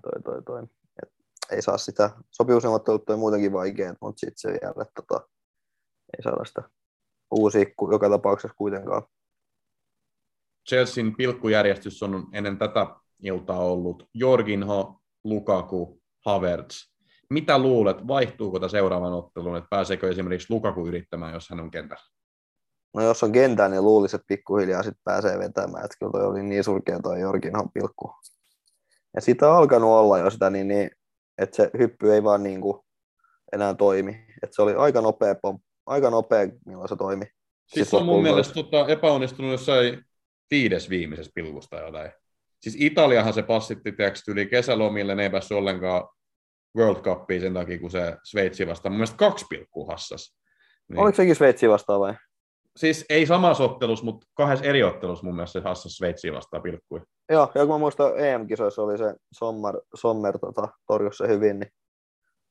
toi, 0.02 0.22
toi, 0.24 0.44
toi. 0.44 0.64
Et 1.04 1.10
ei 1.52 1.62
saa 1.62 1.78
sitä, 1.78 2.10
sopimusneuvottelut 2.32 3.10
on 3.10 3.20
muutenkin 3.20 3.54
vaikeat, 3.54 3.98
mutta 4.02 4.20
sitten 4.20 4.38
se 4.38 4.48
vielä, 4.48 4.82
että 4.82 5.02
tota, 5.08 5.28
ei 6.18 6.24
saada 6.24 6.46
sitä 6.46 6.64
uusia 7.36 7.66
ku- 7.78 7.92
joka 7.92 8.10
tapauksessa 8.10 8.56
kuitenkaan. 8.58 9.04
Chelsean 10.70 11.16
pilkkujärjestys 11.16 12.04
on 12.04 12.28
ennen 12.34 12.58
tätä 12.58 12.88
iltaa 13.24 13.60
ollut 13.60 14.10
Jorginho, 14.14 15.02
Lukaku, 15.24 16.02
Havertz. 16.26 16.96
Mitä 17.30 17.60
luulet, 17.60 18.08
vaihtuuko 18.08 18.60
tämä 18.60 18.70
seuraavan 18.70 19.14
otteluun, 19.14 19.58
että 19.58 19.68
pääseekö 19.70 20.10
esimerkiksi 20.10 20.54
Lukaku 20.54 20.88
yrittämään, 20.88 21.34
jos 21.34 21.50
hän 21.50 21.60
on 21.60 21.72
kentällä? 21.72 22.04
No 22.94 23.04
jos 23.04 23.24
on 23.24 23.32
kentää, 23.32 23.70
niin 23.70 23.84
luulisi, 23.84 24.16
että 24.16 24.26
pikkuhiljaa 24.28 24.84
sitten 24.84 25.02
pääsee 25.04 25.40
vetämään. 25.40 25.86
Että 25.86 25.98
kyllä 26.00 26.12
toi 26.12 26.26
oli 26.26 26.44
niin 26.44 26.64
surkea 26.64 27.00
toi 27.00 27.20
Jorginhan 27.20 27.72
pilkku. 27.72 28.14
Ja 29.16 29.22
sitä 29.22 29.50
on 29.50 29.58
alkanut 29.58 29.90
olla 29.90 30.20
jo 30.20 30.30
sitä, 30.30 30.50
niin, 30.50 30.68
niin 30.68 30.92
että 31.38 31.56
se 31.56 31.72
hyppy 31.80 32.14
ei 32.14 32.24
vaan 32.24 32.44
niin 32.44 32.62
kuin 32.62 32.82
enää 33.54 33.74
toimi. 33.74 34.26
Että 34.44 34.56
se 34.56 34.62
oli 34.62 34.74
aika 34.74 35.02
nopea, 35.02 35.36
pom- 35.36 35.60
aika 35.86 36.10
nopea 36.10 36.48
milloin 36.66 36.90
se 36.90 36.96
toimi. 36.96 37.26
Siis 37.68 37.90
se 37.90 37.96
on 37.96 38.06
mun 38.06 38.24
mielestä 38.24 38.54
tota, 38.54 38.88
epäonnistunut 38.88 39.52
jossain 39.52 40.06
viides 40.52 40.90
viimeisessä 40.90 41.32
pilkusta 41.36 41.80
jotain. 41.80 42.12
Siis 42.62 42.78
Italiahan 42.80 43.34
se 43.34 43.44
passitti 43.44 43.92
tiedätkö, 43.92 44.20
yli 44.28 44.46
kesälomille, 44.46 45.16
ne 45.16 45.24
ei 45.24 45.30
päässyt 45.30 45.58
ollenkaan 45.58 46.08
World 46.78 47.02
Cupiin 47.02 47.42
sen 47.42 47.54
takia, 47.54 47.80
kun 47.80 47.92
se 47.92 48.18
Sveitsi 48.24 48.68
vastaan. 48.68 48.94
Mun 48.94 48.98
mielestä 48.98 49.18
kaksi 49.18 49.46
pilkkua 49.50 49.88
hassas. 49.88 50.38
Niin. 50.90 51.00
Oliko 51.00 51.16
sekin 51.16 51.36
Sveitsi 51.36 51.70
vastaan 51.70 52.00
vai? 52.00 52.14
Siis 52.76 53.06
ei 53.10 53.26
samassa 53.26 53.64
ottelussa, 53.64 54.06
mutta 54.06 54.28
kahdessa 54.34 54.66
eri 54.66 54.84
ottelussa 54.84 55.26
mun 55.26 55.36
mielestä 55.36 55.60
se 55.60 55.64
hassas 55.64 55.92
Sveitsiä 55.92 56.34
vastaan 56.34 56.64
pilkkui. 56.64 57.02
Joo, 57.30 57.52
ja 57.56 57.66
kun 57.66 57.76
mä 57.76 57.78
muistan 57.78 58.20
EM-kisoissa 58.20 58.82
oli 58.82 58.98
se 58.98 59.16
Sommer, 59.32 59.76
Sommer 59.96 60.40
tota, 60.40 60.68
torjus 60.88 61.18
se 61.18 61.28
hyvin, 61.28 61.60
niin 61.60 61.72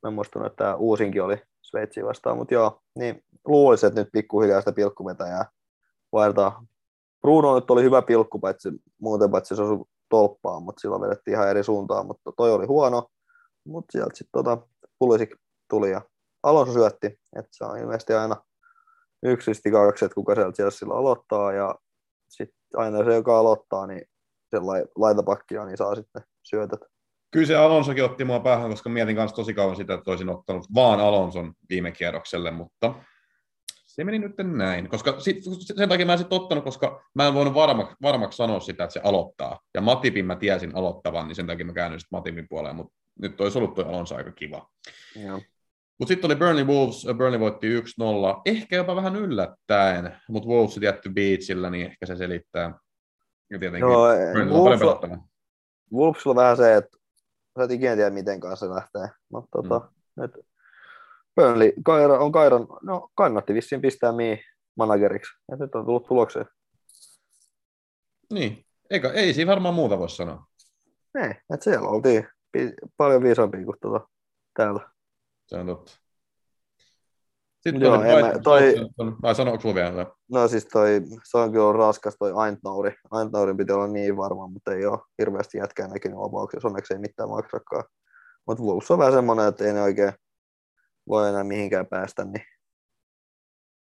mä 0.02 0.08
en 0.08 0.12
muistanut, 0.14 0.46
että 0.46 0.64
tämä 0.64 0.74
uusinkin 0.74 1.22
oli 1.22 1.36
Sveitsi 1.64 2.05
vastaan, 2.05 2.37
mutta 2.37 2.55
joo, 2.55 2.83
niin 2.98 3.24
luulisin, 3.46 3.87
että 3.87 4.00
nyt 4.00 4.09
pikkuhiljaa 4.12 4.61
sitä 4.61 4.72
pilkkuvetäjää 4.72 5.44
vaihdetaan. 6.12 6.68
Bruno 7.22 7.55
nyt 7.55 7.70
oli 7.70 7.83
hyvä 7.83 8.03
pilkku, 8.03 8.38
paitsi 8.38 8.68
muuten 9.00 9.31
paitsi 9.31 9.57
se 9.57 9.62
osui 9.62 9.85
tolppaan, 10.09 10.62
mutta 10.62 10.81
silloin 10.81 11.03
vedettiin 11.03 11.35
ihan 11.35 11.48
eri 11.48 11.64
suuntaan, 11.64 12.07
mutta 12.07 12.33
toi 12.37 12.53
oli 12.53 12.66
huono, 12.66 13.11
mutta 13.66 13.92
sieltä 13.92 14.16
sitten 14.16 14.44
tota, 14.44 14.59
Pulisic 14.98 15.37
tuli 15.70 15.90
ja 15.90 16.03
Alonso 16.42 16.72
syötti, 16.72 17.07
että 17.07 17.48
se 17.50 17.64
on 17.64 17.79
ilmeisesti 17.79 18.12
aina 18.12 18.37
yksisti 19.22 19.70
kaksi, 19.70 20.05
että 20.05 20.14
kuka 20.14 20.35
sieltä 20.35 20.53
Chelsealla 20.53 20.94
aloittaa 20.94 21.53
ja 21.53 21.74
sitten 22.29 22.59
aina 22.74 23.05
se, 23.05 23.14
joka 23.14 23.38
aloittaa, 23.38 23.87
niin 23.87 24.09
sen 24.50 24.66
lai- 24.66 24.87
laitapakkia, 24.96 25.64
niin 25.64 25.77
saa 25.77 25.94
sitten 25.94 26.22
syötöt. 26.42 26.81
Kyllä 27.34 27.46
se 27.46 27.56
Alonsokin 27.56 28.04
otti 28.04 28.24
mua 28.24 28.40
päähän, 28.40 28.70
koska 28.70 28.90
mietin 28.90 29.16
kanssa 29.16 29.36
tosi 29.36 29.54
kauan 29.54 29.76
sitä, 29.76 29.94
että 29.94 30.10
olisin 30.10 30.28
ottanut 30.28 30.66
vaan 30.74 31.00
Alonson 31.00 31.52
viime 31.70 31.92
kierrokselle, 31.92 32.50
mutta 32.50 32.94
se 33.86 34.04
meni 34.04 34.18
nyt 34.18 34.32
näin. 34.42 34.88
Koska 34.88 35.20
sit, 35.20 35.36
sen 35.76 35.88
takia 35.88 36.06
mä 36.06 36.12
en 36.12 36.18
sitten 36.18 36.40
ottanut, 36.40 36.64
koska 36.64 37.04
mä 37.14 37.26
en 37.26 37.34
voinut 37.34 37.54
varmaksi, 37.54 37.96
varmaksi 38.02 38.36
sanoa 38.36 38.60
sitä, 38.60 38.84
että 38.84 38.92
se 38.94 39.00
aloittaa. 39.04 39.60
Ja 39.74 39.80
Matipin 39.80 40.26
mä 40.26 40.36
tiesin 40.36 40.76
aloittavan, 40.76 41.28
niin 41.28 41.36
sen 41.36 41.46
takia 41.46 41.66
mä 41.66 41.72
käännyin 41.72 42.00
sitten 42.00 42.16
Matipin 42.18 42.46
puoleen, 42.48 42.76
mutta 42.76 42.94
nyt 43.20 43.40
olisi 43.40 43.58
ollut 43.58 43.74
tuo 43.74 43.84
Alonso 43.84 44.16
aika 44.16 44.32
kiva. 44.32 44.70
Mutta 45.98 46.08
sitten 46.08 46.28
oli 46.28 46.36
Burnley 46.36 46.64
Wolves, 46.64 47.06
Burnley 47.16 47.40
voitti 47.40 47.80
1-0, 47.80 47.82
ehkä 48.46 48.76
jopa 48.76 48.96
vähän 48.96 49.16
yllättäen, 49.16 50.16
mutta 50.28 50.48
Wolves 50.48 50.76
jätty 50.82 51.10
Beachillä, 51.10 51.70
niin 51.70 51.86
ehkä 51.86 52.06
se 52.06 52.16
selittää. 52.16 52.74
Ja 53.50 53.58
tietenkin 53.58 53.90
Joo, 53.90 54.08
Burnley 54.32 54.56
on 54.56 54.64
paljon 54.64 54.80
Wolves. 54.80 55.18
Wolvesilla 55.92 56.30
on 56.30 56.36
vähän 56.36 56.56
se, 56.56 56.76
että 56.76 57.03
sä 57.58 57.64
et 57.64 57.70
ikinä 57.70 57.94
tiedä, 57.94 58.10
miten 58.10 58.40
kanssa 58.40 58.66
se 58.66 58.74
lähtee. 58.74 59.08
Mutta 59.32 59.48
tota, 59.62 59.88
Mm. 60.16 60.22
nyt 60.22 60.32
Burnley 61.36 61.72
Kaira, 61.84 62.18
on 62.18 62.32
Kairon, 62.32 62.66
no 62.82 63.08
kannatti 63.14 63.54
vissiin 63.54 63.80
pistää 63.80 64.12
mii 64.12 64.44
manageriksi. 64.76 65.32
Ja 65.50 65.56
nyt 65.56 65.74
on 65.74 65.84
tullut 65.84 66.06
tulokseen. 66.06 66.46
Niin, 68.32 68.66
Eikä, 68.90 69.10
ei 69.12 69.34
siinä 69.34 69.50
varmaan 69.50 69.74
muuta 69.74 69.98
voi 69.98 70.08
sanoa. 70.10 70.46
Ei, 71.14 71.30
että 71.30 71.64
siellä 71.64 71.88
oltiin 71.88 72.28
paljon 72.96 73.22
viisaampia 73.22 73.64
kuin 73.64 73.76
tuota 73.82 74.08
täällä. 74.56 74.90
Se 75.46 75.56
on 75.56 75.66
totta. 75.66 75.92
Sitten 77.68 77.83
Joo, 77.83 77.94
en 78.03 78.24
mä- 78.24 78.33
toi-. 78.42 78.74
Vai 79.22 79.35
sanoiko 79.35 79.61
sulla 79.61 79.74
vielä? 79.74 79.88
jotain? 79.88 80.16
No 80.33 80.48
siis 80.48 80.66
toi, 80.66 81.00
se 81.24 81.38
on 81.38 81.53
kyllä 81.53 81.72
raskas 81.72 82.16
toi 82.18 82.46
Eintnauri. 82.46 82.94
Eintnaurin 83.20 83.57
piti 83.57 83.72
olla 83.72 83.87
niin 83.87 84.16
varma, 84.16 84.46
mutta 84.46 84.72
ei 84.74 84.87
ole 84.87 84.98
hirveästi 85.18 85.59
jätkää 85.59 85.88
näkynyt 85.88 86.18
avauksessa. 86.18 86.68
Onneksi 86.68 86.94
ei 86.94 86.98
mitään 87.00 87.29
maksakaan. 87.29 87.85
Mutta 88.46 88.62
Wolves 88.64 88.90
on 88.90 88.98
vähän 88.98 89.12
semmoinen, 89.12 89.48
että 89.48 89.64
ei 89.64 89.72
ne 89.72 89.83
oikein 89.83 90.12
voi 91.09 91.29
enää 91.29 91.44
mihinkään 91.44 91.87
päästä, 91.87 92.24
niin, 92.24 92.46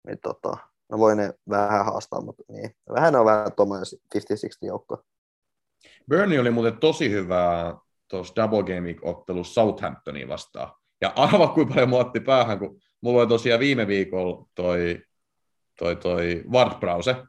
niin 0.06 0.18
tota, 0.22 0.56
no 0.90 0.98
voi 0.98 1.16
ne 1.16 1.34
vähän 1.48 1.84
haastaa, 1.84 2.20
mutta 2.20 2.42
niin. 2.48 2.70
Vähän 2.94 3.16
on 3.16 3.24
vähän 3.24 3.52
tuommoinen 3.56 3.86
50-60 4.16 4.20
joukko. 4.62 5.02
Burnley 6.10 6.38
oli 6.38 6.50
muuten 6.50 6.78
tosi 6.78 7.10
hyvää 7.10 7.74
tuossa 8.10 8.34
Double 8.36 8.62
Game 8.62 8.80
Week-ottelussa 8.80 9.54
Southamptonia 9.54 10.28
vastaan. 10.28 10.72
Ja 11.00 11.12
arva 11.16 11.48
kuinka 11.48 11.74
paljon 11.74 11.88
mua 11.88 12.00
otti 12.00 12.20
päähän, 12.20 12.58
kun 12.58 12.80
mulla 13.02 13.20
oli 13.20 13.28
tosiaan 13.28 13.60
viime 13.60 13.86
viikolla 13.86 14.46
toi, 14.54 15.02
toi, 15.78 15.96
toi 15.96 16.44
Ward-browse, 16.52 17.26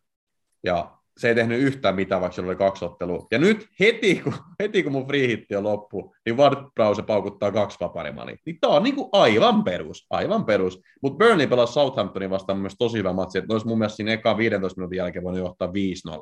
ja 0.63 0.97
se 1.17 1.29
ei 1.29 1.35
tehnyt 1.35 1.61
yhtään 1.61 1.95
mitään, 1.95 2.21
vaikka 2.21 2.35
sillä 2.35 2.47
oli 2.47 2.55
kaksi 2.55 2.85
ottelua. 2.85 3.27
Ja 3.31 3.37
nyt 3.37 3.67
heti, 3.79 4.21
kun, 4.23 4.33
heti 4.59 4.83
kun 4.83 4.91
mun 4.91 5.07
free 5.07 5.27
hitti 5.27 5.55
on 5.55 5.63
loppu, 5.63 6.15
niin 6.25 6.37
Ward-browse 6.37 7.03
paukuttaa 7.07 7.51
kaksi 7.51 7.77
vaparimalia. 7.79 8.35
Niin 8.45 8.57
tää 8.61 8.69
on 8.69 8.83
niinku 8.83 9.09
aivan 9.11 9.63
perus, 9.63 10.05
aivan 10.09 10.45
perus. 10.45 10.81
Mutta 11.01 11.17
Burnley 11.17 11.47
pelasi 11.47 11.73
Southamptonin 11.73 12.29
vastaan 12.29 12.59
myös 12.59 12.75
tosi 12.79 12.97
hyvä 12.97 13.13
matsi, 13.13 13.37
että 13.37 13.53
olisi 13.53 13.67
mun 13.67 13.77
mielestä 13.77 13.95
siinä 13.95 14.13
eka 14.13 14.37
15 14.37 14.79
minuutin 14.79 14.97
jälkeen 14.97 15.23
voinut 15.23 15.39
johtaa 15.39 15.67
5-0 15.67 15.71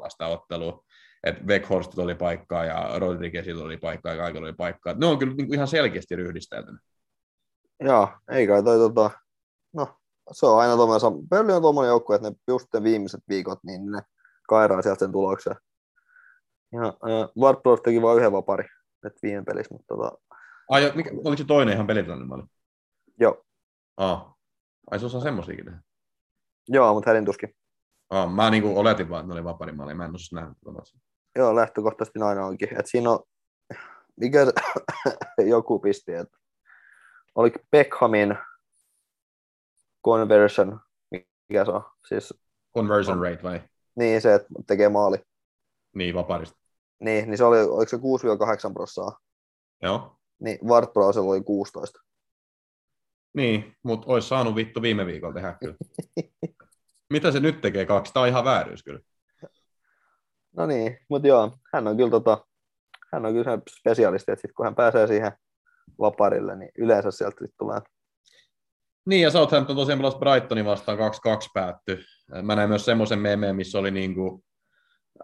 sitä 0.09 0.27
ottelua 0.27 0.83
että 1.23 1.43
Weghorstilla 1.45 2.03
oli 2.03 2.15
paikkaa 2.15 2.65
ja 2.65 2.99
Rodriguezilla 2.99 3.63
oli 3.63 3.77
paikkaa 3.77 4.11
ja 4.13 4.21
kaikilla 4.21 4.45
oli 4.47 4.53
paikkaa. 4.53 4.93
Ne 4.93 5.05
on 5.05 5.19
kyllä 5.19 5.33
niinku 5.33 5.53
ihan 5.53 5.67
selkeästi 5.67 6.15
ryhdistäytynyt. 6.15 6.81
Joo, 7.79 8.09
ei 8.31 8.47
kai 8.47 8.63
toi 8.63 8.77
tota, 8.77 9.11
no 9.73 9.87
se 10.31 10.45
on 10.45 10.59
aina 10.59 10.75
tuommoinen, 10.75 11.27
Burnley 11.29 11.55
on 11.55 11.61
tuommoinen 11.61 11.89
joukko, 11.89 12.13
että 12.13 12.29
ne 12.29 12.35
just 12.47 12.67
ne 12.73 12.83
viimeiset 12.83 13.21
viikot, 13.29 13.59
niin 13.63 13.91
ne 13.91 14.01
kairaa 14.49 14.81
sieltä 14.81 14.99
sen 14.99 15.11
tuloksen. 15.11 15.55
Ja 16.71 16.87
äh, 16.87 17.29
Ward 17.39 17.57
teki 17.83 18.01
vain 18.01 18.17
yhden 18.17 18.31
vapari 18.31 18.65
nyt 19.03 19.13
viime 19.23 19.43
pelissä, 19.43 19.73
mutta 19.75 19.95
tota, 19.95 20.17
Ai, 20.69 20.91
mikä, 20.95 21.11
oliko 21.11 21.37
se 21.37 21.43
toinen 21.43 21.73
ihan 21.73 21.87
pelitönne 21.87 22.25
maali? 22.25 22.43
joo, 23.19 23.43
Aa. 23.97 24.35
Ai 24.91 24.99
se 24.99 25.05
osaa 25.05 25.21
semmoisiakin 25.21 25.65
tehdä. 25.65 25.81
joo, 26.67 26.93
mutta 26.93 27.09
hädin 27.09 27.25
tuskin. 27.25 27.55
Aa, 28.09 28.27
mä 28.27 28.49
niinku 28.49 28.79
oletin 28.79 29.09
vaan, 29.09 29.19
että 29.19 29.27
ne 29.27 29.33
oli 29.33 29.43
vaparimaali. 29.43 29.93
Mä 29.93 30.05
en 30.05 30.11
nähnyt 30.31 30.57
tuota 30.63 30.79
matsia. 30.79 30.99
Joo, 31.35 31.55
lähtökohtaisesti 31.55 32.19
näin 32.19 32.37
onkin. 32.39 32.79
Et 32.79 32.85
siinä 32.87 33.11
on, 33.11 33.19
mikä 34.19 34.39
joku 35.55 35.79
pisti, 35.79 36.13
että 36.13 36.37
oliko 37.35 37.59
Beckhamin 37.71 38.37
conversion, 40.05 40.79
mikä 41.49 41.65
se 41.65 41.71
on? 41.71 41.83
Siis, 42.07 42.33
Conversion 42.75 43.21
rate 43.21 43.43
vai? 43.43 43.61
niin 43.95 44.21
se, 44.21 44.33
että 44.33 44.47
tekee 44.67 44.89
maali. 44.89 45.17
Niin, 45.95 46.15
vaparista. 46.15 46.57
Niin, 46.99 47.29
niin 47.29 47.37
se 47.37 47.43
oli, 47.43 47.61
oliko 47.61 47.89
se 47.89 47.97
6-8 47.97 48.73
prossaa? 48.73 49.19
Joo. 49.81 50.15
Niin 50.39 50.57
Ward 50.67 50.87
Prowsella 50.93 51.31
oli 51.31 51.41
16. 51.41 51.99
Niin, 53.33 53.75
mutta 53.83 54.07
olisi 54.11 54.27
saanut 54.27 54.55
vittu 54.55 54.81
viime 54.81 55.05
viikolla 55.05 55.33
tehdä 55.33 55.57
kyllä. 55.59 55.75
Mitä 57.13 57.31
se 57.31 57.39
nyt 57.39 57.61
tekee 57.61 57.85
kaksi? 57.85 58.13
Tämä 58.13 58.21
on 58.21 58.29
ihan 58.29 58.45
vääryys 58.45 58.83
kyllä. 58.83 58.99
No 60.57 60.65
niin, 60.65 60.97
mutta 61.09 61.27
joo, 61.27 61.51
hän 61.73 61.87
on 61.87 61.97
kyllä, 61.97 62.11
tota, 62.11 62.45
hän 63.13 63.25
on 63.25 63.33
kyllä 63.33 63.57
se 63.57 63.61
spesialisti, 63.79 64.31
että 64.31 64.41
sit 64.41 64.53
kun 64.53 64.65
hän 64.65 64.75
pääsee 64.75 65.07
siihen 65.07 65.31
vaparille, 65.99 66.55
niin 66.55 66.71
yleensä 66.77 67.11
sieltä 67.11 67.45
sit 67.45 67.55
tulee. 67.59 67.81
Niin, 69.05 69.21
ja 69.21 69.31
Southampton 69.31 69.75
tosiaan 69.75 69.99
pelasi 69.99 70.17
Brightonin 70.17 70.65
vastaan 70.65 70.97
2-2 70.97 71.01
päätty. 71.53 72.03
Mä 72.41 72.55
näin 72.55 72.69
myös 72.69 72.85
semmoisen 72.85 73.19
memeen, 73.19 73.55
missä 73.55 73.79
oli 73.79 73.91
niinku, 73.91 74.43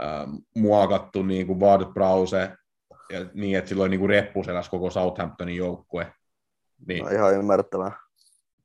äh, 0.01 0.27
muokattu 0.55 1.23
niinku 1.23 1.59
Ward 1.59 1.85
Brause 1.93 2.51
ja 3.09 3.25
niin, 3.33 3.57
että 3.57 3.69
sillä 3.69 3.81
oli 3.81 3.89
niinku 3.89 4.07
reppuselässä 4.07 4.71
koko 4.71 4.89
Southamptonin 4.89 5.55
joukkue. 5.55 6.13
Niin 6.87 7.03
No, 7.05 7.09
ihan 7.09 7.33
ymmärrettävää. 7.33 7.91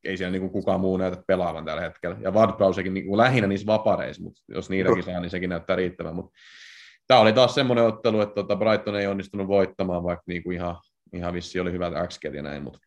ei 0.04 0.16
siellä 0.16 0.32
niinku 0.32 0.48
kukaan 0.48 0.80
muu 0.80 0.96
näytä 0.96 1.22
pelaavan 1.26 1.64
tällä 1.64 1.82
hetkellä. 1.82 2.16
Ja 2.20 2.30
Ward 2.30 2.52
Browsekin 2.52 2.94
niinku 2.94 3.16
lähinnä 3.16 3.46
niissä 3.46 3.66
vapareissa, 3.66 4.22
mutta 4.22 4.42
jos 4.48 4.70
niitäkin 4.70 5.02
saa, 5.02 5.20
niin 5.20 5.30
sekin 5.30 5.50
näyttää 5.50 5.76
riittävän. 5.76 6.14
Mutta 6.16 6.32
tämä 7.06 7.20
oli 7.20 7.32
taas 7.32 7.54
semmoinen 7.54 7.84
ottelu, 7.84 8.20
että 8.20 8.34
tota 8.34 8.56
Brighton 8.56 8.96
ei 8.96 9.06
onnistunut 9.06 9.48
voittamaan, 9.48 10.02
vaikka 10.02 10.22
niinku 10.26 10.50
ihan, 10.50 10.76
ihan 11.12 11.34
vissi 11.34 11.60
oli 11.60 11.72
hyvät 11.72 11.92
x 12.08 12.18
ja 12.34 12.42
näin, 12.42 12.62
mutta 12.62 12.78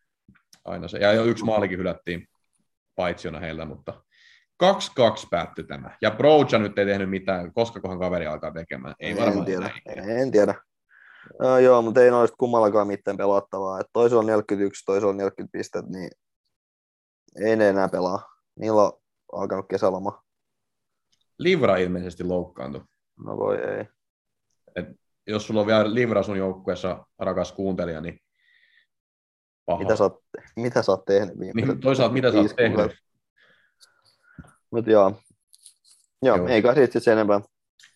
aina 0.65 0.87
se. 0.87 0.97
Ja 0.97 1.13
jo 1.13 1.23
yksi 1.23 1.45
maalikin 1.45 1.79
hylättiin 1.79 2.27
paitsiona 2.95 3.39
heillä, 3.39 3.65
mutta 3.65 4.03
2-2 4.63 4.67
päättyi 5.29 5.63
tämä. 5.63 5.97
Ja 6.01 6.11
Broja 6.11 6.59
nyt 6.59 6.79
ei 6.79 6.85
tehnyt 6.85 7.09
mitään, 7.09 7.53
koska 7.53 7.81
kohan 7.81 7.99
kaveri 7.99 8.27
alkaa 8.27 8.51
tekemään. 8.51 8.95
Ei 8.99 9.15
varmaan 9.17 9.37
en 9.39 9.45
tiedä. 9.45 9.71
enää. 9.85 10.21
En 10.21 10.31
tiedä. 10.31 10.55
No, 11.39 11.59
joo, 11.59 11.81
mutta 11.81 12.01
ei 12.01 12.11
noista 12.11 12.37
kummallakaan 12.37 12.87
mitään 12.87 13.17
pelattavaa. 13.17 13.79
Et 13.79 13.87
toisella 13.93 14.19
on 14.19 14.25
41, 14.25 14.85
toisella 14.85 15.09
on 15.09 15.17
40 15.17 15.57
pistet, 15.57 15.85
niin 15.85 16.09
ei 17.45 17.55
ne 17.55 17.69
enää 17.69 17.89
pelaa. 17.89 18.29
Niillä 18.59 18.81
on 18.81 18.91
alkanut 19.33 19.65
kesäloma. 19.69 20.23
Livra 21.39 21.77
ilmeisesti 21.77 22.23
loukkaantui. 22.23 22.81
No 23.25 23.37
voi 23.37 23.57
ei. 23.57 23.85
Jos 25.27 25.47
sulla 25.47 25.61
on 25.61 25.67
vielä 25.67 25.93
Livra 25.93 26.23
sun 26.23 26.37
joukkueessa, 26.37 27.05
rakas 27.19 27.51
kuuntelija, 27.51 28.01
niin 28.01 28.19
paha. 29.65 29.79
Mitä 29.79 29.95
sä, 29.95 30.03
oot, 30.03 30.19
mitä 30.55 30.81
sä 30.81 30.91
oot 30.91 31.05
tehnyt 31.05 31.35
niin, 31.35 31.79
toisaalta 31.79 32.13
mitä 32.13 32.31
sä 32.31 32.37
oot 32.37 32.55
tehnyt? 32.55 32.75
kuukautta? 32.75 33.05
Mut 34.71 34.87
joo. 34.87 35.21
Joo, 36.21 36.37
Joo. 36.37 36.47
ei 36.47 36.61
kai 36.61 36.75
siitä 36.75 36.99
sit 36.99 37.07
enempää. 37.07 37.41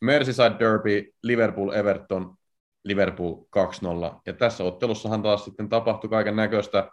Merseyside 0.02 0.56
Derby, 0.60 1.12
Liverpool, 1.24 1.72
Everton, 1.72 2.36
Liverpool 2.84 3.34
2-0. 3.36 4.20
Ja 4.26 4.34
tässä 4.34 4.64
ottelussahan 4.64 5.24
taas 5.24 5.46
sitten 5.46 5.70
tapahtui 5.70 6.10
kaiken 6.10 6.36
näköistä. 6.36 6.90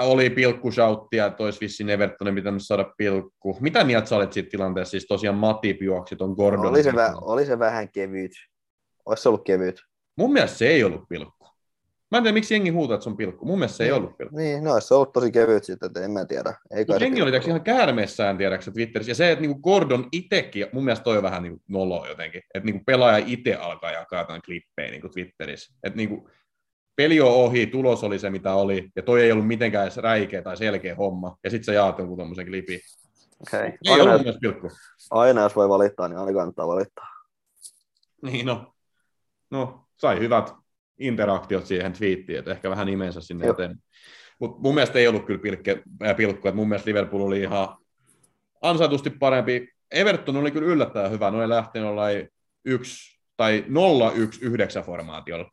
Oli 0.00 0.30
pilkkushauttia, 0.30 1.26
että 1.26 1.42
olisi 1.42 1.60
vissiin 1.60 1.90
Evertonin 1.90 2.34
pitänyt 2.34 2.62
saada 2.64 2.92
pilkku. 2.96 3.56
Mitä 3.60 3.84
mieltä 3.84 4.06
sä 4.08 4.16
olet 4.16 4.32
siitä 4.32 4.50
tilanteessa? 4.50 4.90
Siis 4.90 5.06
tosiaan 5.06 5.36
Matip 5.38 5.82
juoksi 5.82 6.16
ton 6.16 6.30
Gordon. 6.32 6.66
Oli 6.66 6.82
se, 6.82 6.90
vä- 6.90 7.18
oli 7.20 7.46
se 7.46 7.58
vähän 7.58 7.88
kevyt. 7.92 8.32
Olisi 9.06 9.22
se 9.22 9.28
ollut 9.28 9.44
kevyt. 9.44 9.80
Mun 10.16 10.32
mielestä 10.32 10.58
se 10.58 10.68
ei 10.68 10.84
ollut 10.84 11.08
pilkku. 11.08 11.41
Mä 12.12 12.18
en 12.18 12.22
tiedä, 12.24 12.34
miksi 12.34 12.54
jengi 12.54 12.70
huutaa, 12.70 12.94
että 12.94 13.04
se 13.04 13.10
on 13.10 13.16
pilkku. 13.16 13.44
Mun 13.46 13.58
mielestä 13.58 13.76
se 13.76 13.84
ei 13.84 13.92
ollut 13.92 14.16
pilkku. 14.18 14.36
Niin, 14.36 14.64
no 14.64 14.80
se 14.80 14.94
ollut 14.94 15.12
tosi 15.12 15.32
kevyt 15.32 15.64
sitten, 15.64 15.86
että 15.86 16.04
en 16.04 16.10
mä 16.10 16.24
tiedä. 16.24 16.54
Ei 16.70 16.84
kai 16.84 16.98
se 16.98 17.04
jengi 17.04 17.22
oli 17.22 17.30
tiiäks, 17.30 17.46
ihan 17.46 17.60
käärmeessään, 17.60 18.38
tiedäksä, 18.38 18.70
Twitterissä. 18.70 19.10
Ja 19.10 19.14
se, 19.14 19.32
että 19.32 19.40
niinku 19.42 19.60
Gordon 19.60 20.08
itsekin, 20.12 20.66
mun 20.72 20.84
mielestä 20.84 21.04
toi 21.04 21.16
on 21.16 21.22
vähän 21.22 21.42
niinku 21.42 21.62
nolo 21.68 22.06
jotenkin, 22.06 22.42
että 22.54 22.66
niinku 22.66 22.82
pelaaja 22.86 23.24
itse 23.26 23.54
alkaa 23.54 23.92
jakaa 23.92 24.20
jotain 24.20 24.42
klippejä 24.42 24.90
niinku 24.90 25.08
Twitterissä. 25.08 25.74
Että 25.82 25.96
niinku, 25.96 26.28
peli 26.96 27.20
on 27.20 27.28
ohi, 27.32 27.66
tulos 27.66 28.04
oli 28.04 28.18
se, 28.18 28.30
mitä 28.30 28.54
oli, 28.54 28.90
ja 28.96 29.02
toi 29.02 29.22
ei 29.22 29.32
ollut 29.32 29.46
mitenkään 29.46 29.84
edes 29.84 29.96
räikeä 29.96 30.42
tai 30.42 30.56
selkeä 30.56 30.94
homma. 30.94 31.36
Ja 31.44 31.50
sitten 31.50 31.64
sä 31.64 31.72
jaat 31.72 31.98
jonkun 31.98 32.18
tommosen 32.18 32.46
klipin. 32.46 32.80
Okei. 33.40 33.60
Ei 33.68 33.92
Aina, 33.92 34.12
jos- 34.12 34.20
mielestä 34.20 34.40
pilkku. 34.40 34.68
aina 35.10 35.40
jos 35.42 35.56
voi 35.56 35.68
valittaa, 35.68 36.08
niin 36.08 36.18
aina 36.18 36.32
kannattaa 36.32 36.68
valittaa. 36.68 37.06
Niin 38.22 38.46
no. 38.46 38.72
No, 39.50 39.84
sai 39.96 40.18
hyvät 40.18 40.61
interaktiot 41.02 41.66
siihen 41.66 41.92
twiittiin, 41.92 42.38
että 42.38 42.50
ehkä 42.50 42.70
vähän 42.70 42.86
nimensä 42.86 43.20
sinne 43.20 43.46
Joo. 43.46 43.54
eteen. 43.54 43.76
Mutta 44.38 44.60
mun 44.60 44.74
mielestä 44.74 44.98
ei 44.98 45.08
ollut 45.08 45.26
kyllä 45.26 45.40
pilkke, 45.40 45.82
äh, 46.04 46.16
pilkku, 46.16 46.48
että 46.48 46.56
mun 46.56 46.68
mielestä 46.68 46.88
Liverpool 46.88 47.22
oli 47.22 47.40
ihan 47.40 47.76
ansaitusti 48.62 49.10
parempi. 49.10 49.68
Everton 49.90 50.36
oli 50.36 50.50
kyllä 50.50 50.66
yllättävän 50.66 51.10
hyvä, 51.10 51.30
ne 51.30 51.36
oli 51.36 51.48
lähtenyt 51.48 51.88
jollain 51.88 52.28
yksi 52.64 53.20
tai 53.36 53.64
0-1-9 53.68 54.86
formaatiolla. 54.86 55.50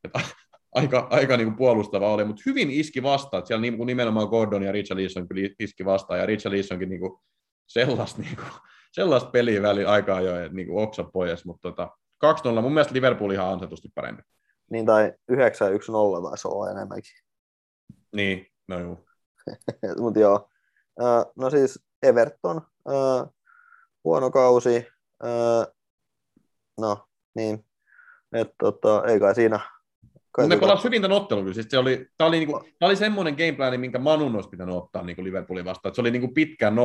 Aika, 0.75 1.07
aika 1.09 1.37
niin 1.37 1.47
kuin 1.47 1.57
puolustava 1.57 2.13
oli, 2.13 2.25
mutta 2.25 2.43
hyvin 2.45 2.71
iski 2.71 3.03
vastaan. 3.03 3.47
Siellä 3.47 3.61
niin 3.61 3.77
kuin 3.77 3.87
nimenomaan 3.87 4.27
Gordon 4.27 4.63
ja 4.63 4.71
Richard 4.71 4.99
Leeson 4.99 5.27
kyllä 5.27 5.49
iski 5.59 5.85
vastaan, 5.85 6.19
ja 6.19 6.25
Richard 6.25 6.55
Leesonkin 6.55 6.89
niin 6.89 6.99
kuin 6.99 7.19
sellaista, 7.67 8.21
niin 8.21 8.35
kuin, 8.35 8.47
sellaista 8.91 9.29
peliä 9.29 9.61
väliin 9.61 9.87
aikaa 9.87 10.21
jo, 10.21 10.35
että 10.35 10.55
niin 10.55 10.67
kuin 10.67 10.83
oksa 10.83 11.03
pois, 11.03 11.45
mutta 11.45 11.69
tota, 11.69 11.89
2-0, 12.57 12.61
mun 12.61 12.73
mielestä 12.73 12.93
Liverpool 12.93 13.31
ihan 13.31 13.53
ansaitusti 13.53 13.89
parempi. 13.95 14.21
Niin 14.69 14.85
tai 14.85 15.13
9-1-0 15.31 16.29
taisi 16.29 16.47
olla 16.47 16.71
enemmänkin. 16.71 17.13
Niin, 18.15 18.47
no 18.67 18.79
juu. 18.79 19.05
Mutta 20.01 20.19
joo. 20.19 20.49
No 21.35 21.49
siis 21.49 21.79
Everton, 22.03 22.61
huono 24.03 24.31
kausi. 24.31 24.87
No 26.77 27.07
niin, 27.35 27.65
että 28.33 28.55
tota, 28.57 29.03
ei 29.05 29.19
kai 29.19 29.35
siinä. 29.35 29.78
Mutta 30.43 30.55
ne 30.55 30.59
pelasivat 30.59 30.83
hyvin 30.83 31.01
tämän 31.01 31.17
ottelun 31.17 31.43
kyllä. 31.43 31.53
Siis 31.53 31.67
se 31.69 31.77
oli, 31.77 32.07
tämä 32.17 32.27
oli, 32.27 32.37
niinku, 32.37 32.59
tää 32.79 32.87
oli 32.87 32.95
semmoinen 32.95 33.33
gameplani, 33.33 33.77
minkä 33.77 33.99
Manun 33.99 34.35
olisi 34.35 34.49
pitänyt 34.49 34.75
ottaa 34.75 35.03
niinku 35.03 35.23
Liverpoolin 35.23 35.65
vastaan. 35.65 35.89
Et 35.89 35.95
se 35.95 36.01
oli 36.01 36.11
niinku 36.11 36.27
pitkään 36.33 36.75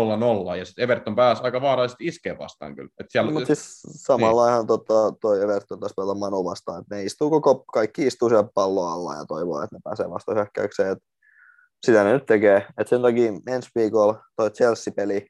0-0, 0.53 0.57
ja 0.57 0.65
sitten 0.65 0.83
Everton 0.83 1.17
pääsi 1.17 1.43
aika 1.43 1.61
vaarallisesti 1.61 2.07
iskeen 2.07 2.39
vastaan 2.39 2.77
kyllä. 2.77 2.91
Et 3.01 3.07
siellä, 3.09 3.33
Mutta 3.33 3.47
siis 3.47 3.83
samalla 3.87 4.49
ihan 4.49 4.67
tota, 4.67 5.13
toi 5.21 5.43
Everton 5.43 5.81
taas 5.81 5.93
pelata 5.97 6.15
Manu 6.15 6.45
vastaan, 6.45 6.81
että 6.81 6.95
ne 6.95 7.05
istuu 7.05 7.31
koko, 7.31 7.65
kaikki 7.73 8.07
istuu 8.07 8.29
siellä 8.29 8.49
pallon 8.55 8.93
alla 8.93 9.15
ja 9.15 9.25
toivoo, 9.29 9.63
että 9.63 9.77
ne 9.77 9.81
pääsee 9.85 10.11
vasta 10.11 10.35
hyökkäykseen. 10.35 10.93
Et 10.93 10.99
sitä 11.87 12.05
ne 12.05 12.13
nyt 12.13 12.27
tekee. 12.27 12.67
Et 12.79 12.89
sen 12.89 13.03
takia 13.03 13.33
ensi 13.49 13.71
viikolla 13.75 14.23
toi 14.37 14.51
Chelsea-peli, 14.51 15.27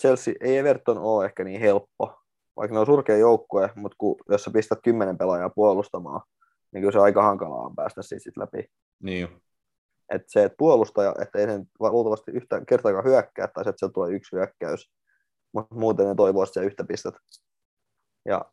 Chelsea 0.00 0.34
ei 0.40 0.58
Everton 0.58 0.98
ole 0.98 1.24
ehkä 1.24 1.44
niin 1.44 1.60
helppo, 1.60 2.18
vaikka 2.56 2.74
ne 2.74 2.80
on 2.80 2.86
surkea 2.86 3.16
joukkue, 3.16 3.70
mutta 3.76 3.96
kun, 3.98 4.16
jos 4.28 4.44
sä 4.44 4.50
pistät 4.50 4.78
kymmenen 4.84 5.18
pelaajaa 5.18 5.50
puolustamaan, 5.50 6.20
niin 6.74 6.82
kyllä 6.82 6.92
se 6.92 6.98
aika 6.98 7.22
hankalaa 7.22 7.66
on 7.66 7.76
päästä 7.76 8.02
siitä 8.02 8.22
sit 8.22 8.36
läpi. 8.36 8.64
niin 9.02 9.20
jo. 9.20 9.28
Että 10.08 10.26
se, 10.28 10.44
että 10.44 10.56
puolustaja, 10.58 11.14
että 11.22 11.38
ei 11.38 11.46
sen 11.46 11.66
luultavasti 11.80 12.30
yhtä 12.30 12.62
kertaakaan 12.68 13.04
hyökkää, 13.04 13.48
tai 13.48 13.64
se, 13.64 13.70
että 13.70 13.78
sieltä 13.78 13.92
tulee 13.92 14.12
yksi 14.12 14.36
hyökkäys, 14.36 14.92
mutta 15.52 15.74
muuten 15.74 16.06
ne 16.06 16.14
toivoo 16.14 16.46
sitä 16.46 16.60
yhtä 16.60 16.84
pistettä. 16.84 17.20
Ja 18.24 18.44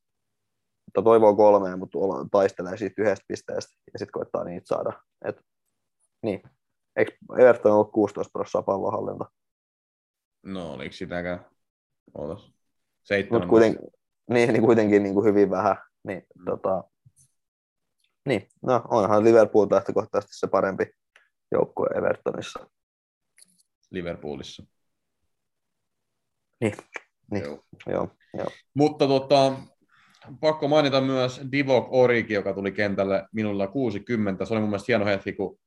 että 0.87 1.01
toivoo 1.03 1.35
kolmea, 1.35 1.77
mutta 1.77 1.97
taistelee 2.31 2.77
siitä 2.77 3.01
yhdestä 3.01 3.25
pisteestä 3.27 3.73
ja 3.93 3.99
sitten 3.99 4.11
koittaa 4.11 4.43
niitä 4.43 4.67
saada. 4.67 5.03
Et, 5.25 5.41
niin. 6.23 6.41
Eikö 6.95 7.11
Everton 7.39 7.71
ollut 7.71 7.91
16 7.91 8.31
prosenttia 8.31 8.61
pallonhallinta? 8.61 9.25
No 10.43 10.73
oliko 10.73 10.93
sitäkään? 10.93 11.45
Ootas. 12.13 12.53
Seitsemän. 13.03 13.47
kuitenkin, 13.47 13.81
niin, 14.29 14.53
niin 14.53 14.63
kuitenkin 14.63 15.03
niin 15.03 15.13
kuin 15.13 15.25
hyvin 15.25 15.49
vähän. 15.49 15.75
Niin, 16.03 16.23
tota, 16.45 16.83
niin, 18.25 18.47
no 18.61 18.81
onhan 18.89 19.23
Liverpool 19.23 19.67
lähtökohtaisesti 19.71 20.37
se 20.37 20.47
parempi 20.47 20.85
joukkue 21.51 21.87
Evertonissa. 21.97 22.69
Liverpoolissa. 23.91 24.63
Niin, 26.61 26.73
niin. 27.31 27.43
Joo. 27.43 27.63
Joo, 27.87 28.15
joo. 28.37 28.47
Mutta 28.73 29.07
tota, 29.07 29.53
pakko 30.39 30.67
mainita 30.67 31.01
myös 31.01 31.41
Divok 31.51 31.87
Origi, 31.91 32.33
joka 32.33 32.53
tuli 32.53 32.71
kentälle 32.71 33.27
minulla 33.33 33.67
60. 33.67 34.45
Se 34.45 34.53
oli 34.53 34.61
mun 34.61 34.69
mielestä 34.69 34.85
hieno 34.87 35.05
hetki, 35.05 35.33
kun 35.33 35.59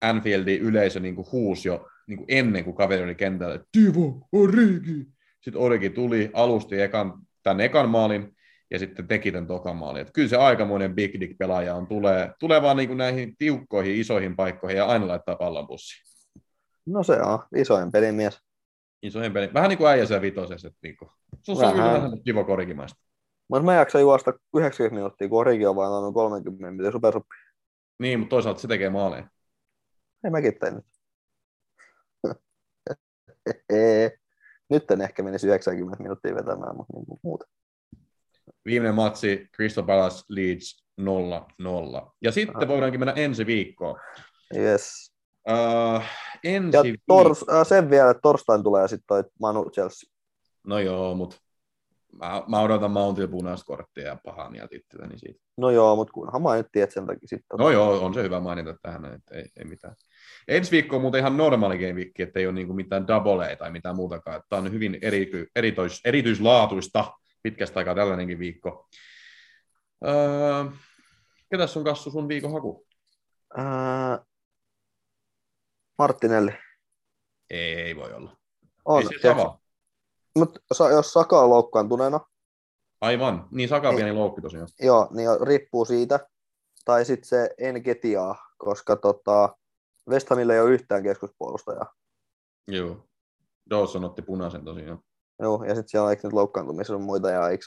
Anfieldin 0.00 0.60
yleisö 0.60 1.00
niin 1.00 1.14
kuin 1.14 1.26
huusi 1.32 1.68
jo 1.68 1.88
niin 2.06 2.18
kuin 2.18 2.26
ennen 2.28 2.64
kuin 2.64 2.76
kaveri 2.76 3.02
oli 3.02 3.14
kentällä, 3.14 3.60
Divok 3.78 4.16
Origi! 4.32 5.06
Sitten 5.40 5.62
Origi 5.62 5.90
tuli, 5.90 6.30
alusti 6.32 6.80
ekan, 6.80 7.12
tämän 7.42 7.60
ekan 7.60 7.88
maalin 7.88 8.36
ja 8.70 8.78
sitten 8.78 9.08
teki 9.08 9.32
tämän 9.32 9.46
tokan 9.46 9.76
maalin. 9.76 10.02
Et 10.02 10.10
kyllä 10.12 10.28
se 10.28 10.36
aikamoinen 10.36 10.94
big 10.94 11.20
dick 11.20 11.38
pelaaja 11.38 11.74
on, 11.74 11.86
tulee, 11.86 12.32
tulee 12.40 12.62
vaan 12.62 12.76
niin 12.76 12.88
kuin 12.88 12.98
näihin 12.98 13.36
tiukkoihin, 13.36 13.96
isoihin 13.96 14.36
paikkoihin 14.36 14.76
ja 14.76 14.86
aina 14.86 15.08
laittaa 15.08 15.36
pallon 15.36 15.66
pussiin. 15.66 16.08
No 16.86 17.02
se 17.02 17.12
on 17.12 17.38
isoin 17.56 17.92
pelimies. 17.92 18.40
Isoihin 19.02 19.32
peliin. 19.32 19.54
Vähän 19.54 19.68
niin 19.68 19.78
kuin 19.78 19.88
äijä 19.88 20.06
siellä 20.06 20.22
vitosessa. 20.22 20.68
Että 20.68 20.78
niin 20.82 20.96
kuin, 20.96 21.10
se 21.42 21.52
on 21.52 21.58
Vähän. 21.58 21.92
vähän, 21.92 22.12
Divok 22.26 22.48
Origimaista. 22.48 22.98
Mutta 23.48 23.64
mä 23.64 23.74
jaksan 23.74 24.00
juosta 24.00 24.32
90 24.56 24.94
minuuttia, 24.94 25.28
kun 25.28 25.38
Origi 25.40 25.66
on 25.66 25.76
vain 25.76 25.90
noin 25.90 26.14
30 26.14 26.64
minuuttia 26.66 26.92
supersuppi. 26.92 27.34
Niin, 27.98 28.18
mutta 28.18 28.30
toisaalta 28.30 28.60
se 28.60 28.68
tekee 28.68 28.90
maaleja. 28.90 29.28
Ei 30.24 30.30
mäkin 30.30 30.58
tein 30.58 30.74
nyt. 30.74 30.84
Nyt 34.70 34.90
en 34.90 35.00
ehkä 35.00 35.22
menisi 35.22 35.46
90 35.46 36.02
minuuttia 36.02 36.34
vetämään, 36.34 36.76
mutta 36.76 36.92
niin 36.92 37.06
kuin 37.06 37.20
muuta. 37.22 37.46
Viimeinen 38.68 38.94
matsi, 38.94 39.48
Crystal 39.56 39.84
Palace 39.84 40.24
Leeds 40.28 40.84
0-0. 41.00 41.04
Ja 42.22 42.32
sitten 42.32 42.56
Aha. 42.56 42.68
voidaankin 42.68 43.00
mennä 43.00 43.12
ensi 43.12 43.46
viikkoon. 43.46 44.00
Yes. 44.56 45.12
Uh, 45.50 46.02
ensi 46.44 46.76
Ja 46.76 46.82
tors, 47.06 47.44
äh, 47.52 47.66
sen 47.66 47.90
vielä, 47.90 48.10
että 48.10 48.20
torstain 48.20 48.62
tulee 48.62 48.88
sitten 48.88 49.04
toi 49.06 49.24
Manu 49.40 49.70
Chelsea. 49.70 50.10
No 50.66 50.78
joo, 50.78 51.14
mutta 51.14 51.36
mä, 52.12 52.42
mä 52.48 52.60
odotan 52.60 52.90
Mountil 52.90 53.28
punaista 53.28 53.66
korttia 53.66 54.06
ja 54.06 54.16
pahaa 54.24 54.50
mieltä 54.50 54.76
itseltäni 54.76 55.18
siitä. 55.18 55.40
No 55.56 55.70
joo, 55.70 55.96
mutta 55.96 56.12
kunhan 56.12 56.42
mainittiin, 56.42 56.82
että 56.82 56.94
sen 56.94 57.06
takia 57.06 57.28
sitten. 57.28 57.58
No 57.58 57.70
joo, 57.70 58.04
on 58.04 58.14
se 58.14 58.22
hyvä 58.22 58.40
mainita 58.40 58.74
tähän, 58.82 59.04
että 59.04 59.34
ei, 59.34 59.44
ei 59.56 59.64
mitään. 59.64 59.94
Ensi 60.48 60.70
viikko 60.70 60.96
on 60.96 61.02
muuten 61.02 61.18
ihan 61.20 61.36
normaali 61.36 61.78
game 61.78 61.92
week, 61.92 62.20
että 62.20 62.40
ei 62.40 62.46
ole 62.46 62.54
niinku 62.54 62.74
mitään 62.74 63.06
double 63.06 63.56
tai 63.56 63.70
mitään 63.70 63.96
muutakaan. 63.96 64.42
Tämä 64.48 64.62
on 64.62 64.72
hyvin 64.72 64.98
eri, 65.02 65.30
erityis, 65.56 66.00
erityislaatuista 66.04 67.04
pitkästä 67.50 67.78
aikaa 67.78 67.94
tällainenkin 67.94 68.38
viikko. 68.38 68.88
Öö, 70.06 70.64
ketäs 71.50 71.72
sun 71.72 71.84
kassu 71.84 72.10
sun 72.10 72.28
viikon 72.28 72.52
haku? 72.52 72.86
Ää, 73.56 74.24
Martinelli. 75.98 76.52
Ei, 77.50 77.74
ei 77.74 77.96
voi 77.96 78.12
olla. 78.12 78.36
On, 78.84 79.02
ei 79.02 79.08
se 79.08 79.28
sama. 79.28 79.60
Mutta 80.36 80.60
jos 80.90 81.12
Saka 81.12 81.40
on 81.40 81.50
loukkaantuneena, 81.50 82.20
Aivan. 83.00 83.48
Niin 83.50 83.68
Saka 83.68 83.88
on 83.88 83.96
pieni 83.96 84.12
loukki 84.12 84.40
tosiaan. 84.40 84.68
joo, 84.80 85.08
niin 85.10 85.28
riippuu 85.46 85.84
siitä. 85.84 86.28
Tai 86.84 87.04
sitten 87.04 87.28
se 87.28 87.50
Enketia, 87.58 88.34
koska 88.58 88.96
tota, 88.96 89.56
West 90.08 90.30
Hamilla 90.30 90.54
ei 90.54 90.60
ole 90.60 90.70
yhtään 90.70 91.02
keskuspuolustajaa. 91.02 91.94
Joo. 92.68 93.08
Dawson 93.70 94.04
otti 94.04 94.22
punaisen 94.22 94.64
tosiaan. 94.64 94.98
Joo, 95.42 95.64
ja 95.64 95.74
sitten 95.74 95.88
siellä 95.88 96.04
on 96.04 96.10
eikö 96.10 96.26
nyt 96.26 96.32
loukkaantumisia 96.32 96.96
on 96.96 97.02
muita, 97.02 97.30
ja 97.30 97.48
eikö 97.48 97.64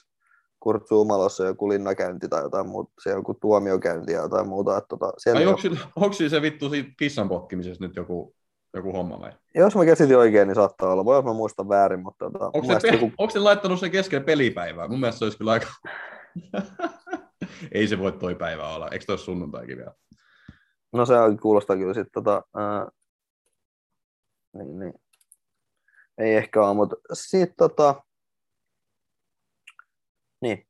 Kurt 0.59 0.87
Zumalossa 0.87 1.45
joku 1.45 1.69
linnakäynti 1.69 2.29
tai 2.29 2.43
jotain 2.43 2.69
muuta, 2.69 2.91
se 3.03 3.09
joku 3.09 3.33
tuomiokäynti 3.33 4.11
ja 4.11 4.21
jotain 4.21 4.47
muuta. 4.47 4.77
Että 4.77 4.87
tota, 4.87 5.13
siellä 5.17 5.39
Ai 5.39 5.45
onko, 5.45 5.61
sillä- 5.61 5.79
onko 5.95 6.13
sillä 6.13 6.29
se 6.29 6.41
vittu 6.41 6.69
siitä 6.69 6.89
kissan 6.99 7.29
potkimisessa 7.29 7.83
nyt 7.83 7.95
joku, 7.95 8.35
joku 8.73 8.91
homma 8.91 9.19
vai? 9.19 9.31
Jos 9.55 9.75
mä 9.75 9.85
käsitin 9.85 10.17
oikein, 10.17 10.47
niin 10.47 10.55
saattaa 10.55 10.91
olla. 10.91 11.05
Voi 11.05 11.19
että 11.19 11.29
mä 11.29 11.33
muistan 11.35 11.69
väärin, 11.69 12.03
mutta 12.03 12.31
tota, 12.31 12.51
Onko 12.53 12.73
se, 12.73 12.79
pe- 12.81 12.87
joku, 12.87 13.11
onko 13.17 13.31
se 13.31 13.39
laittanut 13.39 13.79
sen 13.79 13.91
keskelle 13.91 14.25
pelipäivää? 14.25 14.87
Mun 14.87 14.99
mielestä 14.99 15.19
se 15.19 15.25
olisi 15.25 15.37
kyllä 15.37 15.51
aika... 15.51 15.67
Ei 17.71 17.87
se 17.87 17.99
voi 17.99 18.11
toi 18.11 18.35
päivä 18.35 18.75
olla. 18.75 18.89
Eikö 18.89 19.05
toi 19.05 19.17
sunnuntaikin 19.17 19.77
vielä? 19.77 19.93
no 20.93 21.05
se 21.05 21.13
kuulostaa 21.41 21.75
kyllä 21.75 21.93
sitten 21.93 22.23
tota, 22.23 22.43
ää, 22.55 22.87
niin, 24.53 24.79
niin. 24.79 24.93
Ei 26.17 26.35
ehkä 26.35 26.61
ole, 26.61 26.73
mutta 26.75 26.95
sitten 27.13 27.55
tota, 27.57 28.03
niin, 30.41 30.67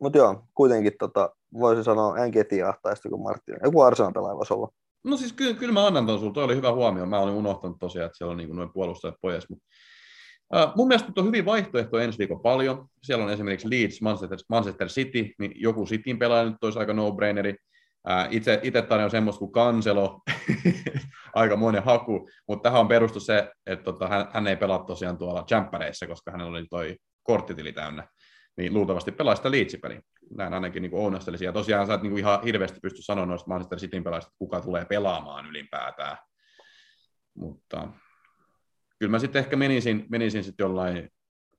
mutta 0.00 0.18
joo, 0.18 0.44
kuitenkin 0.54 0.92
tota, 0.98 1.30
voisi 1.52 1.84
sanoa 1.84 2.18
Enketia 2.18 2.74
tai 2.82 2.96
sitten 2.96 3.10
joku 3.10 3.22
Martin. 3.22 3.56
Joku 3.64 3.80
Arsenal 3.80 4.12
pelaaja 4.12 4.36
voisi 4.36 4.54
olla. 4.54 4.68
No 5.04 5.16
siis 5.16 5.32
kyllä, 5.32 5.54
kyllä 5.54 5.72
mä 5.72 5.86
annan 5.86 6.06
ton 6.06 6.18
sulle. 6.18 6.32
Toi 6.32 6.44
oli 6.44 6.56
hyvä 6.56 6.72
huomio. 6.72 7.06
Mä 7.06 7.20
olin 7.20 7.34
unohtanut 7.34 7.78
tosiaan, 7.78 8.06
että 8.06 8.18
siellä 8.18 8.30
on 8.30 8.36
niin 8.36 8.56
noin 8.56 8.72
puolustajat 8.72 9.14
pois. 9.20 9.48
Mutta, 9.48 9.66
äh, 10.56 10.72
mun 10.76 10.88
mielestä 10.88 11.12
on 11.16 11.26
hyvin 11.26 11.44
vaihtoehtoja 11.44 12.04
ensi 12.04 12.18
viikon 12.18 12.40
paljon. 12.40 12.86
Siellä 13.02 13.24
on 13.24 13.32
esimerkiksi 13.32 13.70
Leeds, 13.70 14.02
Manchester, 14.02 14.38
Manchester 14.48 14.88
City, 14.88 15.34
niin 15.38 15.52
joku 15.54 15.86
Cityn 15.86 16.18
pelaaja 16.18 16.44
nyt 16.44 16.64
olisi 16.64 16.78
aika 16.78 16.92
no-braineri. 16.92 17.56
Itse, 18.30 18.60
itse 18.62 18.82
tarjoan 18.82 19.10
semmoista 19.10 19.38
kuin 19.38 19.52
Kanselo, 19.52 20.20
aika 21.34 21.56
monen 21.56 21.84
haku, 21.84 22.30
mutta 22.48 22.62
tähän 22.62 22.80
on 22.80 22.88
perustu 22.88 23.20
se, 23.20 23.52
että 23.66 23.84
tota, 23.84 24.08
hän, 24.08 24.28
hän, 24.32 24.46
ei 24.46 24.56
pelaa 24.56 24.84
tosiaan 24.84 25.18
tuolla 25.18 25.44
jämppäreissä, 25.50 26.06
koska 26.06 26.30
hänellä 26.30 26.50
oli 26.50 26.66
toi 26.70 26.96
korttitili 27.22 27.72
täynnä. 27.72 28.08
Niin 28.56 28.74
luultavasti 28.74 29.12
pelaa 29.12 29.34
sitä 29.34 29.50
Leeds-peliä. 29.50 30.02
Näin 30.36 30.54
ainakin 30.54 30.82
niin 30.82 30.94
ounastelisin. 30.94 31.46
Ja 31.46 31.52
tosiaan 31.52 31.86
sä 31.86 31.94
et 31.94 32.02
niin 32.02 32.10
kuin 32.10 32.18
ihan 32.18 32.42
hirveästi 32.44 32.80
pysty 32.82 33.02
sanoa 33.02 33.26
noista 33.26 33.48
Manchester 33.48 33.78
Cityn 33.78 34.04
pelaajista, 34.04 34.32
kuka 34.38 34.60
tulee 34.60 34.84
pelaamaan 34.84 35.46
ylipäätään. 35.46 36.16
Mutta 37.34 37.88
kyllä 38.98 39.10
mä 39.10 39.18
sitten 39.18 39.40
ehkä 39.40 39.56
menisin, 39.56 40.06
menisin 40.08 40.44
sitten 40.44 40.64
jollain 40.64 41.08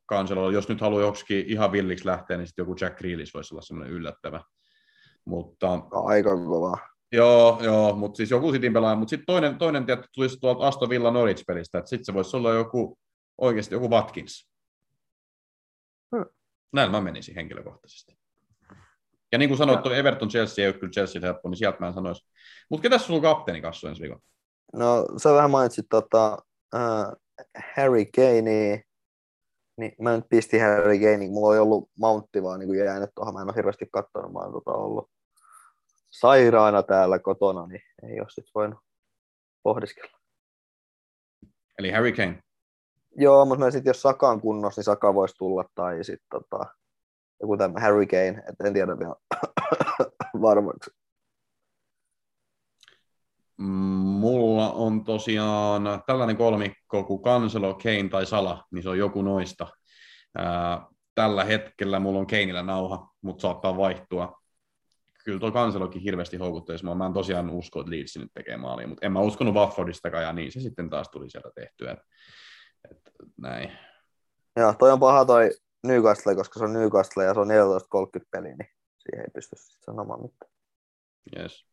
kanselolla. 0.05 0.51
Jos 0.51 0.69
nyt 0.69 0.81
haluaa 0.81 1.01
joksikin 1.01 1.45
ihan 1.47 1.71
villiksi 1.71 2.05
lähteä, 2.05 2.37
niin 2.37 2.47
sitten 2.47 2.63
joku 2.63 2.75
Jack 2.81 2.97
Grealish 2.97 3.33
voisi 3.33 3.53
olla 3.53 3.61
semmoinen 3.61 3.93
yllättävä. 3.93 4.41
Mutta 5.25 5.81
Aika 5.91 6.29
kova. 6.29 6.77
Joo, 7.11 7.59
joo, 7.63 7.95
mutta 7.95 8.17
siis 8.17 8.31
joku 8.31 8.51
Cityn 8.51 8.73
pelaaja, 8.73 8.95
mutta 8.95 9.09
sitten 9.09 9.25
toinen, 9.25 9.57
toinen 9.57 9.85
tietty 9.85 10.07
tulisi 10.15 10.37
tuolta 10.39 10.67
Aston 10.67 10.89
Villa 10.89 11.11
Norwich-pelistä, 11.11 11.77
että 11.77 11.89
sitten 11.89 12.05
se 12.05 12.13
voisi 12.13 12.37
olla 12.37 12.53
joku, 12.53 12.97
oikeasti 13.37 13.75
joku 13.75 13.89
Watkins. 13.89 14.51
Hmm. 16.15 16.25
Näin 16.73 16.91
mä 16.91 17.01
menisin 17.01 17.35
henkilökohtaisesti. 17.35 18.17
Ja 19.31 19.37
niin 19.37 19.49
kuin 19.49 19.57
sanoit, 19.57 19.83
tuo 19.83 19.93
Everton 19.93 20.29
Chelsea 20.29 20.63
ei 20.63 20.69
ole 20.69 20.79
kyllä 20.79 20.91
Chelsea 20.91 21.21
helppo, 21.21 21.49
niin 21.49 21.57
sieltä 21.57 21.79
mä 21.79 21.87
en 21.87 21.93
sanoisi. 21.93 22.27
Mutta 22.69 22.81
ketäs 22.81 23.05
sulla 23.05 23.17
on 23.17 23.21
kapteeni 23.21 23.61
kassu 23.61 23.87
ensi 23.87 24.01
viikolla? 24.01 24.23
No 24.73 25.05
sä 25.17 25.33
vähän 25.33 25.51
mainitsit 25.51 25.85
tota, 25.89 26.37
äh, 26.75 27.11
Harry 27.77 28.05
Kanea, 28.15 28.77
niin 29.81 29.95
mä 29.99 30.15
nyt 30.15 30.25
pistin 30.29 30.61
Harry 30.61 30.99
Kanea, 30.99 31.29
mulla 31.29 31.53
ei 31.53 31.59
ollut 31.59 31.89
Mountti 31.99 32.43
vaan 32.43 32.59
niin 32.59 32.77
jäänyt 32.77 33.09
tuohon, 33.15 33.33
mä 33.33 33.41
en 33.41 33.47
ole 33.47 33.55
hirveästi 33.55 33.85
katsonut, 33.91 34.33
mä 34.33 34.39
oon 34.39 34.51
tota 34.51 34.71
ollut 34.71 35.09
sairaana 36.09 36.83
täällä 36.83 37.19
kotona, 37.19 37.67
niin 37.67 37.81
ei 38.03 38.19
ole 38.19 38.29
sit 38.29 38.45
voinut 38.55 38.79
pohdiskella. 39.63 40.17
Eli 41.79 41.91
Harry 41.91 42.11
Kane. 42.11 42.43
Joo, 43.15 43.45
mutta 43.45 43.65
mä 43.65 43.71
sit 43.71 43.85
jos 43.85 44.01
Saka 44.01 44.29
on 44.29 44.41
kunnossa, 44.41 44.79
niin 44.79 44.85
Saka 44.85 45.13
voisi 45.13 45.35
tulla, 45.37 45.65
tai 45.75 46.03
sitten 46.03 46.27
tota, 46.29 46.65
joku 47.41 47.57
tämä 47.57 47.79
Harry 47.79 48.05
Kane, 48.05 48.43
et 48.49 48.65
en 48.65 48.73
tiedä 48.73 48.99
vielä 48.99 49.15
varmaksi. 50.41 50.91
Mulla 53.61 54.71
on 54.71 55.03
tosiaan 55.03 55.83
tällainen 56.07 56.37
kolmikko 56.37 57.03
kuin 57.03 57.21
Cancelo, 57.21 57.73
Kane 57.73 58.09
tai 58.09 58.25
Sala, 58.25 58.65
niin 58.71 58.83
se 58.83 58.89
on 58.89 58.97
joku 58.97 59.21
noista. 59.21 59.67
Ää, 60.37 60.85
tällä 61.15 61.43
hetkellä 61.43 61.99
mulla 61.99 62.19
on 62.19 62.27
Keinillä 62.27 62.63
nauha, 62.63 63.13
mutta 63.21 63.41
saattaa 63.41 63.77
vaihtua. 63.77 64.41
Kyllä 65.25 65.39
tuo 65.39 65.51
Cancelokin 65.51 66.01
hirveästi 66.01 66.37
houkutteisi. 66.37 66.85
Mä 66.85 67.05
en 67.05 67.13
tosiaan 67.13 67.49
usko, 67.49 67.79
että 67.79 67.91
Leeds 67.91 68.17
nyt 68.17 68.31
tekee 68.33 68.57
maalia, 68.57 68.87
mutta 68.87 69.05
en 69.05 69.11
mä 69.11 69.19
uskonut 69.19 69.55
Watfordistakaan, 69.55 70.23
ja 70.23 70.33
niin 70.33 70.51
se 70.51 70.59
sitten 70.59 70.89
taas 70.89 71.09
tuli 71.09 71.29
sieltä 71.29 71.49
tehtyä. 71.55 71.91
Et, 71.91 71.99
et, 72.91 72.97
näin. 73.37 73.71
Joo, 74.55 74.73
toi 74.79 74.91
on 74.91 74.99
paha 74.99 75.25
toi 75.25 75.49
Newcastle, 75.83 76.35
koska 76.35 76.59
se 76.59 76.65
on 76.65 76.73
Newcastle 76.73 77.23
ja 77.23 77.33
se 77.33 77.39
on 77.39 77.47
14.30 77.47 78.25
peli, 78.31 78.47
niin 78.47 78.69
siihen 78.99 79.25
ei 79.25 79.31
pysty 79.33 79.55
sanomaan 79.85 80.21
mitään. 80.21 80.51
Yes. 81.37 81.70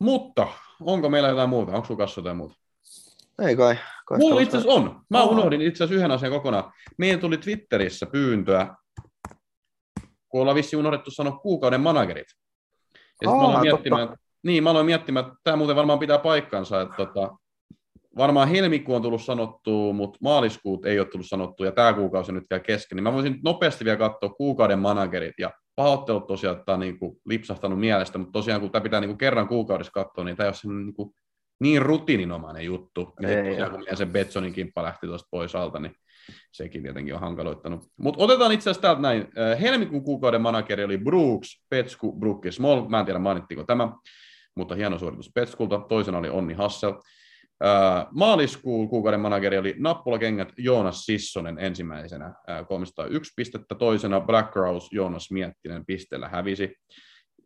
Mutta 0.00 0.46
onko 0.80 1.08
meillä 1.10 1.28
jotain 1.28 1.48
muuta? 1.48 1.72
Onko 1.72 1.86
sulla 1.86 1.98
kanssa 1.98 2.20
jotain 2.20 2.36
muuta? 2.36 2.54
Ei 3.42 3.56
kai. 3.56 3.76
kai 4.06 4.18
Mulla 4.18 4.40
itse 4.40 4.56
asiassa 4.56 4.80
on. 4.80 5.00
Mä 5.10 5.18
Aa. 5.18 5.26
unohdin 5.26 5.62
itse 5.62 5.84
asiassa 5.84 5.98
yhden 5.98 6.10
asian 6.10 6.32
kokonaan. 6.32 6.72
Meidän 6.98 7.20
tuli 7.20 7.38
Twitterissä 7.38 8.06
pyyntöä, 8.06 8.74
kun 10.28 10.40
ollaan 10.40 10.54
vissiin 10.54 10.80
unohdettu 10.80 11.10
sanoa 11.10 11.38
kuukauden 11.38 11.80
managerit. 11.80 12.26
Ja 12.94 13.00
sitten 13.12 13.28
mä 13.28 13.34
Aa, 13.34 13.40
aloin 13.40 13.54
totta. 13.54 13.62
miettimään, 13.62 14.16
niin, 14.42 14.62
mä 14.62 14.70
aloin 14.70 14.86
miettimään, 14.86 15.26
että 15.26 15.38
tämä 15.44 15.56
muuten 15.56 15.76
varmaan 15.76 15.98
pitää 15.98 16.18
paikkansa, 16.18 16.80
että 16.80 16.96
tota, 16.96 17.36
varmaan 18.18 18.48
helmikuu 18.48 18.94
on 18.94 19.02
tullut 19.02 19.22
sanottua, 19.22 19.92
mutta 19.92 20.18
maaliskuut 20.22 20.86
ei 20.86 20.98
ole 20.98 21.08
tullut 21.08 21.26
sanottua, 21.28 21.66
ja 21.66 21.72
tämä 21.72 21.92
kuukausi 21.92 22.30
on 22.30 22.34
nyt 22.34 22.44
vielä 22.50 22.62
kesken, 22.62 22.96
niin 22.96 23.02
mä 23.02 23.12
voisin 23.12 23.40
nopeasti 23.44 23.84
vielä 23.84 23.98
katsoa 23.98 24.28
kuukauden 24.28 24.78
managerit, 24.78 25.34
ja 25.38 25.50
pahoittelut 25.76 26.26
tosiaan, 26.26 26.56
että 26.56 26.64
tämä 26.64 26.74
on 26.74 26.80
niin 26.80 26.98
kuin 26.98 27.16
lipsahtanut 27.26 27.80
mielestä, 27.80 28.18
mutta 28.18 28.32
tosiaan 28.32 28.60
kun 28.60 28.70
tämä 28.70 28.82
pitää 28.82 29.00
niin 29.00 29.08
kuin 29.08 29.18
kerran 29.18 29.48
kuukaudessa 29.48 29.92
katsoa, 29.92 30.24
niin 30.24 30.36
tämä 30.36 30.48
ei 30.48 30.52
ole 30.66 30.74
niin, 30.74 30.94
kuin 30.94 31.14
niin 31.60 31.82
rutiininomainen 31.82 32.64
juttu. 32.64 33.14
Niin 33.20 33.38
Ei 33.38 33.50
tosiaan, 33.50 33.70
kun 33.70 33.84
se 33.94 34.06
Betsonin 34.06 34.52
kimppa 34.52 34.82
lähti 34.82 35.06
tuosta 35.06 35.28
pois 35.30 35.54
alta, 35.54 35.80
niin 35.80 35.94
sekin 36.52 36.82
tietenkin 36.82 37.14
on 37.14 37.20
hankaloittanut. 37.20 37.84
Mutta 37.96 38.24
otetaan 38.24 38.52
itse 38.52 38.70
asiassa 38.70 38.82
täältä 38.82 39.02
näin. 39.02 39.28
Helmikuun 39.60 40.04
kuukauden 40.04 40.42
manageri 40.42 40.84
oli 40.84 40.98
Brooks, 40.98 41.64
Petsku, 41.68 42.12
Brooke 42.18 42.50
Small. 42.50 42.88
Mä 42.88 43.00
en 43.00 43.06
tiedä 43.06 43.18
mainittiinko 43.18 43.64
tämä, 43.64 43.92
mutta 44.54 44.74
hieno 44.74 44.98
suoritus 44.98 45.30
Petskulta. 45.34 45.78
Toisena 45.78 46.18
oli 46.18 46.28
Onni 46.28 46.54
Hassel. 46.54 46.94
Maaliskuun 48.10 48.88
kuukauden 48.88 49.20
manageri 49.20 49.58
oli 49.58 49.74
Nappulakengät 49.78 50.52
Joonas 50.58 51.06
Sissonen 51.06 51.58
ensimmäisenä 51.58 52.26
äh, 52.26 52.66
301 52.68 53.32
pistettä, 53.36 53.74
toisena 53.74 54.20
Black 54.20 54.56
Rose 54.56 54.88
Joonas 54.92 55.30
Miettinen 55.30 55.86
pisteellä 55.86 56.28
hävisi. 56.28 56.76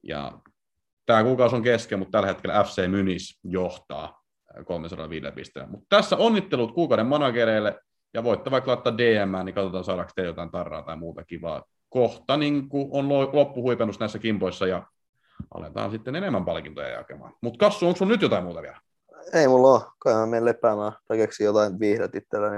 Ja 0.02 0.32
tämä 1.06 1.22
kuukausi 1.22 1.56
on 1.56 1.62
kesken, 1.62 1.98
mutta 1.98 2.12
tällä 2.12 2.28
hetkellä 2.28 2.64
FC 2.64 2.86
Mynis 2.86 3.40
johtaa 3.44 4.22
äh, 4.58 4.64
305 4.64 5.26
pisteellä. 5.34 5.70
Mutta 5.70 5.86
tässä 5.88 6.16
onnittelut 6.16 6.74
kuukauden 6.74 7.06
managereille, 7.06 7.80
ja 8.14 8.24
voitte 8.24 8.50
vaikka 8.50 8.70
laittaa 8.70 8.98
DM, 8.98 9.44
niin 9.44 9.54
katsotaan 9.54 9.84
saadaanko 9.84 10.12
teille 10.14 10.30
jotain 10.30 10.50
tarraa 10.50 10.82
tai 10.82 10.96
muuta 10.96 11.24
kivaa. 11.24 11.64
Kohta 11.88 12.36
niin 12.36 12.68
on 12.90 13.08
lo- 13.08 13.30
loppuhuipennus 13.32 14.00
näissä 14.00 14.18
kimpoissa, 14.18 14.66
ja 14.66 14.86
aletaan 15.54 15.90
sitten 15.90 16.16
enemmän 16.16 16.44
palkintoja 16.44 16.88
jakemaan. 16.88 17.34
Mutta 17.42 17.58
Kassu, 17.58 17.86
onko 17.86 17.96
sulla 17.98 18.12
nyt 18.12 18.22
jotain 18.22 18.44
muuta 18.44 18.62
vielä? 18.62 18.80
Ei 19.32 19.48
mulla 19.48 19.68
ole. 19.68 19.82
Kai 19.98 20.14
mä 20.14 20.26
menen 20.26 20.44
lepäämään 20.44 20.92
tai 21.08 21.16
keksin 21.16 21.44
jotain 21.44 21.80
viihdet 21.80 22.14
itselleni. 22.14 22.56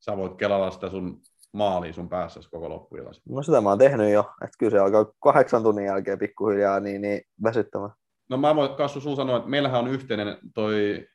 Sä 0.00 0.16
voit 0.16 0.36
kelalla 0.36 0.70
sitä 0.70 0.90
sun 0.90 1.20
maalia 1.52 1.92
sun 1.92 2.08
päässä 2.08 2.40
koko 2.50 2.68
loppuilasi. 2.68 3.22
No 3.28 3.42
sitä 3.42 3.60
mä 3.60 3.68
oon 3.68 3.78
tehnyt 3.78 4.12
jo. 4.12 4.20
Että 4.44 4.58
kyllä 4.58 4.70
se 4.70 4.78
alkaa 4.78 5.12
kahdeksan 5.22 5.62
tunnin 5.62 5.86
jälkeen 5.86 6.18
pikkuhiljaa 6.18 6.80
niin, 6.80 7.02
niin 7.02 7.20
väsyttämään. 7.42 7.92
No 8.30 8.36
mä 8.36 8.56
voin 8.56 8.74
Kassu 8.74 9.00
sun 9.00 9.16
sanoa, 9.16 9.36
että 9.36 9.48
meillähän 9.48 9.80
on 9.80 9.88
yhteinen 9.88 10.38
toi 10.54 11.06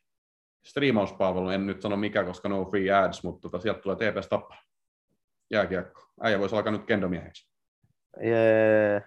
striimauspalvelu, 0.66 1.50
en 1.50 1.68
nyt 1.68 1.82
sano 1.82 1.98
mikä, 1.98 2.24
koska 2.24 2.50
no 2.50 2.66
free 2.66 2.92
ads, 2.92 3.24
mutta 3.24 3.42
tota, 3.42 3.60
sieltä 3.60 3.82
tulee 3.82 3.96
TPS 3.96 4.28
Tappara. 4.28 4.62
Jääkiekko. 5.52 6.02
Äijä 6.22 6.40
voisi 6.40 6.56
alkaa 6.56 6.72
nyt 6.72 6.86
kendomieheksi. 6.86 7.50
Jee. 8.22 9.04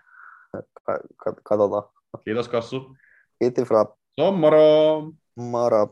Ka- 0.87 0.99
ka- 1.17 1.41
katsotaan. 1.45 1.83
Kiitos 2.25 2.49
Kassu. 2.49 2.97
Kiitti 3.39 3.65
Frapp. 3.65 4.02
Se 4.17 4.23
on 4.23 4.41
moro! 4.41 5.13
Mara. 5.37 5.87